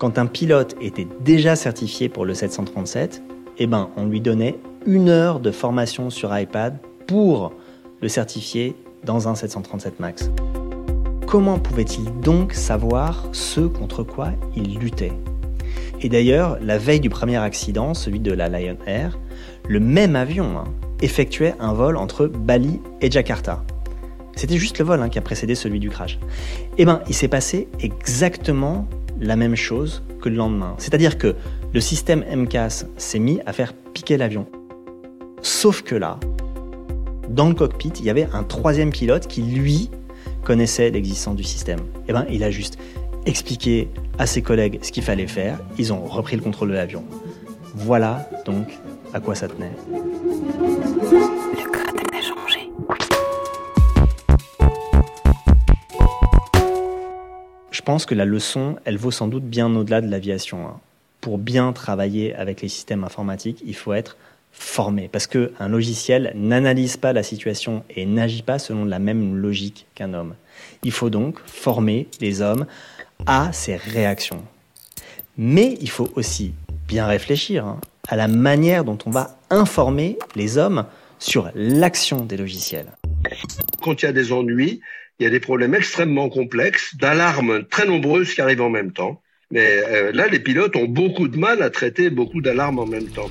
Quand 0.01 0.19
un 0.19 0.27
pilote 0.27 0.75
était 0.81 1.07
déjà 1.21 1.55
certifié 1.55 2.09
pour 2.09 2.25
le 2.25 2.35
737, 2.35 3.23
eh 3.59 3.69
ben, 3.69 3.91
on 3.97 4.07
lui 4.07 4.21
donnait 4.21 4.57
une 4.87 5.09
heure 5.09 5.39
de 5.39 5.53
formation 5.53 6.11
sur 6.11 6.37
iPad 6.37 6.77
pour 7.07 7.53
le 8.01 8.09
certifier 8.09 8.75
dans 9.05 9.29
un 9.29 9.35
737 9.35 10.01
MAX. 10.01 10.31
Comment 11.27 11.59
pouvait-il 11.59 12.05
donc 12.21 12.55
savoir 12.55 13.29
ce 13.33 13.61
contre 13.61 14.03
quoi 14.03 14.31
il 14.57 14.79
luttait? 14.79 15.13
Et 16.01 16.09
d'ailleurs, 16.09 16.59
la 16.61 16.79
veille 16.79 17.01
du 17.01 17.11
premier 17.11 17.37
accident, 17.37 17.95
celui 17.95 18.21
de 18.21 18.33
la 18.33 18.49
Lion 18.49 18.79
Air, 18.87 19.19
le 19.69 19.81
même 19.81 20.17
avion 20.17 20.59
hein, 20.59 20.65
effectuait 21.03 21.55
un 21.61 21.73
vol 21.73 21.97
entre 21.97 22.27
Bali 22.27 22.81
et 23.01 23.11
Jakarta. 23.11 23.63
C'était 24.35 24.57
juste 24.57 24.79
le 24.79 24.85
vol 24.85 25.03
hein, 25.03 25.09
qui 25.09 25.19
a 25.19 25.23
précédé 25.23 25.55
celui 25.55 25.79
du 25.79 25.91
crash. 25.91 26.19
Eh 26.79 26.85
ben, 26.85 27.03
il 27.09 27.15
s'est 27.15 27.29
passé 27.29 27.69
exactement 27.81 28.89
la 29.21 29.37
même 29.37 29.57
chose 29.57 30.03
que 30.23 30.29
le 30.29 30.37
lendemain. 30.37 30.75
C'est-à-dire 30.79 31.19
que 31.19 31.37
le 31.73 31.81
système 31.81 32.25
MCAS 32.35 32.87
s'est 32.97 33.19
mis 33.19 33.41
à 33.45 33.53
faire 33.53 33.75
piquer 33.75 34.17
l'avion. 34.17 34.47
Sauf 35.43 35.83
que 35.83 35.95
là, 35.95 36.19
dans 37.31 37.49
le 37.49 37.55
cockpit, 37.55 37.93
il 38.01 38.05
y 38.05 38.11
avait 38.11 38.29
un 38.33 38.43
troisième 38.43 38.91
pilote 38.91 39.27
qui, 39.29 39.43
lui, 39.43 39.89
connaissait 40.43 40.91
l'existence 40.91 41.37
du 41.37 41.45
système. 41.45 41.79
Eh 42.09 42.13
ben, 42.13 42.27
il 42.29 42.43
a 42.43 42.51
juste 42.51 42.77
expliqué 43.25 43.89
à 44.19 44.27
ses 44.27 44.43
collègues 44.43 44.81
ce 44.83 44.91
qu'il 44.91 45.05
fallait 45.05 45.29
faire. 45.29 45.61
Ils 45.79 45.93
ont 45.93 46.05
repris 46.05 46.35
le 46.37 46.43
contrôle 46.43 46.71
de 46.71 46.75
l'avion. 46.75 47.05
Voilà 47.75 48.29
donc 48.45 48.67
à 49.15 49.21
quoi 49.21 49.37
ça 49.37 49.47
tenait. 49.47 49.71
Le 49.93 51.65
code 51.71 52.01
a 52.13 52.21
changé. 52.21 52.69
Je 57.71 57.83
pense 57.83 58.07
que 58.07 58.15
la 58.17 58.25
leçon, 58.25 58.77
elle 58.85 58.97
vaut 58.97 59.13
sans 59.13 59.29
doute 59.29 59.45
bien 59.45 59.75
au-delà 59.77 60.01
de 60.01 60.09
l'aviation. 60.09 60.67
hein. 60.67 60.81
Pour 61.21 61.39
bien 61.39 61.73
travailler 61.73 62.35
avec 62.35 62.61
les 62.63 62.69
systèmes 62.69 63.05
informatiques, 63.05 63.63
il 63.65 63.77
faut 63.77 63.93
être 63.93 64.17
formé. 64.61 65.09
Parce 65.11 65.27
qu'un 65.27 65.69
logiciel 65.69 66.33
n'analyse 66.37 66.97
pas 66.97 67.13
la 67.13 67.23
situation 67.23 67.83
et 67.97 68.07
n'agit 68.07 68.43
pas 68.43 68.59
selon 68.59 68.85
la 68.85 68.99
même 68.99 69.37
logique 69.37 69.87
qu'un 69.95 70.15
homme. 70.15 70.35
Il 70.85 70.93
faut 70.93 71.11
donc 71.11 71.39
former 71.47 72.09
les 72.21 72.43
hommes 72.43 72.67
à 73.27 73.53
ces 73.53 73.77
réactions. 73.77 74.45
Mais 75.37 75.79
il 75.81 75.89
faut 75.89 76.11
aussi 76.15 76.53
bien 76.87 77.07
réfléchir 77.07 77.65
hein, 77.65 77.81
à 78.09 78.17
la 78.17 78.29
manière 78.29 78.85
dont 78.85 78.99
on 79.07 79.11
va 79.11 79.39
informer 79.49 80.19
les 80.37 80.59
hommes 80.59 80.85
sur 81.19 81.51
l'action 81.55 82.25
des 82.25 82.37
logiciels. 82.37 82.93
Quand 83.83 84.03
il 84.03 84.07
y 84.07 84.09
a 84.09 84.13
des 84.13 84.33
ennuis, 84.33 84.81
il 85.19 85.25
y 85.25 85.27
a 85.27 85.31
des 85.31 85.41
problèmes 85.41 85.75
extrêmement 85.75 86.29
complexes, 86.29 86.97
d'alarmes 86.97 87.65
très 87.65 87.87
nombreuses 87.87 88.35
qui 88.35 88.41
arrivent 88.41 88.63
en 88.63 88.71
même 88.71 88.93
temps. 88.93 89.23
Mais 89.51 89.67
euh, 89.89 90.13
là, 90.13 90.29
les 90.29 90.39
pilotes 90.39 90.77
ont 90.77 90.87
beaucoup 90.87 91.29
de 91.29 91.37
mal 91.37 91.63
à 91.63 91.71
traiter 91.71 92.09
beaucoup 92.11 92.41
d'alarmes 92.41 92.79
en 92.79 92.87
même 92.87 93.09
temps. 93.09 93.31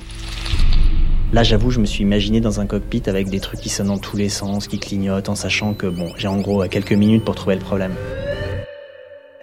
Là, 1.32 1.44
j'avoue, 1.44 1.70
je 1.70 1.78
me 1.78 1.86
suis 1.86 2.02
imaginé 2.02 2.40
dans 2.40 2.58
un 2.58 2.66
cockpit 2.66 3.04
avec 3.06 3.28
des 3.28 3.38
trucs 3.38 3.60
qui 3.60 3.68
sonnent 3.68 3.86
dans 3.86 3.98
tous 3.98 4.16
les 4.16 4.28
sens, 4.28 4.66
qui 4.66 4.80
clignotent, 4.80 5.28
en 5.28 5.36
sachant 5.36 5.74
que 5.74 5.86
bon, 5.86 6.12
j'ai 6.16 6.26
en 6.26 6.40
gros 6.40 6.66
quelques 6.66 6.92
minutes 6.92 7.24
pour 7.24 7.36
trouver 7.36 7.54
le 7.54 7.60
problème. 7.60 7.94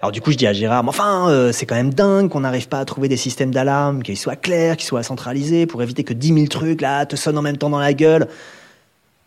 Alors 0.01 0.11
du 0.11 0.19
coup, 0.19 0.31
je 0.31 0.37
dis 0.37 0.45
à 0.45 0.51
Gérard, 0.51 0.83
mais 0.83 0.89
enfin, 0.89 1.29
euh, 1.29 1.53
c'est 1.53 1.65
quand 1.65 1.75
même 1.75 1.93
dingue 1.93 2.27
qu'on 2.29 2.41
n'arrive 2.41 2.67
pas 2.67 2.79
à 2.79 2.85
trouver 2.85 3.07
des 3.07 3.15
systèmes 3.15 3.51
d'alarme, 3.51 4.03
qu'ils 4.03 4.17
soient 4.17 4.35
clairs, 4.35 4.75
qu'ils 4.75 4.85
soient 4.85 5.01
centralisés, 5.01 5.65
pour 5.65 5.81
éviter 5.81 6.03
que 6.03 6.13
10 6.13 6.33
000 6.33 6.47
trucs 6.47 6.81
là 6.81 7.05
te 7.05 7.15
sonnent 7.15 7.37
en 7.37 7.41
même 7.41 7.57
temps 7.57 7.69
dans 7.69 7.79
la 7.79 7.93
gueule. 7.93 8.27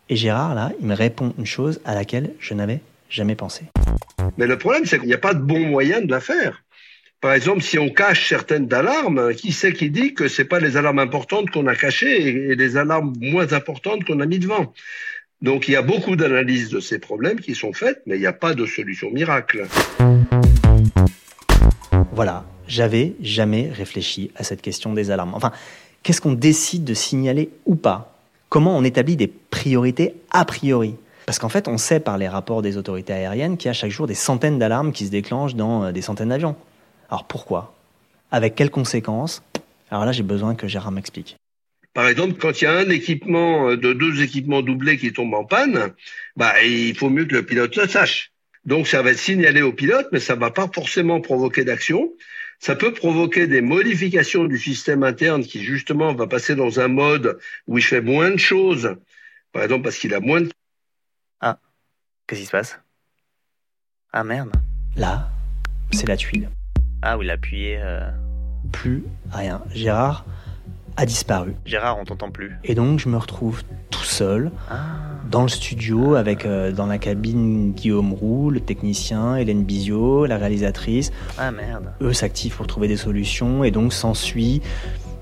Et 0.09 0.15
Gérard, 0.15 0.53
là, 0.53 0.71
il 0.79 0.85
me 0.85 0.93
répond 0.93 1.33
une 1.39 1.47
chose 1.47 1.81
à 1.83 1.95
laquelle 1.95 2.29
je 2.39 2.53
n'avais 2.53 2.79
jamais 3.09 3.35
pensé. 3.35 3.63
Mais 4.37 4.45
le 4.45 4.59
problème, 4.59 4.85
c'est 4.85 4.99
qu'il 4.99 5.07
n'y 5.07 5.15
a 5.15 5.17
pas 5.17 5.33
de 5.33 5.41
bon 5.41 5.65
moyen 5.65 6.01
de 6.01 6.11
la 6.11 6.19
faire. 6.19 6.61
Par 7.21 7.33
exemple, 7.33 7.61
si 7.61 7.77
on 7.77 7.89
cache 7.89 8.29
certaines 8.29 8.73
alarmes, 8.73 9.35
qui 9.35 9.51
c'est 9.51 9.73
qui 9.73 9.91
dit 9.91 10.15
que 10.15 10.27
c'est 10.27 10.43
pas 10.43 10.59
les 10.59 10.75
alarmes 10.75 10.97
importantes 10.97 11.51
qu'on 11.51 11.67
a 11.67 11.75
cachées 11.75 12.19
et, 12.19 12.51
et 12.51 12.55
les 12.55 12.77
alarmes 12.77 13.13
moins 13.19 13.53
importantes 13.53 14.03
qu'on 14.05 14.19
a 14.21 14.25
mis 14.25 14.39
devant? 14.39 14.73
Donc 15.43 15.67
il 15.67 15.73
y 15.73 15.75
a 15.75 15.83
beaucoup 15.83 16.15
d'analyses 16.15 16.69
de 16.69 16.79
ces 16.79 16.97
problèmes 16.97 17.39
qui 17.39 17.53
sont 17.53 17.73
faites, 17.73 18.01
mais 18.07 18.15
il 18.15 18.21
n'y 18.21 18.25
a 18.25 18.33
pas 18.33 18.55
de 18.55 18.65
solution 18.65 19.11
miracle. 19.11 19.67
Voilà, 22.11 22.43
j'avais 22.67 23.13
jamais 23.21 23.69
réfléchi 23.71 24.31
à 24.35 24.43
cette 24.43 24.63
question 24.63 24.93
des 24.93 25.11
alarmes. 25.11 25.35
Enfin, 25.35 25.51
qu'est-ce 26.01 26.21
qu'on 26.21 26.33
décide 26.33 26.85
de 26.85 26.95
signaler 26.95 27.51
ou 27.67 27.75
pas? 27.75 28.17
Comment 28.49 28.75
on 28.75 28.83
établit 28.83 29.15
des 29.15 29.27
priorités 29.27 30.15
a 30.31 30.43
priori? 30.43 30.95
Parce 31.27 31.37
qu'en 31.37 31.49
fait, 31.49 31.67
on 31.67 31.77
sait 31.77 31.99
par 31.99 32.17
les 32.17 32.27
rapports 32.27 32.63
des 32.63 32.77
autorités 32.77 33.13
aériennes 33.13 33.57
qu'il 33.57 33.67
y 33.67 33.69
a 33.69 33.73
chaque 33.73 33.91
jour 33.91 34.07
des 34.07 34.15
centaines 34.15 34.57
d'alarmes 34.57 34.91
qui 34.91 35.05
se 35.05 35.11
déclenchent 35.11 35.53
dans 35.53 35.83
euh, 35.83 35.91
des 35.91 36.01
centaines 36.01 36.29
d'avions. 36.29 36.55
Alors 37.11 37.27
pourquoi? 37.27 37.75
Avec 38.31 38.55
quelles 38.55 38.71
conséquences? 38.71 39.43
Alors 39.89 40.05
là, 40.05 40.13
j'ai 40.13 40.23
besoin 40.23 40.55
que 40.55 40.67
Gérard 40.67 40.93
m'explique. 40.93 41.35
Par 41.93 42.07
exemple, 42.07 42.35
quand 42.39 42.61
il 42.61 42.63
y 42.63 42.67
a 42.67 42.71
un 42.71 42.89
équipement 42.89 43.69
euh, 43.69 43.75
de 43.75 43.91
deux 43.91 44.21
équipements 44.21 44.61
doublés 44.61 44.97
qui 44.97 45.11
tombe 45.11 45.33
en 45.33 45.43
panne, 45.43 45.93
bah, 46.37 46.63
il 46.63 46.95
faut 46.95 47.09
mieux 47.09 47.25
que 47.25 47.35
le 47.35 47.45
pilote 47.45 47.75
le 47.75 47.85
sache. 47.87 48.31
Donc 48.63 48.87
ça 48.87 49.01
va 49.01 49.11
être 49.11 49.19
signalé 49.19 49.61
au 49.61 49.73
pilote, 49.73 50.07
mais 50.13 50.21
ça 50.21 50.35
va 50.35 50.51
pas 50.51 50.69
forcément 50.73 51.19
provoquer 51.19 51.65
d'action. 51.65 52.13
Ça 52.59 52.75
peut 52.75 52.93
provoquer 52.93 53.47
des 53.47 53.59
modifications 53.59 54.45
du 54.45 54.57
système 54.57 55.03
interne 55.03 55.43
qui 55.43 55.61
justement 55.63 56.13
va 56.13 56.27
passer 56.27 56.55
dans 56.55 56.79
un 56.79 56.87
mode 56.87 57.39
où 57.67 57.77
il 57.77 57.83
fait 57.83 58.01
moins 58.01 58.29
de 58.29 58.37
choses. 58.37 58.95
Par 59.51 59.63
exemple 59.63 59.83
parce 59.83 59.97
qu'il 59.97 60.13
a 60.13 60.21
moins 60.21 60.41
de... 60.41 60.49
Qu'est-ce 62.27 62.39
qui 62.39 62.45
se 62.45 62.51
passe? 62.51 62.79
Ah 64.13 64.23
merde. 64.23 64.51
Là, 64.95 65.29
c'est 65.91 66.07
la 66.07 66.15
tuile. 66.15 66.49
Ah 67.01 67.17
oui, 67.17 67.25
il 67.25 67.29
a 67.29 67.33
appuyé. 67.33 67.77
euh, 67.81 68.09
Plus 68.71 69.03
rien. 69.31 69.61
Gérard 69.73 70.25
a 70.97 71.05
disparu. 71.05 71.55
Gérard, 71.65 71.97
on 71.99 72.05
t'entend 72.05 72.29
plus. 72.31 72.55
Et 72.63 72.75
donc, 72.75 72.99
je 72.99 73.09
me 73.09 73.17
retrouve 73.17 73.63
tout 73.89 74.03
seul 74.03 74.51
Ah. 74.69 74.79
dans 75.29 75.41
le 75.43 75.47
studio 75.47 76.15
avec 76.15 76.45
euh, 76.45 76.71
dans 76.71 76.85
la 76.85 76.97
cabine 76.97 77.71
Guillaume 77.71 78.13
Roux, 78.13 78.49
le 78.51 78.59
technicien, 78.59 79.35
Hélène 79.35 79.63
Bizio, 79.63 80.25
la 80.25 80.37
réalisatrice. 80.37 81.11
Ah 81.39 81.51
merde. 81.51 81.91
Eux 82.01 82.13
s'activent 82.13 82.55
pour 82.55 82.67
trouver 82.67 82.87
des 82.87 82.97
solutions 82.97 83.63
et 83.63 83.71
donc 83.71 83.93
s'ensuit 83.93 84.61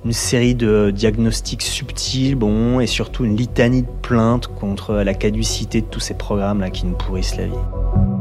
une 0.05 0.13
série 0.13 0.55
de 0.55 0.91
diagnostics 0.91 1.61
subtils, 1.61 2.35
bon, 2.35 2.79
et 2.79 2.87
surtout 2.87 3.25
une 3.25 3.35
litanie 3.35 3.83
de 3.83 3.87
plaintes 4.01 4.47
contre 4.47 4.95
la 4.95 5.13
caducité 5.13 5.81
de 5.81 5.85
tous 5.87 5.99
ces 5.99 6.13
programmes-là 6.13 6.69
qui 6.69 6.85
nous 6.85 6.95
pourrissent 6.95 7.35
la 7.37 7.47
vie. 7.47 7.53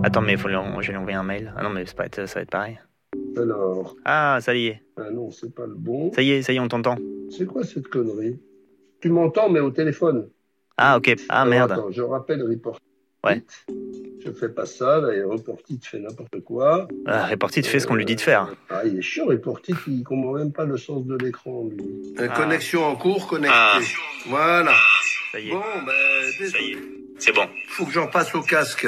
Attends, 0.03 0.21
mais 0.23 0.37
faut 0.37 0.49
lui 0.49 0.57
en- 0.57 0.81
je 0.81 0.89
vais 0.89 0.93
lui 0.93 0.99
envoyer 0.99 1.17
un 1.17 1.23
mail. 1.23 1.53
Ah 1.57 1.63
non, 1.63 1.71
mais 1.71 1.87
ça 1.87 1.95
va 1.97 2.05
être 2.07 2.51
pareil. 2.51 2.79
Alors, 3.37 3.97
Ah, 4.05 4.39
ça 4.41 4.55
y 4.55 4.67
est. 4.69 4.83
ah 4.97 5.11
non, 5.11 5.31
c'est 5.31 5.55
pas 5.55 5.67
le 5.67 5.75
bon. 5.75 6.13
Ça 6.13 6.23
y 6.23 6.33
est, 6.33 6.43
ça 6.43 6.53
y 6.53 6.57
est, 6.57 6.61
on 6.61 6.69
t'entend. 6.69 6.97
C'est 7.31 7.47
quoi 7.47 7.65
cette 7.65 7.89
connerie? 7.89 8.39
Tu 9.01 9.11
m'entends, 9.11 9.49
mais 9.49 9.61
au 9.61 9.71
téléphone. 9.71 10.29
Ah 10.77 10.97
ok. 10.97 11.15
Ah 11.29 11.43
Alors, 11.43 11.51
merde. 11.51 11.73
Attends, 11.73 11.91
je 11.91 12.03
rappelle 12.03 12.43
Report. 12.43 12.79
Ouais. 13.25 13.43
Je 14.25 14.31
fais 14.33 14.49
pas 14.49 14.67
ça, 14.67 15.01
là, 15.01 15.13
et 15.15 15.23
Reportit 15.23 15.81
fait 15.83 15.99
n'importe 15.99 16.41
quoi. 16.45 16.87
Ah, 17.07 17.27
Reportit 17.27 17.63
fait 17.63 17.81
ce 17.81 17.87
qu'on 17.87 17.95
lui 17.95 18.05
dit 18.05 18.17
de 18.17 18.21
faire. 18.21 18.49
Ah, 18.69 18.83
il 18.85 18.99
est 18.99 19.03
chiant, 19.03 19.27
Reportit, 19.27 19.75
il 19.87 20.03
comprend 20.05 20.33
même 20.33 20.53
pas 20.53 20.65
le 20.65 20.77
sens 20.77 21.05
de 21.07 21.17
l'écran, 21.17 21.69
lui. 21.71 22.15
Ah. 22.19 22.29
Connexion 22.29 22.85
en 22.85 22.97
cours, 22.97 23.27
connecté. 23.27 23.55
Ah. 23.57 23.79
Voilà. 24.29 24.73
Ça 25.33 25.41
y 25.41 25.49
est. 25.49 25.53
Bon, 25.53 25.61
ben, 25.87 25.93
Ça 25.93 26.31
y 26.31 26.39
désolé. 26.41 26.65
est. 26.73 26.79
C'est 27.19 27.33
bon. 27.35 27.47
Faut 27.69 27.85
que 27.87 27.93
j'en 27.93 28.07
passe 28.09 28.35
au 28.35 28.43
casque. 28.43 28.87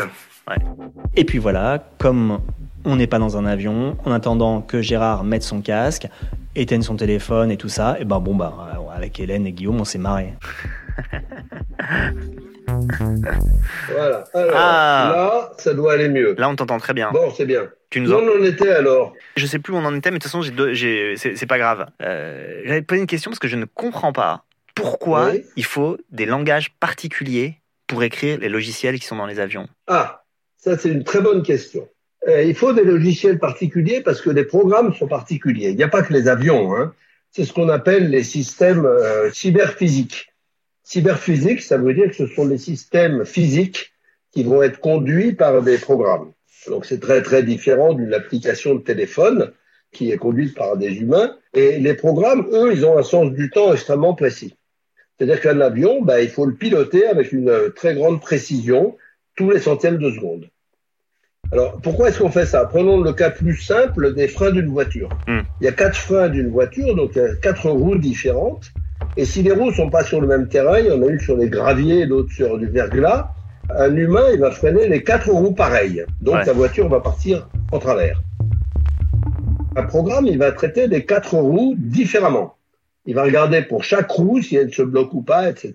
Et 1.17 1.25
puis 1.25 1.39
voilà, 1.39 1.85
comme 1.99 2.41
on 2.85 2.97
n'est 2.97 3.07
pas 3.07 3.19
dans 3.19 3.37
un 3.37 3.45
avion, 3.47 3.97
en 4.05 4.13
attendant 4.13 4.61
que 4.63 4.81
Gérard 4.83 5.25
mette 5.25 5.43
son 5.43 5.61
casque, 5.61 6.07
éteigne 6.57 6.83
son 6.83 6.97
téléphone 6.97 7.51
et 7.51 7.57
tout 7.57 7.69
ça, 7.69 7.97
et 8.01 8.05
ben 8.05 8.19
bon 8.21 8.35
bah 8.35 8.55
avec 8.95 9.19
Hélène 9.21 9.47
et 9.47 9.53
Guillaume 9.53 9.81
on 9.81 9.85
s'est 9.85 9.99
marré. 9.99 10.35
Voilà. 13.89 14.25
Alors, 14.35 14.55
Ah. 14.55 15.13
là, 15.15 15.53
ça 15.59 15.75
doit 15.75 15.93
aller 15.95 16.09
mieux. 16.09 16.35
Là, 16.39 16.49
on 16.49 16.55
t'entend 16.57 16.79
très 16.79 16.95
bien. 16.95 17.11
Bon, 17.13 17.31
c'est 17.37 17.47
bien. 17.47 17.69
Tu 17.91 18.01
nous 18.01 18.13
Où 18.13 18.15
en... 18.15 18.21
on 18.23 18.41
en 18.41 18.45
était 18.45 18.71
alors? 18.71 19.13
Je 19.37 19.45
sais 19.47 19.59
plus 19.59 19.73
où 19.73 19.77
on 19.77 19.85
en 19.85 19.95
était, 19.95 20.11
mais 20.11 20.19
de 20.19 20.23
toute 20.23 20.31
façon, 20.31 20.49
deux- 20.55 20.75
c'est 20.77 21.47
pas 21.49 21.59
grave. 21.59 21.87
Euh, 22.03 22.63
J'allais 22.65 22.81
te 22.83 22.87
poser 22.87 23.01
une 23.01 23.07
question 23.07 23.31
parce 23.31 23.41
que 23.41 23.49
je 23.49 23.57
ne 23.57 23.65
comprends 23.65 24.13
pas 24.13 24.45
pourquoi 24.75 25.31
Oui. 25.31 25.45
il 25.57 25.65
faut 25.65 25.97
des 26.11 26.27
langages 26.27 26.71
particuliers 26.79 27.57
pour 27.89 28.03
écrire 28.05 28.39
les 28.39 28.49
logiciels 28.49 28.99
qui 29.01 29.07
sont 29.07 29.17
dans 29.17 29.27
les 29.27 29.41
avions. 29.41 29.67
Ah, 29.89 30.23
ça 30.57 30.79
c'est 30.79 30.91
une 30.91 31.03
très 31.05 31.21
bonne 31.21 31.43
question. 31.43 31.89
Euh, 32.29 32.43
il 32.43 32.55
faut 32.55 32.73
des 32.73 32.85
logiciels 32.85 33.39
particuliers 33.39 34.03
parce 34.03 34.21
que 34.21 34.31
les 34.31 34.45
programmes 34.45 34.95
sont 34.95 35.09
particuliers. 35.09 35.71
Il 35.71 35.77
n'y 35.77 35.83
a 35.83 35.89
pas 35.89 36.03
que 36.03 36.13
les 36.13 36.29
avions. 36.29 36.77
Hein. 36.77 36.95
C'est 37.31 37.45
ce 37.45 37.53
qu'on 37.53 37.69
appelle 37.69 38.11
les 38.11 38.25
systèmes 38.25 38.85
euh, 38.85 39.31
cyberphysiques. 39.31 40.35
Cyberphysique, 40.83 41.63
ça 41.63 41.79
veut 41.79 41.95
dire 41.95 42.09
que 42.09 42.17
ce 42.17 42.27
sont 42.27 42.47
les 42.47 42.59
systèmes 42.59 43.25
physiques 43.25 43.93
qui 44.33 44.43
vont 44.43 44.63
être 44.63 44.81
conduits 44.81 45.33
par 45.33 45.63
des 45.63 45.79
programmes. 45.79 46.33
Donc 46.67 46.85
c'est 46.85 47.01
très 47.01 47.23
très 47.23 47.43
différent 47.43 47.95
d'une 47.95 48.13
application 48.13 48.75
de 48.75 48.81
téléphone 48.81 49.53
qui 49.93 50.11
est 50.11 50.19
conduite 50.19 50.55
par 50.55 50.77
des 50.77 50.95
humains. 50.97 51.37
Et 51.55 51.79
les 51.79 51.95
programmes, 51.95 52.49
eux, 52.53 52.73
ils 52.73 52.85
ont 52.85 52.99
un 52.99 53.03
sens 53.03 53.33
du 53.33 53.51
temps 53.51 53.73
extrêmement 53.73 54.15
précis. 54.15 54.57
C'est-à-dire 55.17 55.41
qu'un 55.41 55.61
avion, 55.61 56.03
ben, 56.03 56.19
il 56.19 56.29
faut 56.29 56.47
le 56.47 56.55
piloter 56.55 57.07
avec 57.07 57.33
une 57.33 57.49
euh, 57.49 57.71
très 57.71 57.95
grande 57.95 58.21
précision 58.21 58.97
tous 59.37 59.51
les 59.51 59.61
centièmes 59.61 59.99
de 59.99 60.11
seconde. 60.11 60.49
Alors, 61.53 61.81
pourquoi 61.83 62.09
est-ce 62.09 62.21
qu'on 62.21 62.31
fait 62.31 62.47
ça? 62.47 62.65
Prenons 62.65 63.01
le 63.01 63.13
cas 63.13 63.31
plus 63.31 63.57
simple 63.57 64.15
des 64.15 64.29
freins 64.29 64.53
d'une 64.53 64.69
voiture. 64.71 65.09
Hmm. 65.27 65.41
Il 65.61 65.65
y 65.65 65.69
a 65.69 65.73
quatre 65.73 65.97
freins 65.97 66.29
d'une 66.29 66.49
voiture, 66.49 66.95
donc 66.95 67.13
il 67.17 67.19
y 67.19 67.25
a 67.25 67.35
quatre 67.35 67.69
roues 67.69 67.99
différentes. 67.99 68.71
Et 69.17 69.25
si 69.25 69.43
les 69.43 69.51
roues 69.51 69.73
sont 69.73 69.91
pas 69.91 70.05
sur 70.05 70.21
le 70.21 70.29
même 70.29 70.49
terrain, 70.49 70.79
il 70.79 70.87
y 70.87 70.91
en 70.93 71.03
a 71.03 71.07
une 71.07 71.19
sur 71.19 71.37
les 71.37 71.49
graviers, 71.49 72.07
l'autre 72.07 72.31
sur 72.33 72.57
du 72.59 72.67
verglas, 72.67 73.33
un 73.77 73.95
humain, 73.97 74.27
il 74.33 74.41
va 74.41 74.51
freiner 74.53 74.89
les 74.89 75.03
quatre 75.03 75.29
roues 75.31 75.53
pareilles. 75.55 76.05
Donc 76.21 76.37
Ouais. 76.37 76.45
la 76.45 76.53
voiture 76.53 76.89
va 76.89 77.01
partir 77.01 77.49
en 77.73 77.79
travers. 77.79 78.23
Un 79.77 79.85
programme, 79.85 80.27
il 80.27 80.39
va 80.39 80.53
traiter 80.53 80.87
les 80.87 81.05
quatre 81.05 81.35
roues 81.35 81.75
différemment. 81.79 82.55
Il 83.07 83.15
va 83.15 83.23
regarder 83.25 83.63
pour 83.63 83.83
chaque 83.83 84.11
roue 84.11 84.43
si 84.43 84.57
elle 84.57 84.73
se 84.73 84.83
bloque 84.83 85.15
ou 85.15 85.23
pas, 85.23 85.49
etc. 85.51 85.75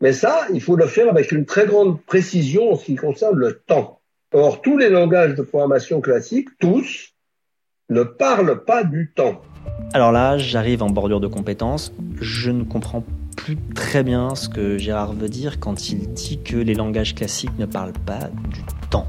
Mais 0.00 0.12
ça, 0.12 0.46
il 0.52 0.60
faut 0.60 0.76
le 0.76 0.86
faire 0.86 1.08
avec 1.08 1.32
une 1.32 1.46
très 1.46 1.66
grande 1.66 2.00
précision 2.02 2.72
en 2.72 2.76
ce 2.76 2.84
qui 2.84 2.96
concerne 2.96 3.36
le 3.36 3.60
temps. 3.66 4.00
Or, 4.36 4.60
tous 4.62 4.76
les 4.76 4.90
langages 4.90 5.36
de 5.36 5.42
programmation 5.42 6.00
classiques, 6.00 6.48
tous, 6.58 7.12
ne 7.88 8.02
parlent 8.02 8.64
pas 8.64 8.82
du 8.82 9.12
temps. 9.14 9.40
Alors 9.92 10.10
là, 10.10 10.38
j'arrive 10.38 10.82
en 10.82 10.90
bordure 10.90 11.20
de 11.20 11.28
compétences, 11.28 11.92
je 12.20 12.50
ne 12.50 12.64
comprends 12.64 13.04
plus 13.36 13.56
très 13.76 14.02
bien 14.02 14.34
ce 14.34 14.48
que 14.48 14.76
Gérard 14.76 15.12
veut 15.12 15.28
dire 15.28 15.60
quand 15.60 15.88
il 15.88 16.12
dit 16.12 16.42
que 16.42 16.56
les 16.56 16.74
langages 16.74 17.14
classiques 17.14 17.56
ne 17.60 17.66
parlent 17.66 17.92
pas 17.92 18.28
du 18.50 18.62
temps. 18.90 19.06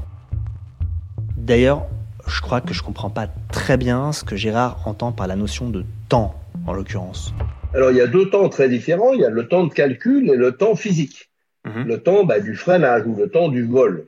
D'ailleurs, 1.36 1.86
je 2.28 2.40
crois 2.40 2.60
que 2.60 2.72
je 2.72 2.84
comprends 2.84 3.10
pas 3.10 3.26
très 3.50 3.76
bien 3.76 4.12
ce 4.12 4.22
que 4.22 4.36
Gérard 4.36 4.86
entend 4.86 5.10
par 5.10 5.26
la 5.26 5.34
notion 5.34 5.70
de 5.70 5.84
temps, 6.08 6.36
en 6.68 6.72
l'occurrence. 6.72 7.34
Alors, 7.74 7.90
il 7.90 7.96
y 7.96 8.00
a 8.00 8.06
deux 8.06 8.30
temps 8.30 8.48
très 8.48 8.68
différents. 8.68 9.12
Il 9.12 9.22
y 9.22 9.24
a 9.24 9.30
le 9.30 9.48
temps 9.48 9.66
de 9.66 9.72
calcul 9.72 10.30
et 10.30 10.36
le 10.36 10.52
temps 10.52 10.76
physique. 10.76 11.32
Mhm. 11.64 11.82
Le 11.82 12.00
temps 12.00 12.24
bah, 12.24 12.38
du 12.38 12.54
freinage 12.54 13.02
ou 13.06 13.16
le 13.16 13.28
temps 13.28 13.48
du 13.48 13.64
vol. 13.64 14.06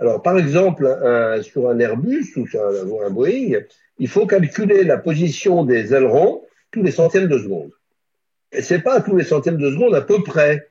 Alors, 0.00 0.22
par 0.22 0.38
exemple, 0.38 0.86
un- 0.86 1.42
sur 1.42 1.68
un 1.68 1.78
Airbus 1.78 2.32
ou 2.36 2.46
sur 2.46 2.60
un, 3.06 3.10
Boeing, 3.10 3.60
il 3.98 4.08
faut 4.08 4.26
calculer 4.26 4.82
la 4.82 4.96
position 4.96 5.64
des 5.64 5.92
ailerons 5.94 6.42
tous 6.70 6.82
les 6.82 6.90
centièmes 6.90 7.28
de 7.28 7.38
seconde. 7.38 7.70
Et 8.52 8.62
c'est 8.62 8.80
pas 8.80 9.00
tous 9.00 9.14
les 9.16 9.24
centièmes 9.24 9.58
de 9.58 9.70
seconde 9.70 9.94
à 9.94 10.00
peu 10.00 10.22
près. 10.22 10.68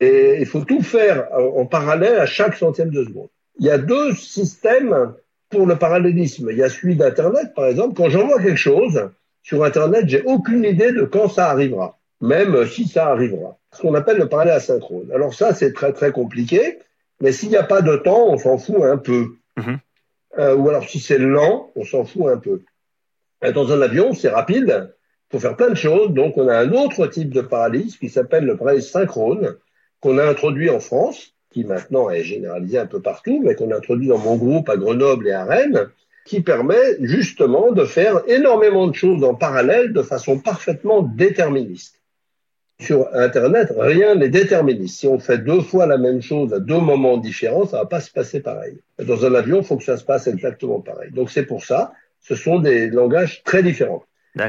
Et 0.00 0.38
il 0.40 0.46
faut 0.46 0.64
tout 0.64 0.82
faire 0.82 1.28
en, 1.32 1.60
en 1.60 1.66
parallèle 1.66 2.18
à 2.18 2.26
chaque 2.26 2.56
centième 2.56 2.90
de 2.90 3.04
seconde. 3.04 3.28
Il 3.60 3.66
y 3.66 3.70
a 3.70 3.78
deux 3.78 4.12
systèmes 4.14 5.14
pour 5.50 5.66
le 5.66 5.76
parallélisme. 5.76 6.48
Il 6.50 6.58
y 6.58 6.62
a 6.64 6.68
celui 6.68 6.96
d'Internet, 6.96 7.54
par 7.54 7.66
exemple. 7.66 7.94
Quand 7.96 8.10
j'envoie 8.10 8.42
quelque 8.42 8.56
chose 8.56 9.08
sur 9.42 9.62
Internet, 9.62 10.04
j'ai 10.08 10.22
aucune 10.22 10.64
idée 10.64 10.90
de 10.90 11.04
quand 11.04 11.28
ça 11.28 11.48
arrivera, 11.50 11.98
même 12.20 12.66
si 12.66 12.88
ça 12.88 13.06
arrivera. 13.06 13.56
Ce 13.72 13.82
qu'on 13.82 13.94
appelle 13.94 14.18
le 14.18 14.28
parallèle 14.28 14.54
asynchrone. 14.54 15.10
Alors 15.14 15.32
ça, 15.32 15.54
c'est 15.54 15.72
très 15.72 15.92
très 15.92 16.10
compliqué. 16.10 16.80
Mais 17.20 17.32
s'il 17.32 17.48
n'y 17.48 17.56
a 17.56 17.62
pas 17.62 17.82
de 17.82 17.96
temps, 17.96 18.26
on 18.28 18.38
s'en 18.38 18.58
fout 18.58 18.82
un 18.82 18.98
peu. 18.98 19.36
Mhm. 19.56 19.78
Euh, 20.38 20.56
ou 20.56 20.68
alors 20.68 20.88
si 20.88 20.98
c'est 20.98 21.18
lent, 21.18 21.70
on 21.76 21.84
s'en 21.84 22.04
fout 22.04 22.26
un 22.26 22.38
peu. 22.38 22.62
Euh, 23.44 23.52
Dans 23.52 23.72
un 23.72 23.80
avion, 23.80 24.12
c'est 24.14 24.28
rapide, 24.28 24.90
il 25.30 25.32
faut 25.32 25.40
faire 25.40 25.56
plein 25.56 25.70
de 25.70 25.76
choses. 25.76 26.10
Donc 26.10 26.36
on 26.36 26.48
a 26.48 26.56
un 26.56 26.72
autre 26.72 27.06
type 27.06 27.30
de 27.30 27.40
parallélisme 27.40 27.98
qui 27.98 28.08
s'appelle 28.08 28.44
le 28.44 28.56
parallèle 28.56 28.82
synchrone, 28.82 29.56
qu'on 30.00 30.18
a 30.18 30.24
introduit 30.24 30.70
en 30.70 30.80
France, 30.80 31.34
qui 31.50 31.64
maintenant 31.64 32.10
est 32.10 32.24
généralisé 32.24 32.78
un 32.78 32.86
peu 32.86 33.00
partout, 33.00 33.40
mais 33.44 33.54
qu'on 33.54 33.70
a 33.70 33.76
introduit 33.76 34.08
dans 34.08 34.18
mon 34.18 34.36
groupe 34.36 34.68
à 34.68 34.76
Grenoble 34.76 35.28
et 35.28 35.32
à 35.32 35.44
Rennes, 35.44 35.88
qui 36.24 36.40
permet 36.40 36.96
justement 37.00 37.70
de 37.70 37.84
faire 37.84 38.22
énormément 38.26 38.86
de 38.86 38.94
choses 38.94 39.22
en 39.22 39.34
parallèle 39.34 39.92
de 39.92 40.02
façon 40.02 40.38
parfaitement 40.38 41.02
déterministe. 41.02 42.00
Sur 42.80 43.06
Internet, 43.14 43.72
rien 43.78 44.16
n'est 44.16 44.28
déterministe. 44.28 44.98
Si 44.98 45.06
on 45.06 45.20
fait 45.20 45.38
deux 45.38 45.60
fois 45.60 45.86
la 45.86 45.96
même 45.96 46.20
chose 46.20 46.52
à 46.52 46.58
deux 46.58 46.80
moments 46.80 47.18
différents, 47.18 47.66
ça 47.66 47.78
va 47.78 47.86
pas 47.86 48.00
se 48.00 48.10
passer 48.10 48.40
pareil. 48.40 48.78
Dans 48.98 49.24
un 49.24 49.32
avion, 49.34 49.58
il 49.60 49.64
faut 49.64 49.76
que 49.76 49.84
ça 49.84 49.96
se 49.96 50.04
passe 50.04 50.26
exactement 50.26 50.80
pareil. 50.80 51.12
Donc 51.12 51.30
c'est 51.30 51.44
pour 51.44 51.64
ça, 51.64 51.92
ce 52.20 52.34
sont 52.34 52.58
des 52.58 52.88
langages 52.88 53.42
très 53.44 53.62
différents. 53.62 54.02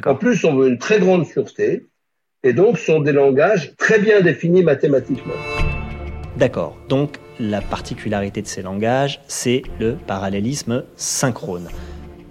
En 0.06 0.16
plus, 0.16 0.44
on 0.44 0.56
veut 0.56 0.70
une 0.70 0.80
très 0.80 1.00
grande 1.00 1.28
sûreté, 1.28 1.86
et 2.44 2.54
donc 2.54 2.80
ce 2.80 2.86
sont 2.86 3.00
des 3.00 3.12
langages 3.12 3.76
très 3.78 4.00
bien 4.00 4.22
définis 4.22 4.64
mathématiquement. 4.64 5.36
D'accord, 6.36 6.76
donc 6.90 7.20
la 7.40 7.62
particularité 7.62 8.42
de 8.42 8.48
ces 8.48 8.64
langages, 8.64 9.22
c'est 9.28 9.62
le 9.80 9.98
parallélisme 10.08 10.84
synchrone. 10.96 11.68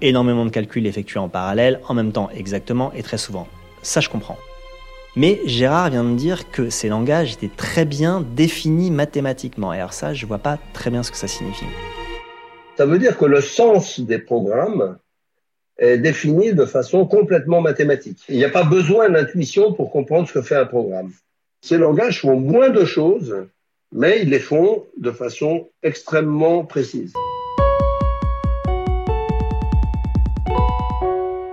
Énormément 0.00 0.44
de 0.44 0.50
calculs 0.50 0.88
effectués 0.88 1.20
en 1.20 1.28
parallèle, 1.28 1.78
en 1.88 1.94
même 1.94 2.10
temps 2.10 2.30
exactement 2.34 2.92
et 2.94 3.04
très 3.04 3.18
souvent. 3.18 3.46
Ça 3.82 4.00
je 4.00 4.08
comprends. 4.08 4.36
Mais 5.16 5.40
Gérard 5.46 5.90
vient 5.90 6.02
de 6.02 6.08
me 6.08 6.16
dire 6.16 6.50
que 6.50 6.70
ces 6.70 6.88
langages 6.88 7.34
étaient 7.34 7.54
très 7.56 7.84
bien 7.84 8.26
définis 8.34 8.90
mathématiquement. 8.90 9.72
Et 9.72 9.78
alors 9.78 9.92
ça, 9.92 10.12
je 10.12 10.26
vois 10.26 10.38
pas 10.38 10.58
très 10.72 10.90
bien 10.90 11.04
ce 11.04 11.12
que 11.12 11.16
ça 11.16 11.28
signifie. 11.28 11.66
Ça 12.76 12.84
veut 12.84 12.98
dire 12.98 13.16
que 13.16 13.24
le 13.24 13.40
sens 13.40 14.00
des 14.00 14.18
programmes 14.18 14.98
est 15.78 15.98
défini 15.98 16.52
de 16.52 16.64
façon 16.64 17.06
complètement 17.06 17.60
mathématique. 17.60 18.24
Il 18.28 18.36
n'y 18.36 18.44
a 18.44 18.48
pas 18.48 18.64
besoin 18.64 19.08
d'intuition 19.08 19.72
pour 19.72 19.92
comprendre 19.92 20.26
ce 20.26 20.32
que 20.32 20.42
fait 20.42 20.56
un 20.56 20.66
programme. 20.66 21.12
Ces 21.60 21.78
langages 21.78 22.20
font 22.22 22.38
moins 22.38 22.70
de 22.70 22.84
choses, 22.84 23.36
mais 23.92 24.22
ils 24.22 24.30
les 24.30 24.40
font 24.40 24.84
de 24.98 25.12
façon 25.12 25.68
extrêmement 25.84 26.64
précise. 26.64 27.12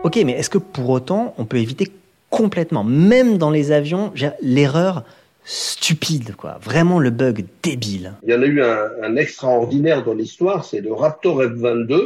Ok, 0.04 0.19
mais 0.26 0.32
est-ce 0.32 0.50
que 0.50 0.58
pour 0.58 0.89
autant, 0.89 1.36
on 1.38 1.45
peut 1.45 1.58
éviter 1.58 1.91
complètement, 2.31 2.83
même 2.83 3.37
dans 3.37 3.51
les 3.51 3.71
avions, 3.71 4.11
l'erreur 4.41 5.03
stupide, 5.43 6.35
quoi. 6.35 6.57
Vraiment 6.61 6.97
le 6.99 7.09
bug 7.11 7.45
débile. 7.61 8.13
Il 8.23 8.31
y 8.31 8.35
en 8.35 8.41
a 8.41 8.45
eu 8.45 8.61
un, 8.63 8.87
un 9.03 9.15
extraordinaire 9.15 10.03
dans 10.03 10.13
l'histoire, 10.13 10.65
c'est 10.65 10.81
le 10.81 10.93
Raptor 10.93 11.41
F-22 11.43 11.99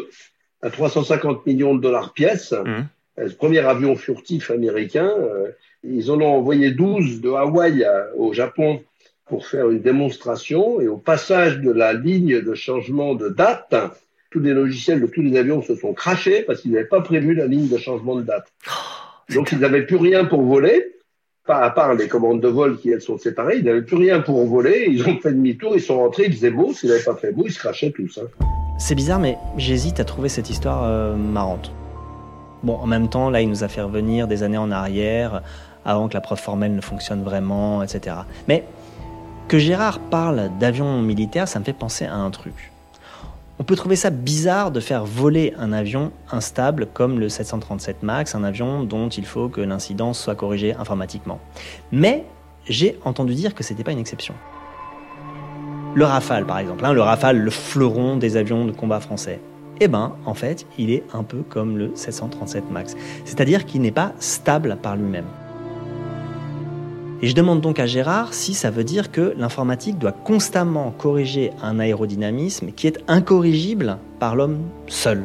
à 0.61 0.69
350 0.69 1.45
millions 1.45 1.75
de 1.75 1.81
dollars 1.81 2.11
pièce. 2.13 2.51
Mhm. 2.53 2.87
Euh, 3.19 3.29
Ce 3.29 3.35
premier 3.35 3.59
avion 3.59 3.95
furtif 3.95 4.51
américain, 4.51 5.07
euh, 5.17 5.49
ils 5.83 6.11
en 6.11 6.19
ont 6.19 6.33
envoyé 6.35 6.71
12 6.71 7.21
de 7.21 7.29
Hawaï 7.29 7.83
à- 7.83 8.07
au 8.17 8.33
Japon 8.33 8.81
pour 9.27 9.45
faire 9.47 9.69
une 9.69 9.81
démonstration 9.81 10.79
et 10.81 10.87
au 10.87 10.97
passage 10.97 11.59
de 11.59 11.71
la 11.71 11.93
ligne 11.93 12.41
de 12.41 12.53
changement 12.55 13.15
de 13.15 13.29
date, 13.29 13.75
tous 14.31 14.39
les 14.39 14.53
logiciels 14.53 15.01
de 15.01 15.07
tous 15.07 15.21
les 15.21 15.37
avions 15.37 15.61
se 15.61 15.75
sont 15.75 15.93
crachés 15.93 16.41
parce 16.43 16.61
qu'ils 16.61 16.71
n'avaient 16.71 16.85
pas 16.85 17.01
prévu 17.01 17.33
la 17.35 17.47
ligne 17.47 17.67
de 17.67 17.77
changement 17.77 18.15
de 18.15 18.23
date. 18.23 18.47
Donc 19.33 19.51
ils 19.51 19.59
n'avaient 19.59 19.85
plus 19.85 19.95
rien 19.97 20.25
pour 20.25 20.41
voler, 20.41 20.93
pas 21.45 21.57
à 21.59 21.69
part 21.69 21.93
les 21.93 22.07
commandes 22.07 22.41
de 22.41 22.47
vol 22.47 22.77
qui 22.77 22.91
elles 22.91 23.01
sont 23.01 23.17
séparées, 23.17 23.57
ils 23.57 23.65
n'avaient 23.65 23.81
plus 23.81 23.97
rien 23.97 24.19
pour 24.21 24.45
voler, 24.45 24.85
ils 24.87 25.01
ont 25.07 25.17
fait 25.19 25.31
demi-tour, 25.31 25.75
ils 25.75 25.81
sont 25.81 25.97
rentrés, 25.97 26.25
il 26.27 26.33
faisait 26.33 26.51
beau, 26.51 26.73
s'ils 26.73 26.89
n'avaient 26.89 27.03
pas 27.03 27.15
fait 27.15 27.31
beau, 27.31 27.43
ils 27.45 27.51
se 27.51 27.59
crachaient 27.59 27.91
tous. 27.91 28.19
hein. 28.19 28.27
C'est 28.77 28.95
bizarre, 28.95 29.19
mais 29.19 29.37
j'hésite 29.57 29.99
à 29.99 30.03
trouver 30.05 30.29
cette 30.29 30.49
histoire 30.49 30.83
euh, 30.83 31.15
marrante. 31.15 31.71
Bon, 32.63 32.75
en 32.75 32.87
même 32.87 33.09
temps, 33.09 33.29
là, 33.29 33.41
il 33.41 33.49
nous 33.49 33.63
a 33.63 33.67
fait 33.67 33.81
revenir 33.81 34.27
des 34.27 34.43
années 34.43 34.57
en 34.57 34.71
arrière, 34.71 35.41
avant 35.85 36.07
que 36.07 36.13
la 36.15 36.21
preuve 36.21 36.39
formelle 36.39 36.75
ne 36.75 36.81
fonctionne 36.81 37.23
vraiment, 37.23 37.83
etc. 37.83 38.17
Mais 38.47 38.63
que 39.47 39.59
Gérard 39.59 39.99
parle 39.99 40.49
d'avion 40.59 41.01
militaire, 41.01 41.47
ça 41.47 41.59
me 41.59 41.63
fait 41.63 41.73
penser 41.73 42.05
à 42.05 42.15
un 42.15 42.31
truc. 42.31 42.71
On 43.57 43.63
peut 43.63 43.77
trouver 43.77 43.95
ça 43.95 44.09
bizarre 44.09 44.71
de 44.71 44.81
faire 44.81 45.05
voler 45.05 45.53
un 45.57 45.71
avion 45.71 46.11
instable 46.29 46.87
comme 46.87 47.21
le 47.21 47.29
737 47.29 48.03
MAX, 48.03 48.35
un 48.35 48.43
avion 48.43 48.83
dont 48.83 49.07
il 49.07 49.25
faut 49.25 49.47
que 49.47 49.61
l'incidence 49.61 50.19
soit 50.19 50.35
corrigée 50.35 50.73
informatiquement. 50.73 51.39
Mais 51.93 52.25
j'ai 52.67 52.99
entendu 53.05 53.33
dire 53.33 53.55
que 53.55 53.63
c'était 53.63 53.85
pas 53.85 53.93
une 53.93 53.99
exception. 53.99 54.33
Le 55.93 56.03
Rafale, 56.03 56.45
par 56.45 56.59
exemple, 56.59 56.83
hein, 56.83 56.91
le 56.91 57.01
Rafale, 57.01 57.37
le 57.37 57.49
fleuron 57.49 58.17
des 58.17 58.35
avions 58.35 58.65
de 58.65 58.73
combat 58.73 58.99
français. 58.99 59.39
Eh 59.79 59.87
ben, 59.87 60.17
en 60.25 60.33
fait, 60.33 60.65
il 60.77 60.91
est 60.91 61.03
un 61.13 61.23
peu 61.23 61.41
comme 61.41 61.77
le 61.77 61.91
737 61.95 62.69
MAX, 62.71 62.95
c'est-à-dire 63.23 63.65
qu'il 63.65 63.81
n'est 63.81 63.91
pas 63.91 64.11
stable 64.19 64.77
par 64.81 64.97
lui-même. 64.97 65.25
Et 67.21 67.27
je 67.27 67.35
demande 67.35 67.61
donc 67.61 67.79
à 67.79 67.85
Gérard 67.85 68.33
si 68.33 68.53
ça 68.53 68.69
veut 68.69 68.83
dire 68.83 69.11
que 69.11 69.33
l'informatique 69.37 69.97
doit 69.97 70.11
constamment 70.11 70.91
corriger 70.91 71.51
un 71.63 71.79
aérodynamisme 71.79 72.71
qui 72.71 72.87
est 72.87 72.99
incorrigible 73.07 73.97
par 74.19 74.35
l'homme 74.35 74.59
seul. 74.87 75.23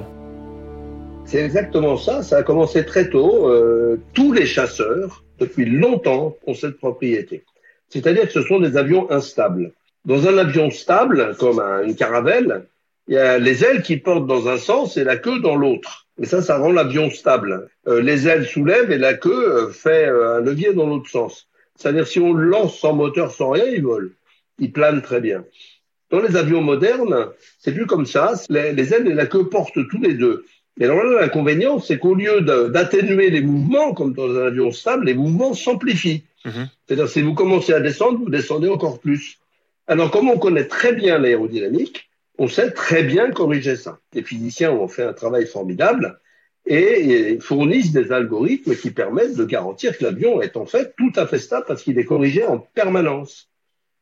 C'est 1.25 1.43
exactement 1.45 1.97
ça, 1.97 2.23
ça 2.23 2.39
a 2.39 2.43
commencé 2.43 2.85
très 2.85 3.09
tôt. 3.11 3.49
Euh, 3.49 4.01
tous 4.15 4.33
les 4.33 4.47
chasseurs, 4.47 5.23
depuis 5.39 5.65
longtemps, 5.67 6.37
ont 6.47 6.55
cette 6.55 6.79
propriété. 6.79 7.45
C'est-à-dire 7.89 8.23
que 8.27 8.33
ce 8.33 8.43
sont 8.43 8.61
des 8.61 8.77
avions 8.77 9.11
instables. 9.11 9.73
Dans 10.05 10.27
un 10.27 10.39
avion 10.39 10.71
stable, 10.71 11.37
comme 11.39 11.61
un- 11.61 11.83
une 11.83 11.95
caravelle, 11.95 12.65
il 13.09 13.15
y 13.15 13.19
a 13.19 13.39
les 13.39 13.65
ailes 13.65 13.83
qui 13.83 13.97
portent 13.97 14.27
dans 14.27 14.49
un 14.49 14.57
sens 14.57 14.97
et 14.97 15.05
la 15.05 15.17
queue 15.17 15.41
dans 15.41 15.57
l'autre. 15.57 16.07
Et 16.21 16.27
ça, 16.27 16.43
ça 16.43 16.59
rend 16.59 16.73
l'avion 16.73 17.11
stable. 17.11 17.69
Euh, 17.89 18.01
les 18.01 18.27
ailes 18.29 18.47
soulèvent 18.47 18.91
et 18.91 18.99
la 18.99 19.15
queue 19.15 19.53
euh, 19.53 19.69
fait 19.71 20.07
un 20.07 20.41
levier 20.41 20.73
dans 20.73 20.87
l'autre 20.87 21.11
sens. 21.11 21.49
C'est-à-dire 21.81 22.07
si 22.07 22.21
on 22.21 22.35
le 22.35 22.45
lance 22.45 22.79
sans 22.79 22.93
moteur, 22.93 23.33
sans 23.33 23.51
rien, 23.51 23.65
il 23.65 23.83
vole. 23.83 24.13
Il 24.59 24.71
plane 24.71 25.01
très 25.01 25.21
bien. 25.21 25.45
Dans 26.11 26.21
les 26.21 26.37
avions 26.37 26.61
modernes, 26.61 27.29
c'est 27.59 27.73
plus 27.73 27.87
comme 27.87 28.05
ça. 28.05 28.35
Les, 28.51 28.75
les 28.75 28.93
ailes 28.93 29.09
et 29.09 29.15
la 29.15 29.27
queue 29.27 29.49
portent 29.49 29.89
tous 29.89 30.01
les 30.01 30.13
deux. 30.13 30.45
Mais 30.77 30.85
alors 30.85 31.03
là, 31.03 31.23
l'inconvénient, 31.23 31.79
c'est 31.79 31.99
qu'au 31.99 32.15
lieu 32.15 32.43
d'atténuer 32.43 33.31
les 33.31 33.41
mouvements, 33.41 33.95
comme 33.95 34.13
dans 34.13 34.29
un 34.31 34.47
avion 34.47 34.73
stable, 34.73 35.07
les 35.07 35.15
mouvements 35.15 35.55
s'amplifient. 35.55 36.23
Mhm. 36.45 36.69
C'est-à-dire, 36.87 37.09
si 37.09 37.23
vous 37.23 37.35
commencez 37.35 37.73
à 37.73 37.81
descendre, 37.81 38.19
vous 38.19 38.31
descendez 38.31 38.69
encore 38.69 39.01
plus. 39.01 39.39
Alors, 39.87 40.11
comme 40.11 40.29
on 40.29 40.39
connaît 40.39 40.67
très 40.67 40.93
bien 40.93 41.19
l'aérodynamique, 41.19 42.11
on 42.37 42.47
sait 42.47 42.73
très 42.73 43.05
bien 43.05 43.31
corriger 43.31 43.77
ça. 43.77 43.99
Les 44.13 44.23
physiciens 44.23 44.73
ont 44.73 44.89
fait 44.89 45.05
un 45.05 45.15
travail 45.15 45.47
formidable 45.47 46.20
et, 46.67 47.39
fournissent 47.41 47.93
des 47.93 48.13
algorithmes 48.13 48.75
qui 48.77 48.91
permettent 48.91 49.37
de 49.37 49.45
garantir 49.45 49.97
que 49.97 50.05
l'avion 50.05 50.41
est 50.41 50.57
en 50.57 50.67
fait 50.67 50.95
tout 50.97 51.13
à 51.17 51.27
fait 51.27 51.39
stable 51.39 51.65
parce 51.67 51.83
qu'il 51.83 51.99
est 51.99 52.05
corrigé 52.05 52.45
en 52.45 52.59
permanence. 52.59 53.49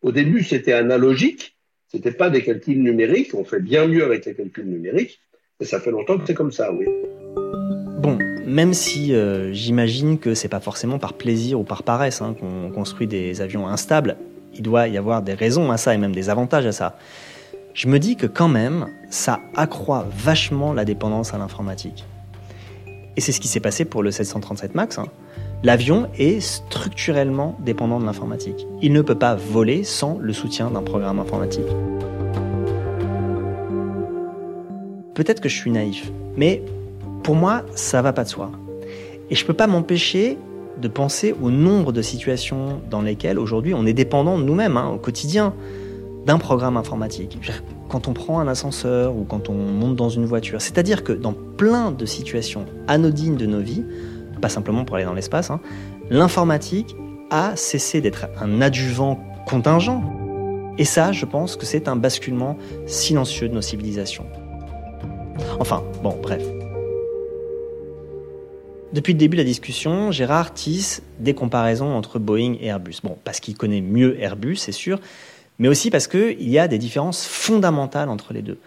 Au 0.02 0.12
début, 0.12 0.44
c'était 0.44 0.72
analogique, 0.72 1.56
c'était 1.88 2.12
pas 2.12 2.30
des 2.30 2.42
calculs 2.42 2.82
numériques, 2.82 3.34
on 3.34 3.44
fait 3.44 3.60
bien 3.60 3.86
mieux 3.86 4.04
avec 4.04 4.26
les 4.26 4.34
calculs 4.34 4.66
numériques, 4.66 5.20
et 5.60 5.64
ça 5.64 5.80
fait 5.80 5.90
longtemps 5.90 6.18
que 6.18 6.24
c'est 6.26 6.34
comme 6.34 6.52
ça, 6.52 6.72
oui. 6.72 6.86
Bon, 8.00 8.16
même 8.46 8.74
si 8.74 9.12
euh, 9.12 9.52
j'imagine 9.52 10.18
que 10.18 10.34
c'est 10.34 10.48
pas 10.48 10.60
forcément 10.60 10.98
par 10.98 11.14
plaisir 11.14 11.58
ou 11.58 11.64
par 11.64 11.82
paresse 11.82 12.22
hein, 12.22 12.36
qu'on 12.38 12.70
construit 12.70 13.08
des 13.08 13.40
avions 13.40 13.66
instables, 13.66 14.16
il 14.54 14.62
doit 14.62 14.86
y 14.88 14.96
avoir 14.96 15.22
des 15.22 15.34
raisons 15.34 15.70
à 15.70 15.76
ça 15.76 15.94
et 15.94 15.98
même 15.98 16.14
des 16.14 16.30
avantages 16.30 16.66
à 16.66 16.72
ça. 16.72 16.96
Je 17.74 17.88
me 17.88 17.98
dis 17.98 18.16
que 18.16 18.26
quand 18.26 18.48
même, 18.48 18.88
ça 19.10 19.40
accroît 19.54 20.06
vachement 20.16 20.72
la 20.72 20.84
dépendance 20.84 21.34
à 21.34 21.38
l'informatique. 21.38 22.04
Et 23.18 23.20
c'est 23.20 23.32
ce 23.32 23.40
qui 23.40 23.48
s'est 23.48 23.58
passé 23.58 23.84
pour 23.84 24.04
le 24.04 24.12
737 24.12 24.76
MAX. 24.76 24.96
hein. 24.96 25.06
L'avion 25.64 26.08
est 26.20 26.38
structurellement 26.38 27.56
dépendant 27.58 27.98
de 27.98 28.06
l'informatique. 28.06 28.64
Il 28.80 28.92
ne 28.92 29.02
peut 29.02 29.16
pas 29.16 29.34
voler 29.34 29.82
sans 29.82 30.18
le 30.20 30.32
soutien 30.32 30.70
d'un 30.70 30.82
programme 30.82 31.18
informatique. 31.18 31.66
Peut-être 35.14 35.40
que 35.40 35.48
je 35.48 35.56
suis 35.56 35.72
naïf, 35.72 36.12
mais 36.36 36.62
pour 37.24 37.34
moi, 37.34 37.62
ça 37.74 38.02
va 38.02 38.12
pas 38.12 38.22
de 38.22 38.28
soi. 38.28 38.52
Et 39.30 39.34
je 39.34 39.44
peux 39.44 39.52
pas 39.52 39.66
m'empêcher 39.66 40.38
de 40.80 40.86
penser 40.86 41.34
au 41.42 41.50
nombre 41.50 41.90
de 41.90 42.02
situations 42.02 42.80
dans 42.88 43.02
lesquelles 43.02 43.40
aujourd'hui 43.40 43.74
on 43.74 43.84
est 43.84 43.94
dépendant 43.94 44.38
nous-mêmes, 44.38 44.76
hein, 44.76 44.90
au 44.94 44.98
quotidien, 44.98 45.54
d'un 46.24 46.38
programme 46.38 46.76
informatique. 46.76 47.36
Quand 47.88 48.08
on 48.08 48.12
prend 48.12 48.40
un 48.40 48.48
ascenseur 48.48 49.16
ou 49.16 49.24
quand 49.24 49.48
on 49.48 49.54
monte 49.54 49.96
dans 49.96 50.10
une 50.10 50.26
voiture. 50.26 50.60
C'est-à-dire 50.60 51.04
que 51.04 51.12
dans 51.12 51.32
plein 51.32 51.90
de 51.90 52.04
situations 52.06 52.66
anodines 52.86 53.36
de 53.36 53.46
nos 53.46 53.60
vies, 53.60 53.84
pas 54.40 54.48
simplement 54.48 54.84
pour 54.84 54.96
aller 54.96 55.04
dans 55.04 55.14
l'espace, 55.14 55.50
hein, 55.50 55.60
l'informatique 56.10 56.94
a 57.30 57.56
cessé 57.56 58.00
d'être 58.00 58.26
un 58.40 58.60
adjuvant 58.60 59.18
contingent. 59.46 60.02
Et 60.78 60.84
ça, 60.84 61.12
je 61.12 61.24
pense 61.24 61.56
que 61.56 61.66
c'est 61.66 61.88
un 61.88 61.96
basculement 61.96 62.56
silencieux 62.86 63.48
de 63.48 63.54
nos 63.54 63.62
civilisations. 63.62 64.26
Enfin, 65.58 65.82
bon, 66.02 66.16
bref. 66.22 66.42
Depuis 68.92 69.12
le 69.12 69.18
début 69.18 69.36
de 69.36 69.42
la 69.42 69.46
discussion, 69.46 70.12
Gérard 70.12 70.54
tisse 70.54 71.02
des 71.18 71.34
comparaisons 71.34 71.94
entre 71.94 72.18
Boeing 72.18 72.54
et 72.60 72.66
Airbus. 72.66 73.00
Bon, 73.02 73.18
parce 73.22 73.38
qu'il 73.40 73.56
connaît 73.56 73.82
mieux 73.82 74.18
Airbus, 74.22 74.56
c'est 74.56 74.72
sûr, 74.72 74.98
mais 75.58 75.68
aussi 75.68 75.90
parce 75.90 76.06
qu'il 76.06 76.48
y 76.48 76.58
a 76.58 76.68
des 76.68 76.78
différences 76.78 77.26
fondamentales 77.26 78.08
entre 78.08 78.32
les 78.32 78.42
deux. 78.42 78.58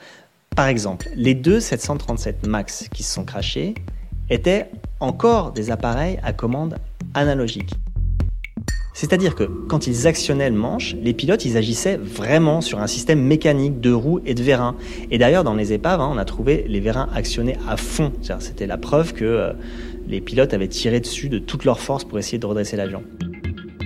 Par 0.56 0.68
exemple, 0.68 1.10
les 1.16 1.34
deux 1.34 1.60
737 1.60 2.46
MAX 2.46 2.90
qui 2.94 3.04
se 3.04 3.14
sont 3.14 3.24
crachés 3.24 3.76
étaient 4.30 4.70
encore 5.00 5.52
des 5.52 5.72
appareils 5.72 6.20
à 6.24 6.34
commande 6.34 6.78
analogique. 7.14 7.74
C'est-à-dire 8.94 9.36
que 9.36 9.44
quand 9.44 9.88
ils 9.88 10.06
actionnaient 10.06 10.50
le 10.50 10.56
manche, 10.56 10.96
les 11.02 11.14
pilotes 11.14 11.46
ils 11.46 11.56
agissaient 11.56 11.96
vraiment 11.96 12.60
sur 12.60 12.80
un 12.80 12.88
système 12.88 13.22
mécanique 13.22 13.80
de 13.80 13.92
roues 13.92 14.20
et 14.26 14.34
de 14.34 14.44
vérins. 14.44 14.76
Et 15.10 15.18
d'ailleurs 15.18 15.46
dans 15.46 15.56
les 15.56 15.72
épaves, 15.72 16.02
hein, 16.02 16.10
on 16.12 16.18
a 16.18 16.26
trouvé 16.26 16.66
les 16.68 16.82
vérins 16.82 17.08
actionnés 17.16 17.58
à 17.68 17.78
fond. 17.78 18.12
C'était 18.40 18.68
la 18.68 18.78
preuve 18.78 19.14
que 19.14 19.24
euh, 19.24 19.54
les 20.08 20.20
pilotes 20.20 20.54
avaient 20.54 20.68
tiré 20.68 21.00
dessus 21.00 21.30
de 21.30 21.40
toute 21.40 21.64
leur 21.64 21.80
force 21.80 22.04
pour 22.04 22.20
essayer 22.20 22.38
de 22.38 22.46
redresser 22.46 22.76
l'avion. 22.76 23.04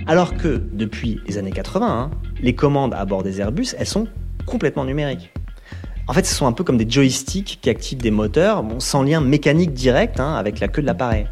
Alors 0.08 0.36
que 0.36 0.60
depuis 0.72 1.20
les 1.26 1.36
années 1.36 1.50
80, 1.50 1.84
hein, 1.84 2.10
les 2.40 2.54
commandes 2.54 2.94
à 2.94 3.04
bord 3.04 3.24
des 3.24 3.40
Airbus, 3.40 3.74
elles 3.76 3.86
sont 3.86 4.06
complètement 4.46 4.84
numériques. 4.84 5.32
En 6.06 6.12
fait, 6.12 6.24
ce 6.24 6.32
sont 6.32 6.46
un 6.46 6.52
peu 6.52 6.62
comme 6.62 6.78
des 6.78 6.88
joysticks 6.88 7.58
qui 7.60 7.68
activent 7.68 7.98
des 7.98 8.12
moteurs, 8.12 8.64
sans 8.78 9.02
lien 9.02 9.20
mécanique 9.20 9.72
direct 9.72 10.20
hein, 10.20 10.34
avec 10.34 10.60
la 10.60 10.68
queue 10.68 10.82
de 10.82 10.86
l'appareil. 10.86 11.26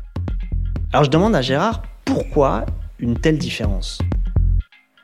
Alors 0.93 1.05
je 1.05 1.11
demande 1.11 1.37
à 1.37 1.43
Gérard 1.43 1.83
pourquoi 2.05 2.67
une 2.99 3.17
telle 3.17 3.39
différence? 3.39 4.01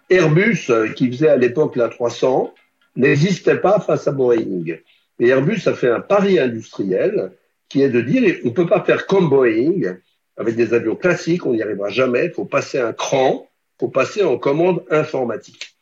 Airbus, 0.09 0.67
euh, 0.71 0.89
qui 0.93 1.09
faisait 1.09 1.29
à 1.29 1.37
l'époque 1.37 1.77
la 1.77 1.89
300, 1.89 2.53
n'existait 2.97 3.59
pas 3.59 3.79
face 3.79 4.09
à 4.09 4.11
Boeing. 4.11 4.65
Et 5.21 5.29
Airbus 5.29 5.61
a 5.67 5.75
fait 5.75 5.91
un 5.91 6.01
pari 6.01 6.41
industriel 6.41 7.31
qui 7.69 7.83
est 7.83 7.91
de 7.91 8.01
dire 8.01 8.39
on 8.43 8.49
ne 8.49 8.53
peut 8.53 8.67
pas 8.67 8.83
faire 8.83 9.07
comme 9.07 9.29
Boeing, 9.29 9.97
avec 10.37 10.57
des 10.57 10.75
avions 10.75 10.97
classiques, 10.97 11.47
on 11.47 11.53
n'y 11.53 11.63
arrivera 11.63 11.91
jamais, 11.91 12.25
il 12.25 12.33
faut 12.33 12.47
passer 12.47 12.81
un 12.81 12.93
cran, 12.93 13.47
faut 13.81 13.89
passer 13.89 14.23
en 14.23 14.37
commande 14.37 14.85
informatique. 14.91 15.75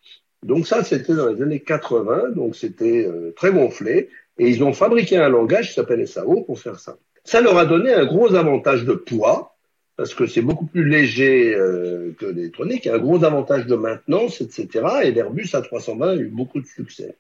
Donc 0.44 0.68
ça, 0.68 0.84
c'était 0.84 1.14
dans 1.14 1.28
les 1.28 1.42
années 1.42 1.60
80, 1.60 2.30
donc 2.36 2.54
c'était 2.54 3.04
euh, 3.04 3.32
très 3.36 3.50
gonflé, 3.50 4.08
et 4.38 4.48
ils 4.48 4.62
ont 4.62 4.72
fabriqué 4.72 5.16
un 5.16 5.28
langage 5.28 5.68
qui 5.68 5.74
s'appelle 5.74 6.06
SAO 6.06 6.42
pour 6.42 6.60
faire 6.60 6.78
ça. 6.78 6.96
Ça 7.24 7.40
leur 7.40 7.58
a 7.58 7.66
donné 7.66 7.92
un 7.92 8.06
gros 8.06 8.34
avantage 8.36 8.84
de 8.84 8.92
poids, 8.92 9.56
parce 9.96 10.14
que 10.14 10.28
c'est 10.28 10.42
beaucoup 10.42 10.66
plus 10.66 10.88
léger 10.88 11.56
euh, 11.56 12.14
que 12.16 12.26
l'électronique, 12.26 12.86
un 12.86 12.98
gros 12.98 13.24
avantage 13.24 13.66
de 13.66 13.74
maintenance, 13.74 14.40
etc. 14.40 14.68
Et 15.02 15.10
l'Airbus 15.10 15.46
A320 15.46 16.08
a 16.08 16.14
eu 16.14 16.28
beaucoup 16.28 16.60
de 16.60 16.66
succès. 16.66 17.16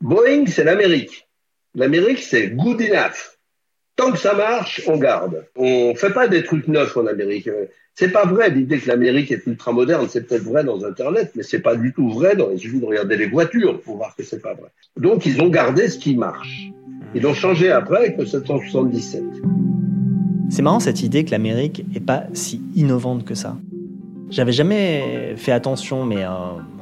Boeing, 0.00 0.46
c'est 0.46 0.64
l'Amérique. 0.64 1.28
L'Amérique, 1.74 2.22
c'est 2.22 2.48
good 2.48 2.80
enough. 2.80 3.35
Tant 3.96 4.12
que 4.12 4.18
ça 4.18 4.34
marche, 4.34 4.82
on 4.86 4.98
garde. 4.98 5.46
On 5.56 5.94
fait 5.94 6.12
pas 6.12 6.28
des 6.28 6.44
trucs 6.44 6.68
neufs 6.68 6.96
en 6.96 7.06
Amérique. 7.06 7.48
C'est 7.94 8.10
pas 8.10 8.26
vrai 8.26 8.50
l'idée 8.50 8.78
que 8.78 8.88
l'Amérique 8.88 9.32
est 9.32 9.46
ultra 9.46 9.72
moderne. 9.72 10.06
C'est 10.10 10.26
peut-être 10.26 10.42
vrai 10.42 10.64
dans 10.64 10.84
Internet, 10.84 11.32
mais 11.34 11.42
c'est 11.42 11.60
pas 11.60 11.76
du 11.76 11.94
tout 11.94 12.10
vrai. 12.10 12.36
Dans, 12.36 12.50
il 12.50 12.58
suffit 12.58 12.78
de 12.78 12.84
regarder 12.84 13.16
les 13.16 13.26
voitures 13.26 13.80
pour 13.80 13.96
voir 13.96 14.14
que 14.14 14.22
c'est 14.22 14.42
pas 14.42 14.52
vrai. 14.52 14.68
Donc 14.98 15.24
ils 15.24 15.40
ont 15.40 15.48
gardé 15.48 15.88
ce 15.88 15.98
qui 15.98 16.14
marche. 16.14 16.68
Ils 17.14 17.22
l'ont 17.22 17.32
changé 17.32 17.70
après 17.70 17.96
avec 17.96 18.18
le 18.18 18.26
777. 18.26 19.24
C'est 20.50 20.62
marrant 20.62 20.80
cette 20.80 21.02
idée 21.02 21.24
que 21.24 21.30
l'Amérique 21.30 21.86
est 21.94 22.04
pas 22.04 22.24
si 22.34 22.60
innovante 22.74 23.24
que 23.24 23.34
ça. 23.34 23.56
J'avais 24.28 24.52
jamais 24.52 25.34
fait 25.36 25.52
attention, 25.52 26.04
mais 26.04 26.24
euh, 26.24 26.28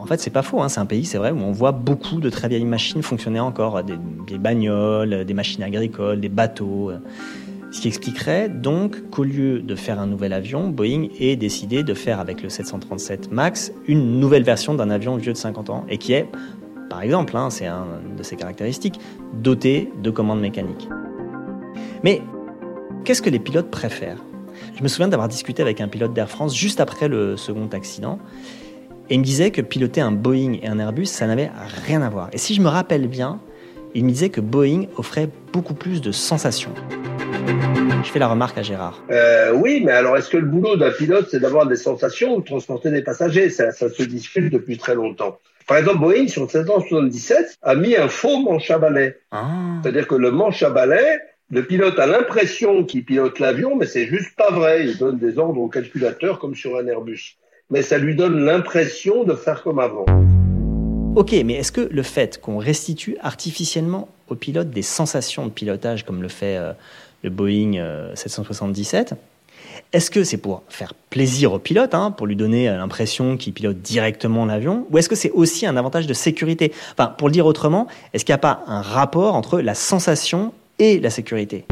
en 0.05 0.07
fait 0.07 0.21
c'est 0.21 0.31
pas 0.31 0.43
faux. 0.43 0.61
Hein. 0.61 0.69
C'est 0.69 0.81
un 0.81 0.87
pays, 0.87 1.07
c'est 1.07 1.17
vrai, 1.17 1.31
où 1.31 1.39
on 1.39 1.53
voit 1.53 1.73
beaucoup 1.73 2.21
de 2.21 2.29
très 2.29 2.49
vieilles 2.49 2.67
machines 2.67 3.03
fonctionner 3.03 3.41
encore, 3.41 3.83
des, 3.83 4.39
bagnoles, 4.39 5.25
des 5.25 5.35
machines 5.35 5.63
agricoles, 5.63 6.21
des 6.21 6.29
bateaux. 6.29 6.93
Ce 7.71 7.81
qui 7.81 7.89
expliquerait 7.89 8.51
donc 8.51 9.11
qu'au 9.11 9.25
lieu 9.25 9.61
de 9.61 9.75
faire 9.75 9.99
un 9.99 10.07
nouvel 10.07 10.35
avion, 10.35 10.69
Boeing 10.69 11.09
ait 11.19 11.37
décidé 11.37 11.83
de 11.83 11.95
faire 11.95 12.21
avec 12.21 12.43
le 12.43 12.51
737 12.51 13.33
MAX 13.33 13.73
une 13.89 14.21
nouvelle 14.21 14.45
version 14.45 14.75
d'un 14.75 14.91
avion 14.91 15.17
vieux 15.17 15.33
de 15.33 15.39
50 15.39 15.71
ans 15.71 15.87
et 15.89 15.97
qui 15.97 16.13
est, 16.13 16.29
par 16.91 17.01
exemple, 17.01 17.35
hein, 17.37 17.49
c'est 17.49 17.67
un 17.67 17.87
de 18.17 18.23
ses 18.23 18.37
caractéristiques, 18.37 19.01
doté 19.33 19.91
de 20.03 20.11
commandes 20.11 20.41
mécaniques. 20.41 20.89
Mais 22.05 22.21
qu'est-ce 23.05 23.23
que 23.23 23.31
les 23.31 23.41
pilotes 23.41 23.71
préfèrent? 23.71 24.23
Je 24.77 24.83
me 24.83 24.89
souviens 24.89 25.09
d'avoir 25.09 25.29
discuté 25.29 25.63
avec 25.63 25.81
un 25.81 25.89
pilote 25.89 26.13
d'Air 26.13 26.29
France 26.29 26.55
juste 26.55 26.79
après 26.79 27.09
le 27.09 27.37
second 27.39 27.69
accident. 27.73 28.19
Et 29.11 29.17
il 29.17 29.21
me 29.21 29.25
disait 29.25 29.51
que 29.51 29.61
piloter 29.61 30.01
un 30.01 30.13
Boeing 30.13 30.55
et 30.63 30.67
un 30.67 30.79
Airbus, 30.79 31.05
ça 31.07 31.27
n'avait 31.27 31.51
rien 31.87 32.01
à 32.01 32.09
voir. 32.09 32.31
Et 32.33 32.39
si 32.39 32.55
je 32.55 32.63
me 32.63 32.69
rappelle 32.69 33.07
bien, 33.07 33.39
il 33.95 34.03
me 34.03 34.09
disait 34.09 34.31
que 34.31 34.41
Boeing 34.41 34.87
offrait 34.97 35.29
beaucoup 35.53 35.75
plus 35.75 36.01
de 36.01 36.11
sensations. 36.11 36.73
Je 38.03 38.11
fais 38.11 38.19
la 38.19 38.29
remarque 38.29 38.57
à 38.57 38.63
Gérard. 38.63 39.05
Euh, 39.11 39.53
oui, 39.53 39.83
mais 39.85 39.93
alors 39.93 40.17
est-ce 40.17 40.31
que 40.31 40.39
le 40.39 40.47
boulot 40.47 40.77
d'un 40.77 40.91
pilote, 40.91 41.29
c'est 41.31 41.39
d'avoir 41.39 41.67
des 41.67 41.77
sensations 41.77 42.37
ou 42.37 42.41
de 42.41 42.47
transporter 42.47 42.91
des 42.91 43.03
passagers? 43.03 43.51
Ça, 43.51 43.73
ça 43.73 43.91
se 43.91 44.03
discute 44.05 44.51
depuis 44.51 44.79
très 44.79 44.95
longtemps. 44.95 45.39
Par 45.67 45.77
exemple, 45.77 45.99
Boeing, 45.99 46.27
sur 46.29 46.43
le 46.43 46.49
777, 46.49 47.59
a 47.61 47.75
mis 47.75 47.97
un 47.97 48.09
faux 48.09 48.39
manche 48.39 48.71
à 48.71 48.79
balai. 48.79 49.19
Ah. 49.33 49.81
C'est-à-dire 49.83 50.07
que 50.07 50.15
le 50.15 50.31
manche 50.31 50.63
à 50.63 50.71
balai, 50.71 51.19
le 51.51 51.63
pilote 51.63 51.99
a 51.99 52.07
l'impression 52.07 52.85
qu'il 52.85 53.05
pilote 53.05 53.39
l'avion, 53.39 53.77
mais 53.77 53.87
c'est 53.87 54.07
juste 54.07 54.35
pas 54.35 54.51
vrai. 54.51 54.87
Il 54.87 54.97
donne 54.97 55.19
des 55.19 55.39
ordres 55.39 55.61
au 55.61 55.69
calculateur 55.69 56.39
comme 56.39 56.55
sur 56.55 56.79
un 56.79 56.87
Airbus. 56.87 57.37
Mais 57.75 57.83
ça 57.83 57.99
lui 57.99 58.15
donne 58.15 58.45
l'impression 58.45 59.25
de 59.25 59.35
faire 59.35 59.65
comme 59.65 59.81
avant. 59.81 60.07
Ok, 61.17 61.35
mais 61.45 61.55
est-ce 61.55 61.73
que 61.73 61.81
le 61.81 62.03
fait 62.05 62.41
qu'on 62.41 62.59
restitue 62.59 63.17
artificiellement 63.21 64.07
au 64.29 64.37
pilote 64.37 64.71
des 64.71 64.83
sensations 64.83 65.45
de 65.45 65.51
pilotage 65.51 66.05
comme 66.05 66.23
le 66.23 66.29
fait 66.29 66.57
euh, 66.57 66.73
le 67.25 67.31
Boeing 67.31 67.75
euh, 67.75 68.15
777, 68.15 69.15
est-ce 69.93 70.13
que 70.13 70.23
c'est 70.23 70.37
pour 70.37 70.63
faire 70.69 70.95
plaisir 71.11 71.53
au 71.53 71.59
pilote, 71.59 71.97
hein, 71.97 72.13
pour 72.13 72.29
lui 72.29 72.37
donner 72.37 72.69
euh, 72.69 72.77
l'impression 72.77 73.37
qu'il 73.37 73.53
pilote 73.53 73.79
directement 73.79 74.47
l'avion, 74.47 74.87
ou 74.93 74.99
est-ce 74.99 75.09
que 75.09 75.17
c'est 75.17 75.33
aussi 75.33 75.67
un 75.67 75.77
avantage 75.77 76.07
de 76.07 76.15
sécurité? 76.15 76.71
Enfin, 76.93 77.09
pour 77.19 77.27
le 77.27 77.33
dire 77.33 77.45
autrement, 77.45 77.89
est-ce 78.13 78.25
qu'il 78.25 78.35
n'y 78.35 78.37
a 78.37 78.39
pas 78.39 78.63
un 78.69 78.83
rapport 78.83 79.35
entre 79.35 79.61
la 79.61 79.75
sensation 79.75 80.53
et 80.79 81.01
la 81.01 81.11
sécurité? 81.11 81.65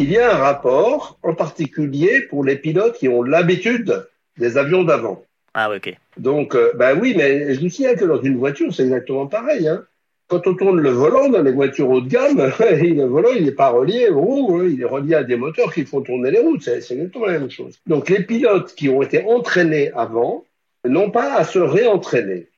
Il 0.00 0.10
y 0.10 0.16
a 0.16 0.34
un 0.34 0.38
rapport, 0.38 1.18
en 1.22 1.34
particulier 1.34 2.22
pour 2.22 2.42
les 2.42 2.56
pilotes 2.56 2.96
qui 2.96 3.06
ont 3.06 3.22
l'habitude 3.22 4.06
des 4.38 4.56
avions 4.56 4.82
d'avant. 4.82 5.22
Ah, 5.52 5.70
ok. 5.70 5.94
Donc, 6.16 6.54
euh, 6.54 6.72
bah 6.74 6.94
oui, 6.94 7.12
mais 7.14 7.52
je 7.52 7.60
vous 7.60 7.68
signale 7.68 7.96
que 7.96 8.06
dans 8.06 8.22
une 8.22 8.38
voiture, 8.38 8.74
c'est 8.74 8.84
exactement 8.84 9.26
pareil. 9.26 9.68
Hein. 9.68 9.84
Quand 10.26 10.46
on 10.46 10.54
tourne 10.54 10.80
le 10.80 10.88
volant 10.88 11.28
dans 11.28 11.42
les 11.42 11.52
voitures 11.52 11.90
haut 11.90 12.00
de 12.00 12.08
gamme, 12.08 12.38
le 12.60 13.04
volant, 13.04 13.28
il 13.36 13.44
n'est 13.44 13.52
pas 13.52 13.68
relié 13.68 14.08
aux 14.08 14.22
roues, 14.22 14.56
hein. 14.56 14.68
il 14.72 14.80
est 14.80 14.86
relié 14.86 15.16
à 15.16 15.22
des 15.22 15.36
moteurs 15.36 15.70
qui 15.70 15.84
font 15.84 16.00
tourner 16.00 16.30
les 16.30 16.40
roues. 16.40 16.58
C'est 16.58 16.80
c'est 16.80 16.94
exactement 16.94 17.26
la 17.26 17.38
même 17.38 17.50
chose. 17.50 17.78
Donc, 17.86 18.08
les 18.08 18.22
pilotes 18.22 18.74
qui 18.74 18.88
ont 18.88 19.02
été 19.02 19.22
entraînés 19.24 19.92
avant 19.92 20.46
n'ont 20.86 21.10
pas 21.10 21.34
à 21.34 21.44
se 21.44 21.58
réentraîner. 21.58 22.48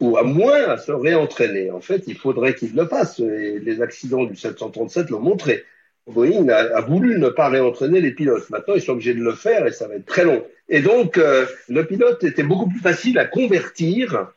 Ou 0.00 0.16
à 0.16 0.24
moins 0.24 0.64
à 0.64 0.78
se 0.78 0.90
réentraîner. 0.90 1.70
En 1.70 1.80
fait, 1.80 2.08
il 2.08 2.16
faudrait 2.16 2.56
qu'ils 2.56 2.74
le 2.74 2.86
fassent. 2.86 3.20
Et 3.20 3.60
les 3.60 3.82
accidents 3.82 4.24
du 4.24 4.34
737 4.34 5.10
l'ont 5.10 5.20
montré. 5.20 5.64
Boeing 6.10 6.48
a, 6.48 6.76
a 6.76 6.80
voulu 6.80 7.18
ne 7.18 7.28
pas 7.28 7.48
réentraîner 7.48 8.00
les 8.00 8.10
pilotes. 8.12 8.48
Maintenant, 8.50 8.74
ils 8.74 8.82
sont 8.82 8.92
obligés 8.92 9.14
de 9.14 9.22
le 9.22 9.32
faire 9.32 9.66
et 9.66 9.72
ça 9.72 9.88
va 9.88 9.94
être 9.94 10.06
très 10.06 10.24
long. 10.24 10.42
Et 10.68 10.80
donc, 10.80 11.18
euh, 11.18 11.46
le 11.68 11.84
pilote 11.86 12.22
était 12.24 12.42
beaucoup 12.42 12.68
plus 12.68 12.80
facile 12.80 13.18
à 13.18 13.24
convertir 13.24 14.28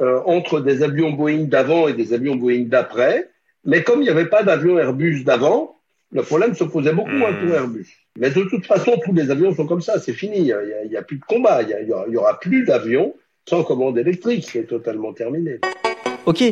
euh, 0.00 0.20
entre 0.24 0.60
des 0.60 0.82
avions 0.82 1.10
Boeing 1.10 1.44
d'avant 1.44 1.88
et 1.88 1.92
des 1.92 2.12
avions 2.14 2.36
Boeing 2.36 2.64
d'après. 2.66 3.28
Mais 3.64 3.82
comme 3.82 4.00
il 4.00 4.04
n'y 4.04 4.10
avait 4.10 4.26
pas 4.26 4.42
d'avion 4.42 4.78
Airbus 4.78 5.24
d'avant, 5.24 5.76
le 6.12 6.22
problème 6.22 6.54
se 6.54 6.64
posait 6.64 6.92
beaucoup 6.92 7.10
moins 7.10 7.32
pour 7.32 7.54
Airbus. 7.54 7.86
Mais 8.18 8.30
de 8.30 8.42
toute 8.42 8.66
façon, 8.66 8.92
tous 9.04 9.14
les 9.14 9.30
avions 9.30 9.54
sont 9.54 9.66
comme 9.66 9.80
ça, 9.82 9.98
c'est 9.98 10.12
fini. 10.12 10.38
Il 10.38 10.44
n'y 10.44 10.52
a, 10.52 10.58
il 10.84 10.92
y 10.92 10.96
a 10.96 11.02
plus 11.02 11.16
de 11.18 11.24
combat, 11.24 11.62
il 11.62 11.68
y, 11.70 11.74
a- 11.74 11.80
il 11.80 11.88
y 11.88 11.92
aura, 11.92 12.04
il 12.08 12.12
y 12.12 12.16
aura 12.16 12.38
plus 12.40 12.64
d'avions 12.64 13.14
sans 13.48 13.64
commande 13.64 13.98
électrique, 13.98 14.48
c'est 14.52 14.64
totalement 14.66 15.12
terminé. 15.12 15.58
Ok, 16.26 16.42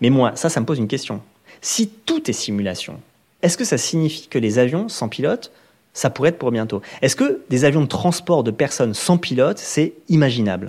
mais 0.00 0.10
moi, 0.10 0.32
ça, 0.36 0.48
ça 0.48 0.60
me 0.60 0.66
pose 0.66 0.78
une 0.78 0.86
question. 0.88 1.20
Si 1.60 1.88
tout 1.88 2.30
est 2.30 2.34
simulation, 2.34 3.00
est-ce 3.42 3.56
que 3.56 3.64
ça 3.64 3.78
signifie 3.78 4.28
que 4.28 4.38
les 4.38 4.58
avions 4.58 4.88
sans 4.88 5.08
pilote, 5.08 5.52
ça 5.92 6.10
pourrait 6.10 6.30
être 6.30 6.38
pour 6.38 6.50
bientôt? 6.50 6.82
Est-ce 7.02 7.16
que 7.16 7.40
des 7.48 7.64
avions 7.64 7.82
de 7.82 7.86
transport 7.86 8.42
de 8.42 8.50
personnes 8.50 8.94
sans 8.94 9.16
pilote, 9.16 9.58
c'est 9.58 9.92
imaginable? 10.08 10.66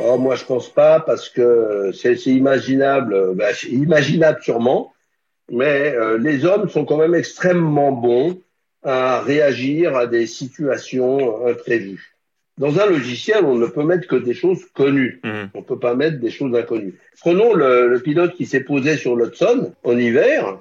Oh, 0.00 0.16
moi, 0.16 0.36
je 0.36 0.44
pense 0.44 0.68
pas 0.68 1.00
parce 1.00 1.28
que 1.28 1.90
c'est 1.92 2.14
imaginable, 2.26 3.14
euh, 3.14 3.52
c'est 3.52 3.68
imaginable 3.68 4.40
sûrement, 4.42 4.92
mais 5.50 5.92
euh, 5.94 6.18
les 6.18 6.44
hommes 6.44 6.68
sont 6.68 6.84
quand 6.84 6.98
même 6.98 7.14
extrêmement 7.14 7.92
bons 7.92 8.40
à 8.84 9.20
réagir 9.20 9.96
à 9.96 10.06
des 10.06 10.26
situations 10.26 11.46
imprévues. 11.46 12.16
Dans 12.58 12.78
un 12.78 12.86
logiciel, 12.86 13.44
on 13.44 13.56
ne 13.56 13.66
peut 13.66 13.82
mettre 13.82 14.06
que 14.06 14.16
des 14.16 14.34
choses 14.34 14.64
connues. 14.74 15.20
Mhm. 15.24 15.50
On 15.54 15.62
peut 15.62 15.78
pas 15.78 15.94
mettre 15.94 16.20
des 16.20 16.30
choses 16.30 16.54
inconnues. 16.54 16.94
Prenons 17.20 17.54
le, 17.54 17.88
le 17.88 18.00
pilote 18.00 18.34
qui 18.34 18.46
s'est 18.46 18.60
posé 18.60 18.96
sur 18.96 19.16
l'Hudson 19.16 19.72
en 19.82 19.98
hiver. 19.98 20.58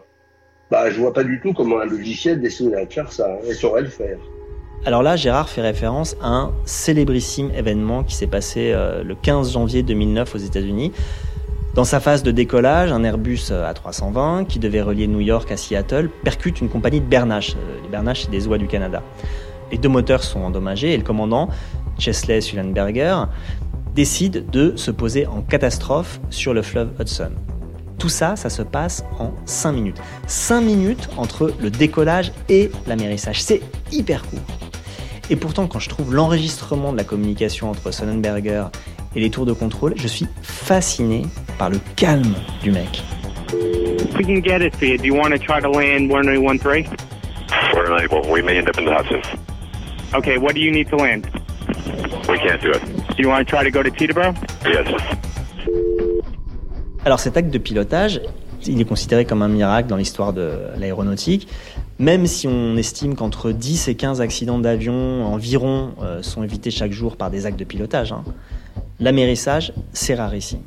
Bah, 0.74 0.90
je 0.90 1.00
vois 1.00 1.14
pas 1.14 1.24
du 1.24 1.40
tout 1.40 1.54
comment 1.54 1.82
un 1.82 1.86
logiciel 1.86 2.42
déciderait 2.42 2.88
de 2.88 2.92
faire 2.92 3.12
ça 3.12 3.28
hein, 3.28 3.54
saurait 3.54 3.84
le 3.84 3.90
faire. 3.90 4.18
Alors 4.88 5.04
là, 5.04 5.16
Gérard 5.16 5.48
fait 5.48 5.62
référence 5.62 6.18
à 6.20 6.30
un 6.30 6.52
célébrissime 6.66 7.52
événement 7.56 8.04
qui 8.04 8.16
s'est 8.16 8.26
passé 8.26 8.72
euh, 8.74 9.04
le 9.04 9.14
15 9.14 9.54
janvier 9.54 9.84
2009 9.84 10.34
aux 10.34 10.40
États-Unis. 10.40 10.92
Dans 11.76 11.84
sa 11.84 12.00
phase 12.00 12.24
de 12.24 12.32
décollage, 12.32 12.92
un 12.92 13.04
Airbus 13.04 13.50
euh, 13.52 13.72
A320 13.72 14.48
qui 14.48 14.58
devait 14.58 14.82
relier 14.82 15.06
New 15.06 15.20
York 15.20 15.52
à 15.52 15.58
Seattle 15.58 16.10
percute 16.24 16.60
une 16.60 16.70
compagnie 16.70 17.02
de 17.02 17.06
bernaches. 17.06 17.56
Euh, 17.56 17.80
Les 17.84 17.90
bernaches, 17.90 18.24
c'est 18.24 18.32
des 18.32 18.48
oies 18.48 18.58
du 18.58 18.66
Canada. 18.66 19.04
Les 19.72 19.78
deux 19.78 19.90
moteurs 19.90 20.24
sont 20.24 20.40
endommagés 20.40 20.96
et 20.96 20.98
le 20.98 21.04
commandant, 21.04 21.50
Chesley 22.00 22.42
Sullenberger, 22.42 23.26
décide 23.94 24.50
de 24.50 24.76
se 24.76 24.90
poser 24.90 25.28
en 25.28 25.42
catastrophe 25.42 26.20
sur 26.32 26.56
le 26.56 26.64
fleuve 26.64 26.90
Hudson. 27.00 27.34
Tout 28.04 28.10
ça, 28.10 28.36
ça 28.36 28.50
se 28.50 28.62
passe 28.62 29.06
en 29.18 29.32
5 29.46 29.72
minutes. 29.72 30.02
5 30.28 30.60
minutes 30.60 31.10
entre 31.16 31.54
le 31.62 31.70
décollage 31.70 32.34
et 32.50 32.70
l'amérissage. 32.86 33.42
C'est 33.42 33.62
hyper 33.94 34.24
court. 34.24 34.42
Et 35.30 35.38
pourtant, 35.38 35.68
quand 35.68 35.80
je 35.80 35.88
trouve 35.88 36.14
l'enregistrement 36.14 36.92
de 36.92 36.98
la 36.98 37.06
communication 37.06 37.70
entre 37.70 37.92
Sonnenberger 37.92 38.66
et 39.16 39.22
les 39.22 39.30
tours 39.30 39.46
de 39.46 39.54
contrôle, 39.54 39.94
je 39.96 40.10
suis 40.10 40.28
fasciné 40.42 41.22
par 41.58 41.70
le 41.70 41.80
calme 41.96 42.36
du 42.62 42.72
mec. 42.72 43.02
We 44.18 44.26
can 44.26 44.42
get 44.44 44.62
it 44.62 44.76
for 44.76 44.84
you. 44.84 44.98
Do 44.98 45.06
you 45.06 45.16
want 45.16 45.30
to 45.30 45.38
try 45.38 45.62
to 45.62 45.72
land 45.72 46.10
1013? 46.10 46.90
We're 47.74 47.90
unable. 47.90 48.30
We 48.30 48.42
may 48.44 48.58
end 48.58 48.68
up 48.68 48.78
in 48.78 48.84
the 48.84 48.92
Hudson. 48.92 49.22
Okay, 50.14 50.38
what 50.38 50.56
do 50.56 50.60
you 50.60 50.72
need 50.74 50.90
to 50.90 50.98
land? 50.98 51.26
We 52.28 52.38
can't 52.38 52.62
do 52.62 52.72
it. 52.72 52.82
Do 53.16 53.24
you 53.24 53.30
want 53.30 53.48
to 53.48 53.50
try 53.50 53.64
to 53.64 53.72
go 53.72 53.82
to 53.82 53.90
Teterboro? 53.90 54.36
Yes. 54.66 55.33
Alors 57.06 57.20
cet 57.20 57.36
acte 57.36 57.52
de 57.52 57.58
pilotage, 57.58 58.22
il 58.66 58.80
est 58.80 58.86
considéré 58.86 59.26
comme 59.26 59.42
un 59.42 59.50
miracle 59.50 59.90
dans 59.90 59.98
l'histoire 59.98 60.32
de 60.32 60.54
l'aéronautique, 60.78 61.50
même 62.00 62.26
si 62.28 62.48
on 62.48 62.78
estime 62.78 63.16
qu'entre 63.16 63.52
10 63.52 63.90
et 63.90 63.96
15 63.96 64.22
accidents 64.22 64.60
d'avion 64.60 65.26
environ 65.26 65.92
euh, 66.02 66.22
sont 66.22 66.44
évités 66.44 66.72
chaque 66.72 66.94
jour 66.94 67.18
par 67.18 67.30
des 67.30 67.46
actes 67.46 67.60
de 67.60 67.66
pilotage. 67.66 68.14
hein. 68.14 68.24
L'amérissage, 69.02 69.74
c'est 69.92 70.16
rarissime. 70.16 70.62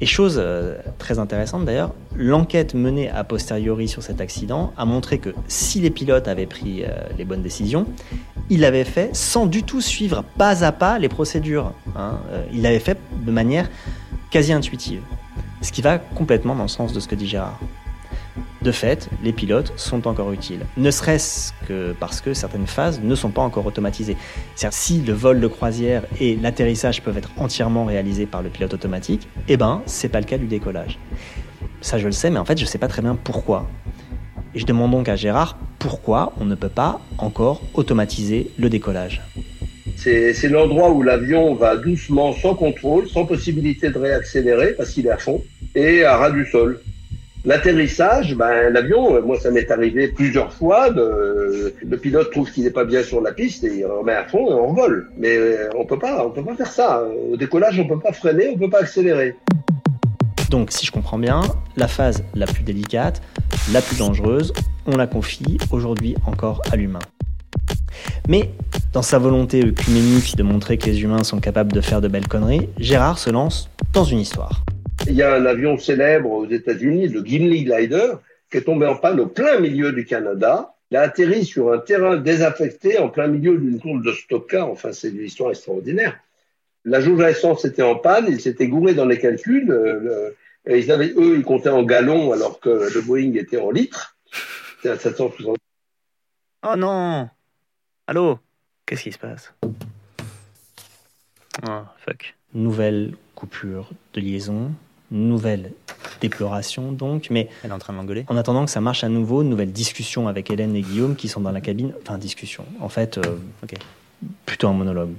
Et 0.00 0.06
chose 0.06 0.40
euh, 0.42 0.76
très 0.98 1.20
intéressante 1.20 1.64
d'ailleurs, 1.64 1.92
l'enquête 2.16 2.74
menée 2.74 3.08
a 3.08 3.22
posteriori 3.22 3.86
sur 3.86 4.02
cet 4.02 4.20
accident 4.20 4.72
a 4.76 4.84
montré 4.84 5.18
que 5.18 5.30
si 5.46 5.80
les 5.80 5.90
pilotes 5.90 6.26
avaient 6.26 6.46
pris 6.46 6.82
euh, 6.82 6.88
les 7.16 7.24
bonnes 7.24 7.42
décisions, 7.42 7.86
ils 8.50 8.60
l'avaient 8.60 8.84
fait 8.84 9.10
sans 9.14 9.46
du 9.46 9.62
tout 9.62 9.80
suivre 9.80 10.24
pas 10.36 10.64
à 10.64 10.72
pas 10.72 10.98
les 10.98 11.08
procédures. 11.08 11.72
hein. 11.96 12.18
Ils 12.52 12.62
l'avaient 12.62 12.78
fait 12.80 12.98
de 13.24 13.30
manière 13.30 13.68
quasi 14.30 14.52
intuitive. 14.52 15.00
Ce 15.60 15.72
qui 15.72 15.82
va 15.82 15.98
complètement 15.98 16.54
dans 16.54 16.62
le 16.62 16.68
sens 16.68 16.92
de 16.92 17.00
ce 17.00 17.08
que 17.08 17.14
dit 17.14 17.26
Gérard. 17.26 17.58
De 18.62 18.72
fait, 18.72 19.08
les 19.22 19.32
pilotes 19.32 19.72
sont 19.76 20.08
encore 20.08 20.32
utiles, 20.32 20.66
ne 20.76 20.90
serait-ce 20.90 21.52
que 21.68 21.94
parce 21.98 22.20
que 22.20 22.34
certaines 22.34 22.66
phases 22.66 23.00
ne 23.00 23.14
sont 23.14 23.30
pas 23.30 23.42
encore 23.42 23.66
automatisées. 23.66 24.16
C'est-à-dire, 24.56 24.76
si 24.76 25.00
le 25.00 25.12
vol 25.12 25.40
de 25.40 25.46
croisière 25.46 26.02
et 26.20 26.34
l'atterrissage 26.34 27.02
peuvent 27.02 27.16
être 27.16 27.30
entièrement 27.36 27.84
réalisés 27.84 28.26
par 28.26 28.42
le 28.42 28.48
pilote 28.48 28.74
automatique, 28.74 29.28
eh 29.46 29.56
ben, 29.56 29.82
c'est 29.86 30.08
pas 30.08 30.18
le 30.18 30.26
cas 30.26 30.38
du 30.38 30.46
décollage. 30.46 30.98
Ça, 31.80 31.98
je 31.98 32.06
le 32.06 32.12
sais, 32.12 32.30
mais 32.30 32.38
en 32.38 32.44
fait, 32.44 32.58
je 32.58 32.64
sais 32.64 32.78
pas 32.78 32.88
très 32.88 33.02
bien 33.02 33.14
pourquoi. 33.14 33.68
Et 34.54 34.58
je 34.58 34.66
demande 34.66 34.90
donc 34.90 35.08
à 35.08 35.14
Gérard 35.14 35.56
pourquoi 35.78 36.32
on 36.40 36.44
ne 36.44 36.56
peut 36.56 36.68
pas 36.68 37.00
encore 37.18 37.62
automatiser 37.74 38.50
le 38.58 38.68
décollage. 38.68 39.22
C'est 40.00 40.48
l'endroit 40.48 40.90
où 40.90 41.02
l'avion 41.02 41.54
va 41.54 41.76
doucement, 41.76 42.32
sans 42.32 42.54
contrôle, 42.54 43.08
sans 43.08 43.26
possibilité 43.26 43.90
de 43.90 43.98
réaccélérer 43.98 44.74
parce 44.76 44.90
qu'il 44.90 45.06
est 45.06 45.10
à 45.10 45.16
fond, 45.16 45.42
et 45.74 46.04
à 46.04 46.16
ras 46.16 46.30
du 46.30 46.46
sol. 46.46 46.80
L'atterrissage, 47.44 48.34
ben, 48.36 48.70
l'avion, 48.70 49.16
euh, 49.16 49.22
moi 49.22 49.38
ça 49.40 49.50
m'est 49.50 49.70
arrivé 49.70 50.08
plusieurs 50.08 50.52
fois, 50.52 50.90
le 50.90 51.96
pilote 51.96 52.30
trouve 52.30 52.50
qu'il 52.50 52.64
n'est 52.64 52.70
pas 52.70 52.84
bien 52.84 53.02
sur 53.02 53.20
la 53.20 53.32
piste 53.32 53.64
et 53.64 53.78
il 53.78 53.86
remet 53.86 54.12
à 54.12 54.24
fond 54.24 54.50
et 54.50 54.54
on 54.54 54.72
vole. 54.72 55.08
Mais 55.16 55.36
euh, 55.36 55.68
on 55.76 55.84
peut 55.84 55.98
pas, 55.98 56.28
peut 56.34 56.44
pas 56.44 56.54
faire 56.54 56.72
ça. 56.72 57.04
Au 57.32 57.36
décollage, 57.36 57.78
on 57.78 57.86
peut 57.86 57.98
pas 57.98 58.12
freiner, 58.12 58.50
on 58.54 58.58
peut 58.58 58.70
pas 58.70 58.80
accélérer. 58.80 59.34
Donc, 60.50 60.72
si 60.72 60.86
je 60.86 60.92
comprends 60.92 61.18
bien, 61.18 61.40
la 61.76 61.88
phase 61.88 62.24
la 62.34 62.46
plus 62.46 62.62
délicate, 62.62 63.20
la 63.72 63.82
plus 63.82 63.98
dangereuse, 63.98 64.52
on 64.86 64.96
la 64.96 65.06
confie 65.06 65.58
aujourd'hui 65.70 66.16
encore 66.26 66.62
à 66.72 66.76
l'humain. 66.76 67.00
Mais 68.28 68.50
dans 68.92 69.02
sa 69.02 69.18
volonté 69.18 69.64
œcuménique 69.64 70.36
de 70.36 70.42
montrer 70.42 70.78
que 70.78 70.86
les 70.86 71.02
humains 71.02 71.24
sont 71.24 71.40
capables 71.40 71.72
de 71.72 71.80
faire 71.80 72.00
de 72.00 72.08
belles 72.08 72.28
conneries, 72.28 72.68
Gérard 72.78 73.18
se 73.18 73.30
lance 73.30 73.70
dans 73.92 74.04
une 74.04 74.18
histoire. 74.20 74.64
Il 75.06 75.14
y 75.14 75.22
a 75.22 75.34
un 75.34 75.46
avion 75.46 75.78
célèbre 75.78 76.30
aux 76.30 76.46
États-Unis, 76.46 77.08
le 77.08 77.24
Gimli 77.24 77.64
Glider, 77.64 78.12
qui 78.50 78.58
est 78.58 78.62
tombé 78.62 78.86
en 78.86 78.96
panne 78.96 79.20
au 79.20 79.26
plein 79.26 79.58
milieu 79.60 79.92
du 79.92 80.04
Canada. 80.04 80.74
Il 80.90 80.96
a 80.96 81.02
atterri 81.02 81.44
sur 81.44 81.72
un 81.72 81.78
terrain 81.78 82.16
désaffecté 82.16 82.98
en 82.98 83.08
plein 83.08 83.26
milieu 83.28 83.56
d'une 83.58 83.78
course 83.78 84.02
de 84.02 84.12
stock-car. 84.12 84.68
Enfin, 84.68 84.92
c'est 84.92 85.10
une 85.10 85.24
histoire 85.24 85.50
extraordinaire. 85.50 86.18
La 86.84 87.00
jauge 87.00 87.20
à 87.20 87.30
essence 87.30 87.64
était 87.64 87.82
en 87.82 87.96
panne, 87.96 88.26
ils 88.28 88.40
s'étaient 88.40 88.68
gourés 88.68 88.94
dans 88.94 89.04
les 89.06 89.18
calculs. 89.18 89.70
euh, 89.70 90.00
le- 90.00 90.36
et 90.66 90.78
ils 90.80 90.90
avaient, 90.92 91.12
eux, 91.16 91.36
ils 91.38 91.44
comptaient 91.44 91.68
en 91.70 91.82
gallons 91.82 92.32
alors 92.32 92.60
que 92.60 92.68
le 92.68 93.00
Boeing 93.00 93.34
était 93.36 93.58
en 93.58 93.70
litres. 93.70 94.16
C'était 94.76 94.90
à 94.90 94.98
760. 94.98 95.56
Oh 96.66 96.76
non 96.76 97.28
Allô? 98.10 98.38
Qu'est-ce 98.86 99.02
qui 99.02 99.12
se 99.12 99.18
passe? 99.18 99.52
Oh, 101.62 101.82
fuck. 101.98 102.34
Nouvelle 102.54 103.14
coupure 103.34 103.90
de 104.14 104.20
liaison, 104.22 104.72
nouvelle 105.10 105.72
déploration 106.22 106.90
donc, 106.90 107.28
mais 107.28 107.50
Elle 107.62 107.68
est 107.68 107.74
en 107.74 107.78
train 107.78 107.92
de 107.92 107.98
l'engueuler 107.98 108.24
en 108.28 108.38
attendant 108.38 108.64
que 108.64 108.70
ça 108.70 108.80
marche 108.80 109.04
à 109.04 109.10
nouveau, 109.10 109.42
nouvelle 109.42 109.72
discussion 109.72 110.26
avec 110.26 110.50
Hélène 110.50 110.74
et 110.74 110.80
Guillaume 110.80 111.16
qui 111.16 111.28
sont 111.28 111.42
dans 111.42 111.52
la 111.52 111.60
cabine. 111.60 111.92
Enfin, 112.00 112.16
discussion. 112.16 112.64
En 112.80 112.88
fait, 112.88 113.18
euh, 113.18 113.36
Ok. 113.62 113.74
plutôt 114.46 114.68
un 114.68 114.72
monologue. 114.72 115.10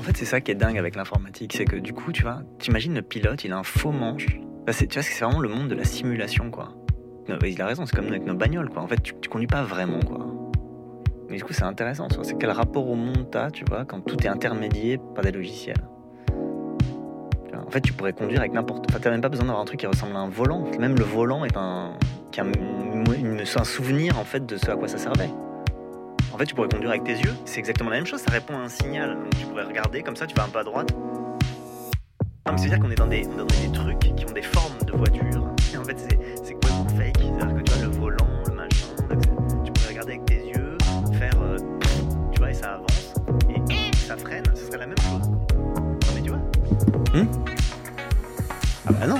En 0.00 0.02
fait, 0.02 0.16
c'est 0.16 0.24
ça 0.24 0.40
qui 0.40 0.50
est 0.50 0.56
dingue 0.56 0.78
avec 0.78 0.96
l'informatique, 0.96 1.52
c'est 1.56 1.64
que 1.64 1.76
du 1.76 1.92
coup, 1.92 2.10
tu 2.10 2.22
vois, 2.22 2.42
t'imagines 2.58 2.94
le 2.96 3.02
pilote, 3.02 3.44
il 3.44 3.52
a 3.52 3.58
un 3.58 3.62
faux 3.62 3.92
manche. 3.92 4.26
Bah, 4.66 4.72
tu 4.74 4.86
vois, 4.86 5.02
c'est 5.04 5.24
vraiment 5.24 5.38
le 5.38 5.48
monde 5.48 5.68
de 5.68 5.76
la 5.76 5.84
simulation, 5.84 6.50
quoi. 6.50 6.74
Non, 7.28 7.38
Il 7.46 7.62
a 7.62 7.66
raison, 7.66 7.86
c'est 7.86 7.94
comme 7.94 8.06
nous 8.06 8.14
avec 8.14 8.26
nos 8.26 8.34
bagnoles, 8.34 8.68
quoi. 8.68 8.82
En 8.82 8.88
fait, 8.88 9.00
tu, 9.00 9.14
tu 9.20 9.28
conduis 9.28 9.46
pas 9.46 9.62
vraiment, 9.62 10.00
quoi. 10.00 10.26
Mais 11.32 11.38
du 11.38 11.44
coup, 11.44 11.54
c'est 11.54 11.64
intéressant. 11.64 12.08
C'est 12.22 12.36
quel 12.36 12.50
rapport 12.50 12.86
au 12.86 12.94
monde 12.94 13.26
t'as, 13.30 13.50
tu 13.50 13.64
vois, 13.64 13.86
quand 13.86 14.02
tout 14.02 14.22
est 14.22 14.28
intermédié 14.28 15.00
par 15.14 15.24
des 15.24 15.32
logiciels. 15.32 15.82
En 17.54 17.70
fait, 17.70 17.80
tu 17.80 17.94
pourrais 17.94 18.12
conduire 18.12 18.40
avec 18.40 18.52
n'importe. 18.52 18.84
Enfin, 18.90 18.98
t'as 19.00 19.08
même 19.08 19.22
pas 19.22 19.30
besoin 19.30 19.46
d'avoir 19.46 19.62
un 19.62 19.64
truc 19.64 19.80
qui 19.80 19.86
ressemble 19.86 20.14
à 20.14 20.18
un 20.18 20.28
volant. 20.28 20.66
Même 20.78 20.94
le 20.94 21.04
volant 21.04 21.46
est 21.46 21.56
un, 21.56 21.94
souvenir, 23.64 24.18
en 24.18 24.24
fait, 24.24 24.44
de 24.44 24.58
ce 24.58 24.70
à 24.70 24.76
quoi 24.76 24.88
ça 24.88 24.98
servait. 24.98 25.30
En 26.34 26.36
fait, 26.36 26.44
tu 26.44 26.54
pourrais 26.54 26.68
conduire 26.68 26.90
avec 26.90 27.04
tes 27.04 27.14
yeux. 27.14 27.32
C'est 27.46 27.60
exactement 27.60 27.88
la 27.88 27.96
même 27.96 28.06
chose. 28.06 28.20
Ça 28.20 28.30
répond 28.30 28.58
à 28.58 28.60
un 28.60 28.68
signal. 28.68 29.14
Donc, 29.14 29.30
tu 29.30 29.46
pourrais 29.46 29.64
regarder 29.64 30.02
comme 30.02 30.16
ça, 30.16 30.26
tu 30.26 30.34
vas 30.34 30.44
un 30.44 30.50
peu 30.50 30.58
à 30.58 30.64
droite. 30.64 30.92
Non, 30.92 32.52
mais 32.52 32.58
c'est-à-dire 32.58 32.80
qu'on 32.80 32.90
est 32.90 32.96
dans 32.96 33.06
des, 33.06 33.22
dans 33.22 33.46
des 33.46 33.72
trucs 33.72 34.00
qui 34.00 34.26
ont 34.26 34.34
des 34.34 34.42
formes 34.42 34.76
de 34.86 34.92
voitures. 34.92 35.48
Et 35.72 35.78
en 35.78 35.84
fait, 35.84 35.96
c'est 35.98 36.41
ça 44.12 44.18
freine. 44.18 44.44
Ce 44.54 44.66
serait 44.66 44.78
la 44.78 44.86
même 44.86 44.98
chose. 44.98 45.28
Non, 45.54 45.98
mais 46.14 46.22
tu 46.22 46.30
vois 46.30 46.38
Ah 48.88 48.92
bah 48.92 49.06
non. 49.06 49.18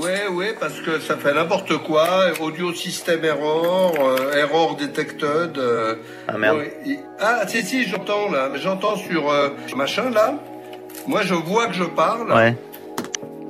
Ouais, 0.00 0.28
ouais, 0.28 0.54
parce 0.58 0.80
que 0.80 0.98
ça 1.00 1.16
fait 1.16 1.34
n'importe 1.34 1.76
quoi. 1.78 2.06
Audio 2.40 2.72
system 2.72 3.24
error, 3.24 3.94
euh, 4.00 4.32
error 4.36 4.76
detected. 4.76 5.58
euh, 5.58 5.96
Ah 6.28 6.38
merde. 6.38 6.58
Ouais, 6.58 7.00
Ah, 7.20 7.42
si, 7.46 7.62
si, 7.62 7.84
j'entends 7.84 8.30
là. 8.30 8.48
Mais 8.52 8.58
J'entends 8.58 8.96
sur 8.96 9.30
euh, 9.30 9.50
machin 9.76 10.10
là. 10.10 10.34
Moi, 11.06 11.22
je 11.22 11.34
vois 11.34 11.66
que 11.66 11.74
je 11.74 11.84
parle. 11.84 12.32
Ouais. 12.32 12.56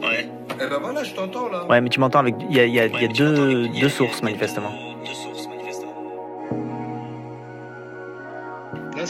Ouais. 0.02 0.28
Eh 0.62 0.66
ben 0.68 0.78
voilà, 0.80 1.04
je 1.04 1.12
t'entends 1.14 1.48
là. 1.48 1.66
Ouais, 1.68 1.80
mais 1.80 1.88
tu 1.88 2.00
m'entends 2.00 2.18
avec. 2.20 2.34
Il 2.50 2.56
y 2.56 2.60
a, 2.60 2.66
y 2.66 2.80
a 2.80 2.88
deux, 3.08 3.68
deux 3.68 3.88
sources, 3.88 4.22
manifestement. 4.22 4.89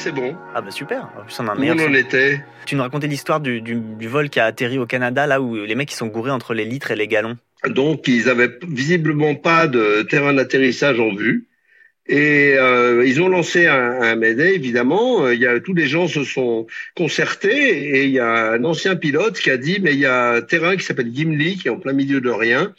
C'est 0.01 0.13
bon. 0.13 0.35
Ah 0.55 0.63
bah 0.63 0.71
super. 0.71 1.11
En 1.19 1.25
plus, 1.25 1.39
on 1.41 1.49
a 1.49 1.53
un 1.53 1.57
Où 1.57 1.61
meilleur 1.61 1.77
on 1.79 1.95
était 1.95 2.43
Tu 2.65 2.75
nous 2.75 2.83
racontais 2.83 3.07
l'histoire 3.07 3.41
du, 3.41 3.61
du, 3.61 3.77
du 3.77 4.09
vol 4.09 4.31
qui 4.31 4.41
a 4.41 4.47
atterri 4.47 4.79
au 4.79 4.87
Canada, 4.87 5.27
là 5.27 5.41
où 5.41 5.55
les 5.55 5.75
mecs 5.75 5.93
ils 5.93 5.97
sont 5.97 6.07
gourés 6.07 6.31
entre 6.31 6.55
les 6.55 6.65
litres 6.65 6.91
et 6.91 6.97
les 6.97 7.07
gallons. 7.07 7.37
Donc, 7.67 8.09
ils 8.09 8.29
avaient 8.31 8.59
visiblement 8.67 9.35
pas 9.35 9.67
de 9.67 10.03
terrain 10.09 10.33
d'atterrissage 10.33 10.99
en 10.99 11.15
vue. 11.15 11.47
Et 12.07 12.55
euh, 12.57 13.05
ils 13.07 13.21
ont 13.21 13.29
lancé 13.29 13.67
un, 13.67 14.01
un 14.03 14.17
Mayday, 14.17 14.55
évidemment. 14.55 15.27
Euh, 15.27 15.35
Il 15.35 15.41
y 15.41 15.47
a, 15.47 15.61
tous 15.61 15.75
les 15.75 15.87
gens 15.87 16.09
se 16.09 16.25
sont 16.25 16.67
concertés 16.97 17.99
et 17.99 18.05
il 18.05 18.11
y 18.11 18.19
a 18.19 18.53
un 18.53 18.65
ancien 18.65 18.97
pilote 18.97 19.39
qui 19.39 19.51
a 19.51 19.59
dit, 19.59 19.79
mais 19.81 19.93
il 19.93 20.01
y 20.01 20.07
a 20.07 20.31
un 20.33 20.41
terrain 20.41 20.77
qui 20.77 20.85
s'appelle 20.85 21.15
Gimli, 21.15 21.59
qui 21.59 21.69
est 21.69 21.71
en 21.71 21.79
plein 21.79 21.93
milieu 21.93 22.21
de 22.21 22.31
rien. 22.31 22.73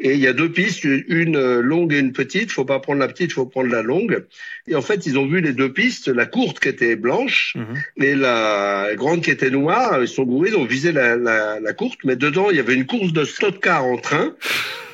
Et 0.00 0.14
il 0.14 0.20
y 0.20 0.28
a 0.28 0.32
deux 0.32 0.50
pistes, 0.52 0.84
une 0.84 1.34
euh, 1.36 1.60
longue 1.60 1.92
et 1.92 1.98
une 1.98 2.12
petite. 2.12 2.52
Faut 2.52 2.64
pas 2.64 2.78
prendre 2.78 3.00
la 3.00 3.08
petite, 3.08 3.32
faut 3.32 3.46
prendre 3.46 3.68
la 3.70 3.82
longue. 3.82 4.24
Et 4.68 4.76
en 4.76 4.82
fait, 4.82 5.06
ils 5.06 5.18
ont 5.18 5.26
vu 5.26 5.40
les 5.40 5.52
deux 5.52 5.72
pistes, 5.72 6.06
la 6.06 6.24
courte 6.26 6.60
qui 6.60 6.68
était 6.68 6.94
blanche 6.94 7.56
Mhm. 7.56 8.04
et 8.04 8.14
la 8.14 8.90
grande 8.94 9.22
qui 9.22 9.30
était 9.32 9.50
noire. 9.50 10.00
Ils 10.00 10.06
sont 10.08 10.22
gourés, 10.22 10.50
ils 10.50 10.56
ont 10.56 10.64
visé 10.64 10.92
la, 10.92 11.16
la, 11.16 11.58
la 11.58 11.72
courte, 11.72 11.98
mais 12.04 12.14
dedans, 12.14 12.50
il 12.50 12.56
y 12.56 12.60
avait 12.60 12.74
une 12.74 12.86
course 12.86 13.12
de 13.12 13.24
stock 13.24 13.60
car 13.60 13.84
en 13.84 13.96
train. 13.98 14.34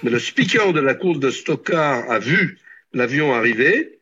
Mais 0.02 0.10
le 0.10 0.18
speaker 0.18 0.72
de 0.72 0.80
la 0.80 0.94
course 0.94 1.18
de 1.18 1.30
stock 1.30 1.66
car 1.70 2.10
a 2.10 2.18
vu 2.18 2.58
l'avion 2.94 3.34
arriver. 3.34 3.93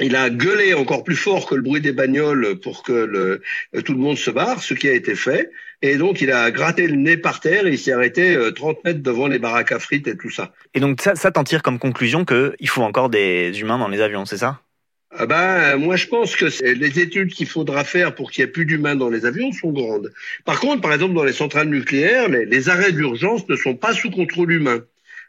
Il 0.00 0.16
a 0.16 0.30
gueulé 0.30 0.72
encore 0.72 1.04
plus 1.04 1.16
fort 1.16 1.46
que 1.46 1.54
le 1.54 1.60
bruit 1.60 1.82
des 1.82 1.92
bagnoles 1.92 2.58
pour 2.60 2.82
que 2.82 2.92
le, 2.92 3.42
tout 3.82 3.92
le 3.92 3.98
monde 3.98 4.16
se 4.16 4.30
barre, 4.30 4.62
ce 4.62 4.72
qui 4.72 4.88
a 4.88 4.92
été 4.92 5.14
fait. 5.14 5.50
Et 5.82 5.96
donc, 5.96 6.20
il 6.20 6.32
a 6.32 6.50
gratté 6.50 6.86
le 6.86 6.96
nez 6.96 7.16
par 7.16 7.40
terre 7.40 7.66
et 7.66 7.72
il 7.72 7.78
s'est 7.78 7.92
arrêté 7.92 8.34
euh, 8.34 8.50
30 8.50 8.84
mètres 8.84 9.02
devant 9.02 9.28
les 9.28 9.38
baraques 9.38 9.72
à 9.72 9.78
frites 9.78 10.08
et 10.08 10.16
tout 10.16 10.30
ça. 10.30 10.52
Et 10.74 10.80
donc 10.80 11.00
ça, 11.00 11.14
ça 11.14 11.30
t'en 11.30 11.44
tire 11.44 11.62
comme 11.62 11.78
conclusion 11.78 12.24
que 12.24 12.54
il 12.60 12.68
faut 12.68 12.82
encore 12.82 13.10
des 13.10 13.60
humains 13.60 13.78
dans 13.78 13.88
les 13.88 14.00
avions, 14.00 14.24
c'est 14.24 14.38
ça? 14.38 14.60
Ah 15.12 15.26
ben, 15.26 15.76
moi, 15.76 15.96
je 15.96 16.06
pense 16.06 16.36
que 16.36 16.46
les 16.62 17.00
études 17.00 17.32
qu'il 17.32 17.48
faudra 17.48 17.82
faire 17.82 18.14
pour 18.14 18.30
qu'il 18.30 18.42
y 18.42 18.44
ait 18.44 18.50
plus 18.50 18.64
d'humains 18.64 18.94
dans 18.94 19.10
les 19.10 19.26
avions 19.26 19.50
sont 19.52 19.72
grandes. 19.72 20.12
Par 20.44 20.60
contre, 20.60 20.80
par 20.80 20.92
exemple, 20.92 21.14
dans 21.14 21.24
les 21.24 21.32
centrales 21.32 21.68
nucléaires, 21.68 22.28
les, 22.28 22.46
les 22.46 22.68
arrêts 22.68 22.92
d'urgence 22.92 23.48
ne 23.48 23.56
sont 23.56 23.74
pas 23.74 23.92
sous 23.92 24.10
contrôle 24.10 24.52
humain. 24.52 24.82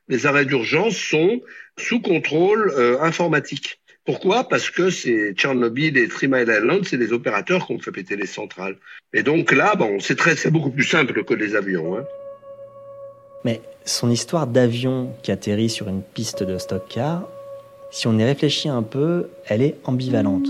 Les 0.07 0.27
arrêts 0.27 0.45
d'urgence 0.45 0.95
sont 0.95 1.41
sous 1.77 1.99
contrôle 1.99 2.71
euh, 2.77 2.99
informatique. 3.01 3.80
Pourquoi? 4.05 4.49
Parce 4.49 4.71
que 4.71 4.89
c'est 4.89 5.33
Tchernobyl 5.33 5.95
et 5.95 6.07
Three 6.07 6.27
Mile 6.27 6.49
Island, 6.49 6.83
c'est 6.85 6.97
les 6.97 7.13
opérateurs 7.13 7.67
qui 7.67 7.73
ont 7.73 7.79
fait 7.79 7.91
péter 7.91 8.15
les 8.15 8.25
centrales. 8.25 8.75
Et 9.13 9.21
donc 9.21 9.51
là, 9.51 9.75
bon, 9.75 9.99
c'est 9.99 10.15
très, 10.15 10.35
c'est 10.35 10.49
beaucoup 10.49 10.71
plus 10.71 10.85
simple 10.85 11.23
que 11.23 11.35
les 11.35 11.55
avions. 11.55 11.97
Hein. 11.97 12.03
Mais 13.45 13.61
son 13.85 14.09
histoire 14.09 14.47
d'avion 14.47 15.13
qui 15.21 15.31
atterrit 15.31 15.69
sur 15.69 15.87
une 15.87 16.01
piste 16.01 16.41
de 16.41 16.57
stock 16.57 16.83
car, 16.89 17.27
si 17.91 18.07
on 18.07 18.17
y 18.17 18.23
réfléchit 18.23 18.69
un 18.69 18.81
peu, 18.81 19.27
elle 19.47 19.61
est 19.61 19.75
ambivalente. 19.83 20.47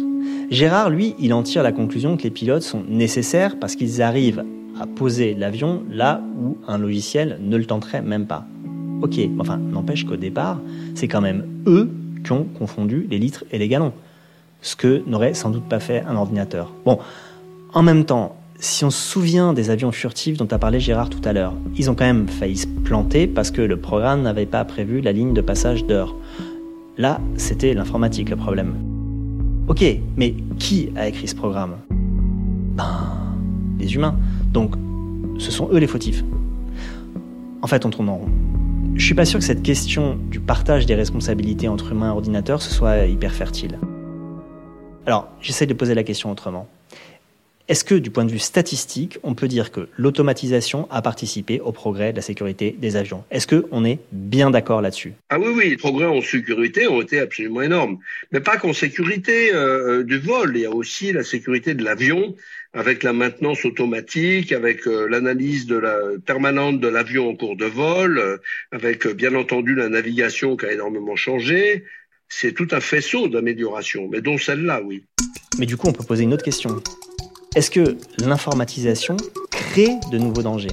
Gérard, 0.49 0.89
lui, 0.89 1.15
il 1.19 1.33
en 1.33 1.43
tire 1.43 1.63
la 1.63 1.71
conclusion 1.73 2.15
que 2.15 2.23
les 2.23 2.29
pilotes 2.29 2.61
sont 2.61 2.83
nécessaires 2.87 3.59
parce 3.59 3.75
qu'ils 3.75 4.01
arrivent 4.01 4.45
à 4.79 4.87
poser 4.87 5.33
l'avion 5.33 5.83
là 5.89 6.21
où 6.37 6.57
un 6.67 6.77
logiciel 6.77 7.37
ne 7.41 7.57
le 7.57 7.65
tenterait 7.65 8.01
même 8.01 8.27
pas. 8.27 8.45
Ok, 9.01 9.19
enfin, 9.39 9.57
n'empêche 9.57 10.05
qu'au 10.05 10.15
départ, 10.15 10.61
c'est 10.95 11.07
quand 11.07 11.21
même 11.21 11.45
eux 11.65 11.89
qui 12.23 12.31
ont 12.31 12.43
confondu 12.43 13.07
les 13.09 13.19
litres 13.19 13.45
et 13.51 13.57
les 13.57 13.67
gallons. 13.67 13.93
Ce 14.61 14.75
que 14.75 15.03
n'aurait 15.07 15.33
sans 15.33 15.49
doute 15.49 15.67
pas 15.67 15.79
fait 15.79 16.03
un 16.07 16.15
ordinateur. 16.15 16.71
Bon, 16.85 16.99
en 17.73 17.83
même 17.83 18.05
temps, 18.05 18.35
si 18.59 18.85
on 18.85 18.91
se 18.91 19.01
souvient 19.01 19.53
des 19.53 19.71
avions 19.71 19.91
furtifs 19.91 20.37
dont 20.37 20.47
a 20.51 20.59
parlé 20.59 20.79
Gérard 20.79 21.09
tout 21.09 21.21
à 21.25 21.33
l'heure, 21.33 21.53
ils 21.75 21.89
ont 21.89 21.95
quand 21.95 22.05
même 22.05 22.27
failli 22.27 22.57
se 22.57 22.67
planter 22.67 23.25
parce 23.25 23.49
que 23.49 23.61
le 23.61 23.77
programme 23.77 24.21
n'avait 24.21 24.45
pas 24.45 24.63
prévu 24.65 25.01
la 25.01 25.11
ligne 25.11 25.33
de 25.33 25.41
passage 25.41 25.85
d'heure. 25.85 26.15
Là, 26.97 27.19
c'était 27.37 27.73
l'informatique 27.73 28.29
le 28.29 28.35
problème. 28.35 28.75
Ok, 29.67 29.83
mais 30.15 30.35
qui 30.59 30.89
a 30.95 31.07
écrit 31.07 31.27
ce 31.27 31.35
programme? 31.35 31.77
Ben, 31.89 32.85
les 33.79 33.95
humains. 33.95 34.15
Donc, 34.53 34.75
ce 35.39 35.49
sont 35.49 35.69
eux 35.71 35.77
les 35.77 35.87
fautifs. 35.87 36.23
En 37.63 37.67
fait, 37.67 37.85
on 37.85 37.89
tourne 37.89 38.09
en 38.09 38.17
rond. 38.17 38.29
Je 39.01 39.07
suis 39.07 39.15
pas 39.15 39.25
sûr 39.25 39.39
que 39.39 39.45
cette 39.45 39.63
question 39.63 40.15
du 40.29 40.39
partage 40.39 40.85
des 40.85 40.93
responsabilités 40.93 41.67
entre 41.67 41.91
humains 41.91 42.09
et 42.09 42.11
ordinateurs 42.11 42.61
ce 42.61 42.71
soit 42.71 43.07
hyper 43.07 43.33
fertile. 43.33 43.79
Alors, 45.07 45.27
j'essaie 45.41 45.65
de 45.65 45.73
poser 45.73 45.95
la 45.95 46.03
question 46.03 46.29
autrement. 46.29 46.69
Est-ce 47.67 47.83
que, 47.83 47.95
du 47.95 48.11
point 48.11 48.25
de 48.25 48.31
vue 48.31 48.37
statistique, 48.37 49.17
on 49.23 49.33
peut 49.33 49.47
dire 49.47 49.71
que 49.71 49.87
l'automatisation 49.97 50.87
a 50.91 51.01
participé 51.01 51.59
au 51.61 51.71
progrès 51.71 52.11
de 52.11 52.17
la 52.17 52.21
sécurité 52.21 52.75
des 52.77 52.95
avions? 52.95 53.23
Est-ce 53.31 53.47
qu'on 53.47 53.83
est 53.85 53.99
bien 54.11 54.51
d'accord 54.51 54.81
là-dessus? 54.81 55.13
Ah 55.29 55.39
oui, 55.39 55.47
oui, 55.55 55.69
les 55.71 55.77
progrès 55.77 56.05
en 56.05 56.21
sécurité 56.21 56.87
ont 56.87 57.01
été 57.01 57.19
absolument 57.19 57.63
énormes. 57.63 57.97
Mais 58.31 58.39
pas 58.39 58.57
qu'en 58.57 58.73
sécurité 58.73 59.51
euh, 59.55 60.03
du 60.03 60.19
vol, 60.19 60.51
il 60.55 60.61
y 60.61 60.65
a 60.65 60.71
aussi 60.71 61.11
la 61.11 61.23
sécurité 61.23 61.73
de 61.73 61.83
l'avion 61.83 62.35
avec 62.73 63.03
la 63.03 63.13
maintenance 63.13 63.65
automatique, 63.65 64.51
avec 64.51 64.87
euh, 64.87 65.07
l'analyse 65.09 65.67
permanente 66.25 66.79
de 66.79 66.87
l'avion 66.87 67.29
en 67.29 67.35
cours 67.35 67.57
de 67.57 67.65
vol, 67.65 68.17
euh, 68.17 68.37
avec 68.71 69.05
euh, 69.05 69.13
bien 69.13 69.35
entendu 69.35 69.75
la 69.75 69.89
navigation 69.89 70.55
qui 70.55 70.65
a 70.65 70.71
énormément 70.71 71.15
changé. 71.15 71.83
C'est 72.29 72.53
tout 72.53 72.67
un 72.71 72.79
faisceau 72.79 73.27
d'amélioration, 73.27 74.07
mais 74.09 74.21
dont 74.21 74.37
celle-là, 74.37 74.81
oui. 74.83 75.03
Mais 75.59 75.65
du 75.65 75.75
coup, 75.75 75.87
on 75.87 75.93
peut 75.93 76.05
poser 76.05 76.23
une 76.23 76.33
autre 76.33 76.45
question. 76.45 76.81
Est-ce 77.55 77.69
que 77.69 77.97
l'informatisation 78.19 79.17
crée 79.51 79.89
de 80.11 80.17
nouveaux 80.17 80.41
dangers? 80.41 80.69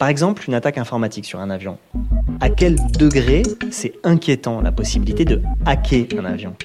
Par 0.00 0.08
exemple, 0.08 0.42
une 0.48 0.54
attaque 0.54 0.78
informatique 0.78 1.26
sur 1.26 1.38
un 1.38 1.50
avion. 1.50 1.78
À 2.40 2.48
quel 2.48 2.74
degré 2.98 3.44
c'est 3.70 3.92
inquiétant 4.02 4.62
la 4.62 4.72
possibilité 4.72 5.24
de 5.24 5.40
hacker 5.66 6.06
un 6.18 6.24
avion? 6.24 6.56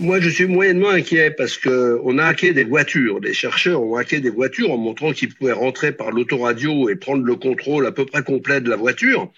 Moi, 0.00 0.20
je 0.20 0.28
suis 0.28 0.46
moyennement 0.46 0.90
inquiet 0.90 1.30
parce 1.30 1.56
que 1.56 1.98
on 2.04 2.18
a 2.18 2.24
hacké 2.24 2.52
des 2.52 2.64
voitures. 2.64 3.20
Les 3.20 3.32
chercheurs 3.32 3.82
ont 3.82 3.96
hacké 3.96 4.20
des 4.20 4.30
voitures 4.30 4.72
en 4.72 4.78
montrant 4.78 5.12
qu'ils 5.12 5.34
pouvaient 5.34 5.52
rentrer 5.52 5.92
par 5.92 6.10
l'autoradio 6.10 6.88
et 6.88 6.96
prendre 6.96 7.24
le 7.24 7.36
contrôle 7.36 7.86
à 7.86 7.92
peu 7.92 8.06
près 8.06 8.22
complet 8.22 8.60
de 8.60 8.70
la 8.70 8.76
voiture 8.76 9.32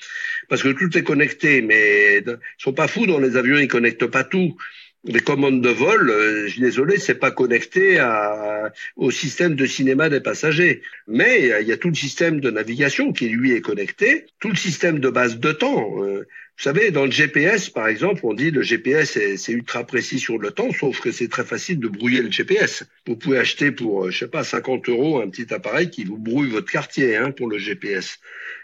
parce 0.48 0.62
que 0.62 0.68
tout 0.68 0.96
est 0.96 1.02
connecté. 1.02 1.62
Mais 1.62 2.18
ils 2.18 2.38
sont 2.58 2.72
pas 2.72 2.88
fous 2.88 3.06
dans 3.06 3.18
les 3.18 3.36
avions, 3.36 3.58
ils 3.58 3.68
connectent 3.68 4.06
pas 4.06 4.24
tout 4.24 4.56
les 5.04 5.20
commandes 5.20 5.62
de 5.62 5.68
vol, 5.68 6.10
euh, 6.10 6.46
je 6.46 6.52
suis 6.52 6.60
désolé, 6.60 6.98
c'est 6.98 7.14
pas 7.14 7.30
connecté 7.30 7.98
à, 7.98 8.72
au 8.96 9.10
système 9.10 9.54
de 9.54 9.64
cinéma 9.64 10.08
des 10.08 10.20
passagers. 10.20 10.82
Mais 11.06 11.50
il 11.60 11.68
y 11.68 11.72
a 11.72 11.76
tout 11.76 11.88
le 11.88 11.94
système 11.94 12.40
de 12.40 12.50
navigation 12.50 13.12
qui 13.12 13.28
lui 13.28 13.52
est 13.52 13.60
connecté, 13.60 14.26
tout 14.40 14.48
le 14.48 14.56
système 14.56 14.98
de 14.98 15.08
base 15.08 15.38
de 15.38 15.52
temps. 15.52 16.02
Euh, 16.02 16.26
vous 16.58 16.64
savez, 16.64 16.90
dans 16.90 17.04
le 17.04 17.10
GPS, 17.12 17.70
par 17.70 17.86
exemple, 17.86 18.22
on 18.24 18.34
dit 18.34 18.50
le 18.50 18.62
GPS 18.62 19.16
c'est 19.36 19.52
ultra 19.52 19.84
précis 19.84 20.18
sur 20.18 20.38
le 20.38 20.50
temps, 20.50 20.72
sauf 20.72 21.00
que 21.00 21.12
c'est 21.12 21.28
très 21.28 21.44
facile 21.44 21.78
de 21.78 21.86
brouiller 21.86 22.20
le 22.20 22.32
GPS. 22.32 22.82
Vous 23.06 23.14
pouvez 23.14 23.38
acheter 23.38 23.70
pour, 23.70 24.06
euh, 24.06 24.10
je 24.10 24.18
sais 24.18 24.28
pas, 24.28 24.42
50 24.42 24.88
euros 24.88 25.20
un 25.20 25.28
petit 25.28 25.54
appareil 25.54 25.88
qui 25.88 26.02
vous 26.02 26.18
brouille 26.18 26.50
votre 26.50 26.68
quartier 26.68 27.16
hein, 27.16 27.30
pour 27.30 27.46
le 27.46 27.58
GPS. 27.58 28.18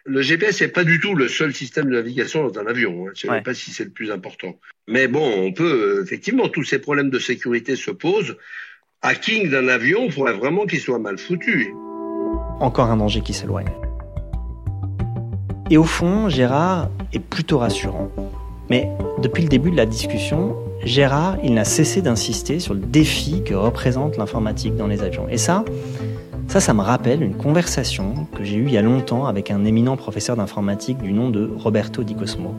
Le 0.04 0.22
GPS 0.22 0.60
n'est 0.60 0.68
pas 0.68 0.82
du 0.82 0.98
tout 0.98 1.14
le 1.14 1.28
seul 1.28 1.54
système 1.54 1.84
de 1.84 1.94
navigation 1.94 2.48
dans 2.48 2.58
un 2.58 2.66
avion. 2.66 3.06
Hein. 3.06 3.12
Je 3.14 3.28
ne 3.28 3.34
sais 3.34 3.42
pas 3.42 3.54
si 3.54 3.70
c'est 3.70 3.84
le 3.84 3.90
plus 3.90 4.10
important. 4.10 4.58
Mais 4.88 5.06
bon, 5.06 5.32
on 5.46 5.52
peut, 5.52 5.98
euh, 5.98 6.02
effectivement, 6.02 6.48
tous 6.48 6.64
ces 6.64 6.80
problèmes 6.80 7.10
de 7.10 7.20
sécurité 7.20 7.76
se 7.76 7.92
posent. 7.92 8.36
Hacking 9.02 9.50
d'un 9.50 9.68
avion, 9.68 10.06
il 10.06 10.12
faudrait 10.12 10.34
vraiment 10.34 10.66
qu'il 10.66 10.80
soit 10.80 10.98
mal 10.98 11.16
foutu. 11.16 11.72
Encore 12.58 12.90
un 12.90 12.96
danger 12.96 13.20
qui 13.20 13.34
s'éloigne. 13.34 13.70
Et 15.70 15.78
au 15.78 15.84
fond, 15.84 16.28
Gérard 16.28 16.90
est 17.14 17.18
plutôt 17.18 17.58
rassurant. 17.58 18.10
Mais 18.68 18.88
depuis 19.22 19.42
le 19.42 19.48
début 19.48 19.70
de 19.70 19.76
la 19.76 19.86
discussion, 19.86 20.56
Gérard, 20.84 21.38
il 21.42 21.54
n'a 21.54 21.64
cessé 21.64 22.02
d'insister 22.02 22.60
sur 22.60 22.74
le 22.74 22.80
défi 22.80 23.42
que 23.42 23.54
représente 23.54 24.18
l'informatique 24.18 24.76
dans 24.76 24.86
les 24.86 25.02
avions. 25.02 25.26
Et 25.30 25.38
ça, 25.38 25.64
ça, 26.48 26.74
me 26.74 26.82
rappelle 26.82 27.22
une 27.22 27.34
conversation 27.34 28.26
que 28.36 28.44
j'ai 28.44 28.56
eue 28.56 28.66
il 28.66 28.74
y 28.74 28.78
a 28.78 28.82
longtemps 28.82 29.26
avec 29.26 29.50
un 29.50 29.64
éminent 29.64 29.96
professeur 29.96 30.36
d'informatique 30.36 30.98
du 30.98 31.12
nom 31.12 31.30
de 31.30 31.50
Roberto 31.56 32.02
Di 32.04 32.14
Cosmo. 32.14 32.54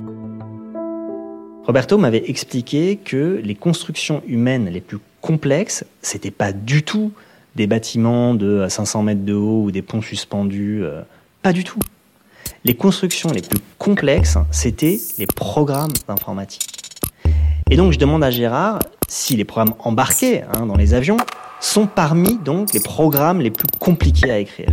Roberto 1.66 1.97
m'avait 1.97 2.28
expliqué 2.28 2.97
que 2.97 3.39
les 3.43 3.56
constructions 3.56 4.24
humaines 4.28 4.68
les 4.70 4.82
plus 4.82 4.97
complexes, 5.22 5.86
c'était 6.01 6.32
pas 6.32 6.53
du 6.53 6.84
tout 6.84 7.12
des 7.56 7.68
bâtiments 7.68 8.34
de 8.34 8.66
500 8.68 9.03
mètres 9.03 9.24
de 9.24 9.34
haut 9.34 9.64
ou 9.64 9.72
des 9.72 9.82
ponts 9.82 10.01
suspendus, 10.01 10.84
euh, 10.84 11.01
pas 11.41 11.53
du 11.53 11.64
tout. 11.64 11.80
Les 12.63 12.75
constructions 12.75 13.29
les 13.31 13.41
plus 13.41 13.59
complexes, 13.77 14.37
c'était 14.51 14.99
les 15.17 15.27
programmes 15.27 15.93
d'informatique. 16.07 16.79
Et 17.69 17.77
donc 17.77 17.93
je 17.93 17.99
demande 17.99 18.23
à 18.23 18.31
Gérard 18.31 18.79
si 19.07 19.35
les 19.35 19.43
programmes 19.43 19.75
embarqués 19.79 20.41
hein, 20.43 20.65
dans 20.65 20.75
les 20.75 20.93
avions 20.93 21.17
sont 21.59 21.87
parmi 21.87 22.37
donc 22.37 22.73
les 22.73 22.79
programmes 22.79 23.41
les 23.41 23.51
plus 23.51 23.67
compliqués 23.79 24.31
à 24.31 24.39
écrire. 24.39 24.67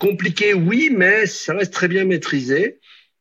Compliqué, 0.00 0.54
oui, 0.54 0.90
mais 0.94 1.26
ça 1.26 1.54
reste 1.54 1.72
très 1.72 1.88
bien 1.88 2.04
maîtrisé. 2.04 2.80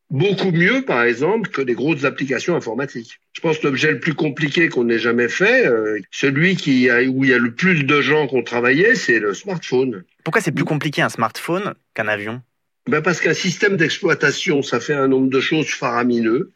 Beaucoup 0.09 0.51
mieux, 0.51 0.85
par 0.85 1.03
exemple, 1.03 1.49
que 1.49 1.61
des 1.61 1.73
grosses 1.73 2.03
applications 2.03 2.55
informatiques. 2.55 3.19
Je 3.33 3.41
pense 3.41 3.57
que 3.57 3.67
l'objet 3.67 3.91
le 3.91 3.99
plus 3.99 4.13
compliqué 4.13 4.69
qu'on 4.69 4.87
ait 4.89 4.99
jamais 4.99 5.27
fait, 5.27 5.65
euh, 5.65 5.99
celui 6.11 6.55
qui 6.55 6.89
a, 6.89 7.01
où 7.03 7.23
il 7.23 7.31
y 7.31 7.33
a 7.33 7.39
le 7.39 7.53
plus 7.53 7.83
de 7.83 8.01
gens 8.01 8.27
qui 8.27 8.35
ont 8.35 8.43
travaillé, 8.43 8.95
c'est 8.95 9.19
le 9.19 9.33
smartphone. 9.33 10.03
Pourquoi 10.23 10.41
c'est 10.41 10.51
plus 10.51 10.65
compliqué 10.65 11.01
un 11.01 11.09
smartphone 11.09 11.73
qu'un 11.95 12.07
avion? 12.07 12.41
Ben 12.87 13.01
Parce 13.01 13.19
qu'un 13.19 13.33
système 13.33 13.77
d'exploitation, 13.77 14.61
ça 14.61 14.79
fait 14.79 14.93
un 14.93 15.07
nombre 15.07 15.29
de 15.29 15.39
choses 15.39 15.69
faramineux 15.69 16.53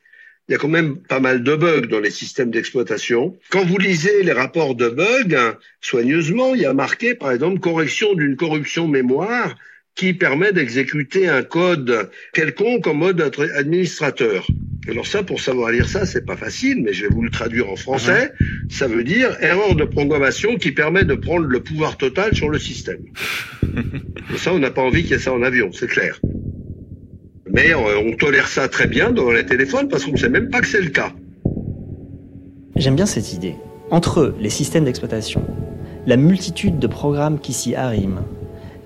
il 0.47 0.53
y 0.53 0.55
a 0.55 0.57
quand 0.57 0.69
même 0.69 1.01
pas 1.01 1.19
mal 1.19 1.43
de 1.43 1.55
bugs 1.55 1.88
dans 1.88 1.99
les 1.99 2.09
systèmes 2.09 2.51
d'exploitation. 2.51 3.38
Quand 3.49 3.65
vous 3.65 3.78
lisez 3.78 4.23
les 4.23 4.32
rapports 4.32 4.75
de 4.75 4.88
bugs, 4.88 5.36
hein, 5.36 5.57
soigneusement, 5.82 6.55
il 6.55 6.61
y 6.61 6.65
a 6.65 6.73
marqué, 6.73 7.15
par 7.15 7.32
exemple, 7.32 7.59
correction 7.59 8.13
d'une 8.13 8.38
corruption 8.38 8.88
mémoire 8.88 9.55
qui 9.98 10.14
permet 10.14 10.54
d'exécuter 10.54 11.28
un 11.28 11.41
code 11.41 12.10
quelconque 12.32 12.86
en 12.88 12.93
mode 12.93 13.20
administrateur. 13.56 14.48
Alors 14.88 15.08
ça, 15.08 15.24
pour 15.24 15.41
savoir 15.41 15.72
lire 15.72 15.89
ça, 15.89 16.06
c'est 16.06 16.26
pas 16.26 16.38
facile, 16.38 16.82
mais 16.84 16.93
je 16.93 17.04
vais 17.04 17.14
vous 17.14 17.24
le 17.24 17.32
traduire 17.32 17.70
en 17.70 17.76
français. 17.76 18.32
Ça 18.70 18.88
veut 18.88 19.04
dire 19.04 19.36
erreur 19.41 19.76
de 19.76 19.84
programmation 19.84 20.56
qui 20.56 20.72
permet 20.72 21.04
de 21.04 21.16
prendre 21.16 21.45
le 21.48 21.60
pouvoir 21.60 21.98
total 21.98 22.34
sur 22.36 22.50
le 22.50 22.60
système. 22.60 23.02
Et 24.34 24.38
ça, 24.38 24.54
on 24.54 24.60
n'a 24.60 24.72
pas 24.72 24.84
envie 24.84 25.02
qu'il 25.02 25.12
y 25.12 25.16
ait 25.16 25.20
ça 25.20 25.34
en 25.34 25.41
avion, 25.41 25.72
c'est 25.74 25.88
clair. 25.88 26.22
Mais 27.52 27.74
euh, 27.74 28.00
on 28.06 28.16
tolère 28.16 28.48
ça 28.48 28.70
très 28.70 28.88
bien 28.88 29.12
dans 29.12 29.32
les 29.32 29.45
téléphones 29.45 29.89
parce 29.89 30.06
qu'on 30.06 30.12
ne 30.12 30.18
sait 30.18 30.30
même 30.30 30.50
pas 30.50 30.62
que 30.62 30.68
c'est 30.68 30.82
le 30.82 30.89
cas. 30.89 31.12
J'aime 32.76 32.95
bien 32.95 33.08
cette 33.08 33.34
idée. 33.34 33.56
Entre 33.89 34.36
les 34.39 34.52
systèmes 34.52 34.86
d'exploitation, 34.86 35.43
la 36.06 36.18
multitude 36.18 36.78
de 36.78 36.88
programmes 36.88 37.39
qui 37.39 37.54
s'y 37.54 37.74
arriment, 37.74 38.26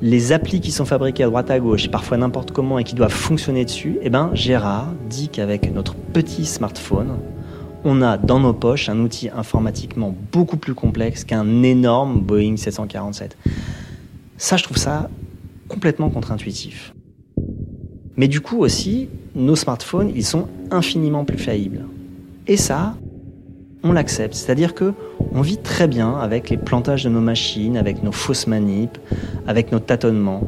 les 0.02 0.32
applis 0.32 0.62
qui 0.62 0.72
sont 0.72 0.86
fabriqués 0.86 1.24
à 1.24 1.28
droite 1.28 1.52
à 1.52 1.60
gauche, 1.60 1.90
parfois 1.90 2.18
n'importe 2.18 2.52
comment 2.52 2.80
et 2.80 2.84
qui 2.84 2.96
doivent 2.96 3.12
fonctionner 3.14 3.66
dessus, 3.66 3.98
eh 4.02 4.10
ben 4.10 4.32
Gérard 4.34 4.94
dit 5.10 5.30
qu'avec 5.30 5.72
notre 5.74 5.96
petit 5.96 6.46
smartphone, 6.46 7.20
on 7.84 8.02
a 8.02 8.18
dans 8.18 8.40
nos 8.40 8.54
poches 8.54 8.90
un 8.90 9.00
outil 9.00 9.30
informatiquement 9.30 10.16
beaucoup 10.32 10.58
plus 10.58 10.74
complexe 10.74 11.24
qu'un 11.24 11.64
énorme 11.64 12.22
Boeing 12.22 12.58
747. 12.58 13.38
Ça, 14.38 14.58
je 14.58 14.64
trouve 14.64 14.78
ça 14.78 15.10
complètement 15.68 16.10
contre-intuitif. 16.10 16.94
Mais 18.18 18.28
du 18.28 18.42
coup 18.42 18.60
aussi, 18.60 19.08
nos 19.36 19.56
smartphones, 19.56 20.12
ils 20.16 20.26
sont 20.26 20.48
infiniment 20.70 21.26
plus 21.26 21.38
faillibles. 21.38 21.86
Et 22.48 22.58
ça, 22.58 22.96
on 23.84 23.94
l'accepte. 23.94 24.36
C'est-à-dire 24.36 24.74
que 24.74 24.94
on 25.34 25.42
vit 25.42 25.58
très 25.58 25.88
bien 25.88 26.18
avec 26.20 26.50
les 26.50 26.58
plantages 26.58 27.04
de 27.04 27.10
nos 27.10 27.22
machines, 27.22 27.78
avec 27.78 28.04
nos 28.04 28.12
fausses 28.12 28.48
manips, 28.48 28.98
avec 29.48 29.72
nos 29.72 29.80
tâtonnements. 29.80 30.44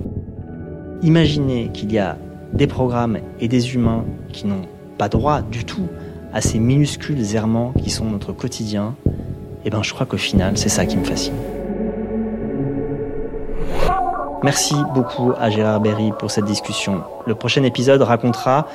Imaginez 1.01 1.69
qu'il 1.73 1.91
y 1.91 1.99
a 1.99 2.17
des 2.53 2.67
programmes 2.67 3.17
et 3.39 3.47
des 3.47 3.73
humains 3.75 4.05
qui 4.31 4.47
n'ont 4.47 4.67
pas 4.97 5.09
droit 5.09 5.41
du 5.41 5.65
tout 5.65 5.87
à 6.33 6.41
ces 6.41 6.59
minuscules 6.59 7.35
errements 7.35 7.73
qui 7.83 7.89
sont 7.89 8.05
notre 8.05 8.31
quotidien. 8.33 8.95
Et 9.05 9.67
eh 9.67 9.69
ben, 9.69 9.81
je 9.81 9.93
crois 9.93 10.05
qu'au 10.05 10.17
final, 10.17 10.57
c'est 10.57 10.69
ça 10.69 10.85
qui 10.85 10.97
me 10.97 11.05
fascine. 11.05 11.33
Merci 14.43 14.75
beaucoup 14.93 15.31
à 15.39 15.49
Gérard 15.49 15.79
Berry 15.79 16.11
pour 16.19 16.29
cette 16.29 16.43
discussion. 16.43 17.03
Le 17.25 17.33
prochain 17.33 17.63
épisode 17.63 18.01
racontera 18.01 18.67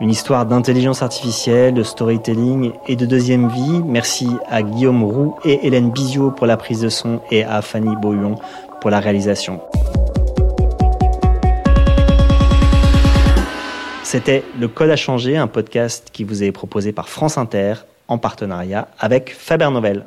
une 0.00 0.10
histoire 0.10 0.46
d'intelligence 0.46 1.02
artificielle, 1.02 1.74
de 1.74 1.82
storytelling 1.82 2.72
et 2.86 2.96
de 2.96 3.06
deuxième 3.06 3.48
vie. 3.48 3.82
Merci 3.84 4.28
à 4.48 4.62
Guillaume 4.62 5.04
Roux 5.04 5.36
et 5.44 5.66
Hélène 5.66 5.90
Bizio 5.90 6.30
pour 6.30 6.46
la 6.46 6.56
prise 6.56 6.80
de 6.80 6.88
son 6.88 7.20
et 7.30 7.44
à 7.44 7.62
Fanny 7.62 7.94
Boyon 7.96 8.36
pour 8.80 8.90
la 8.90 9.00
réalisation. 9.00 9.60
C'était 14.02 14.44
Le 14.60 14.68
Code 14.68 14.90
a 14.90 14.96
changé, 14.96 15.36
un 15.36 15.48
podcast 15.48 16.08
qui 16.12 16.24
vous 16.24 16.42
est 16.42 16.52
proposé 16.52 16.92
par 16.92 17.08
France 17.08 17.38
Inter 17.38 17.74
en 18.08 18.18
partenariat 18.18 18.88
avec 18.98 19.34
Faber 19.34 19.70
Novel. 19.70 20.04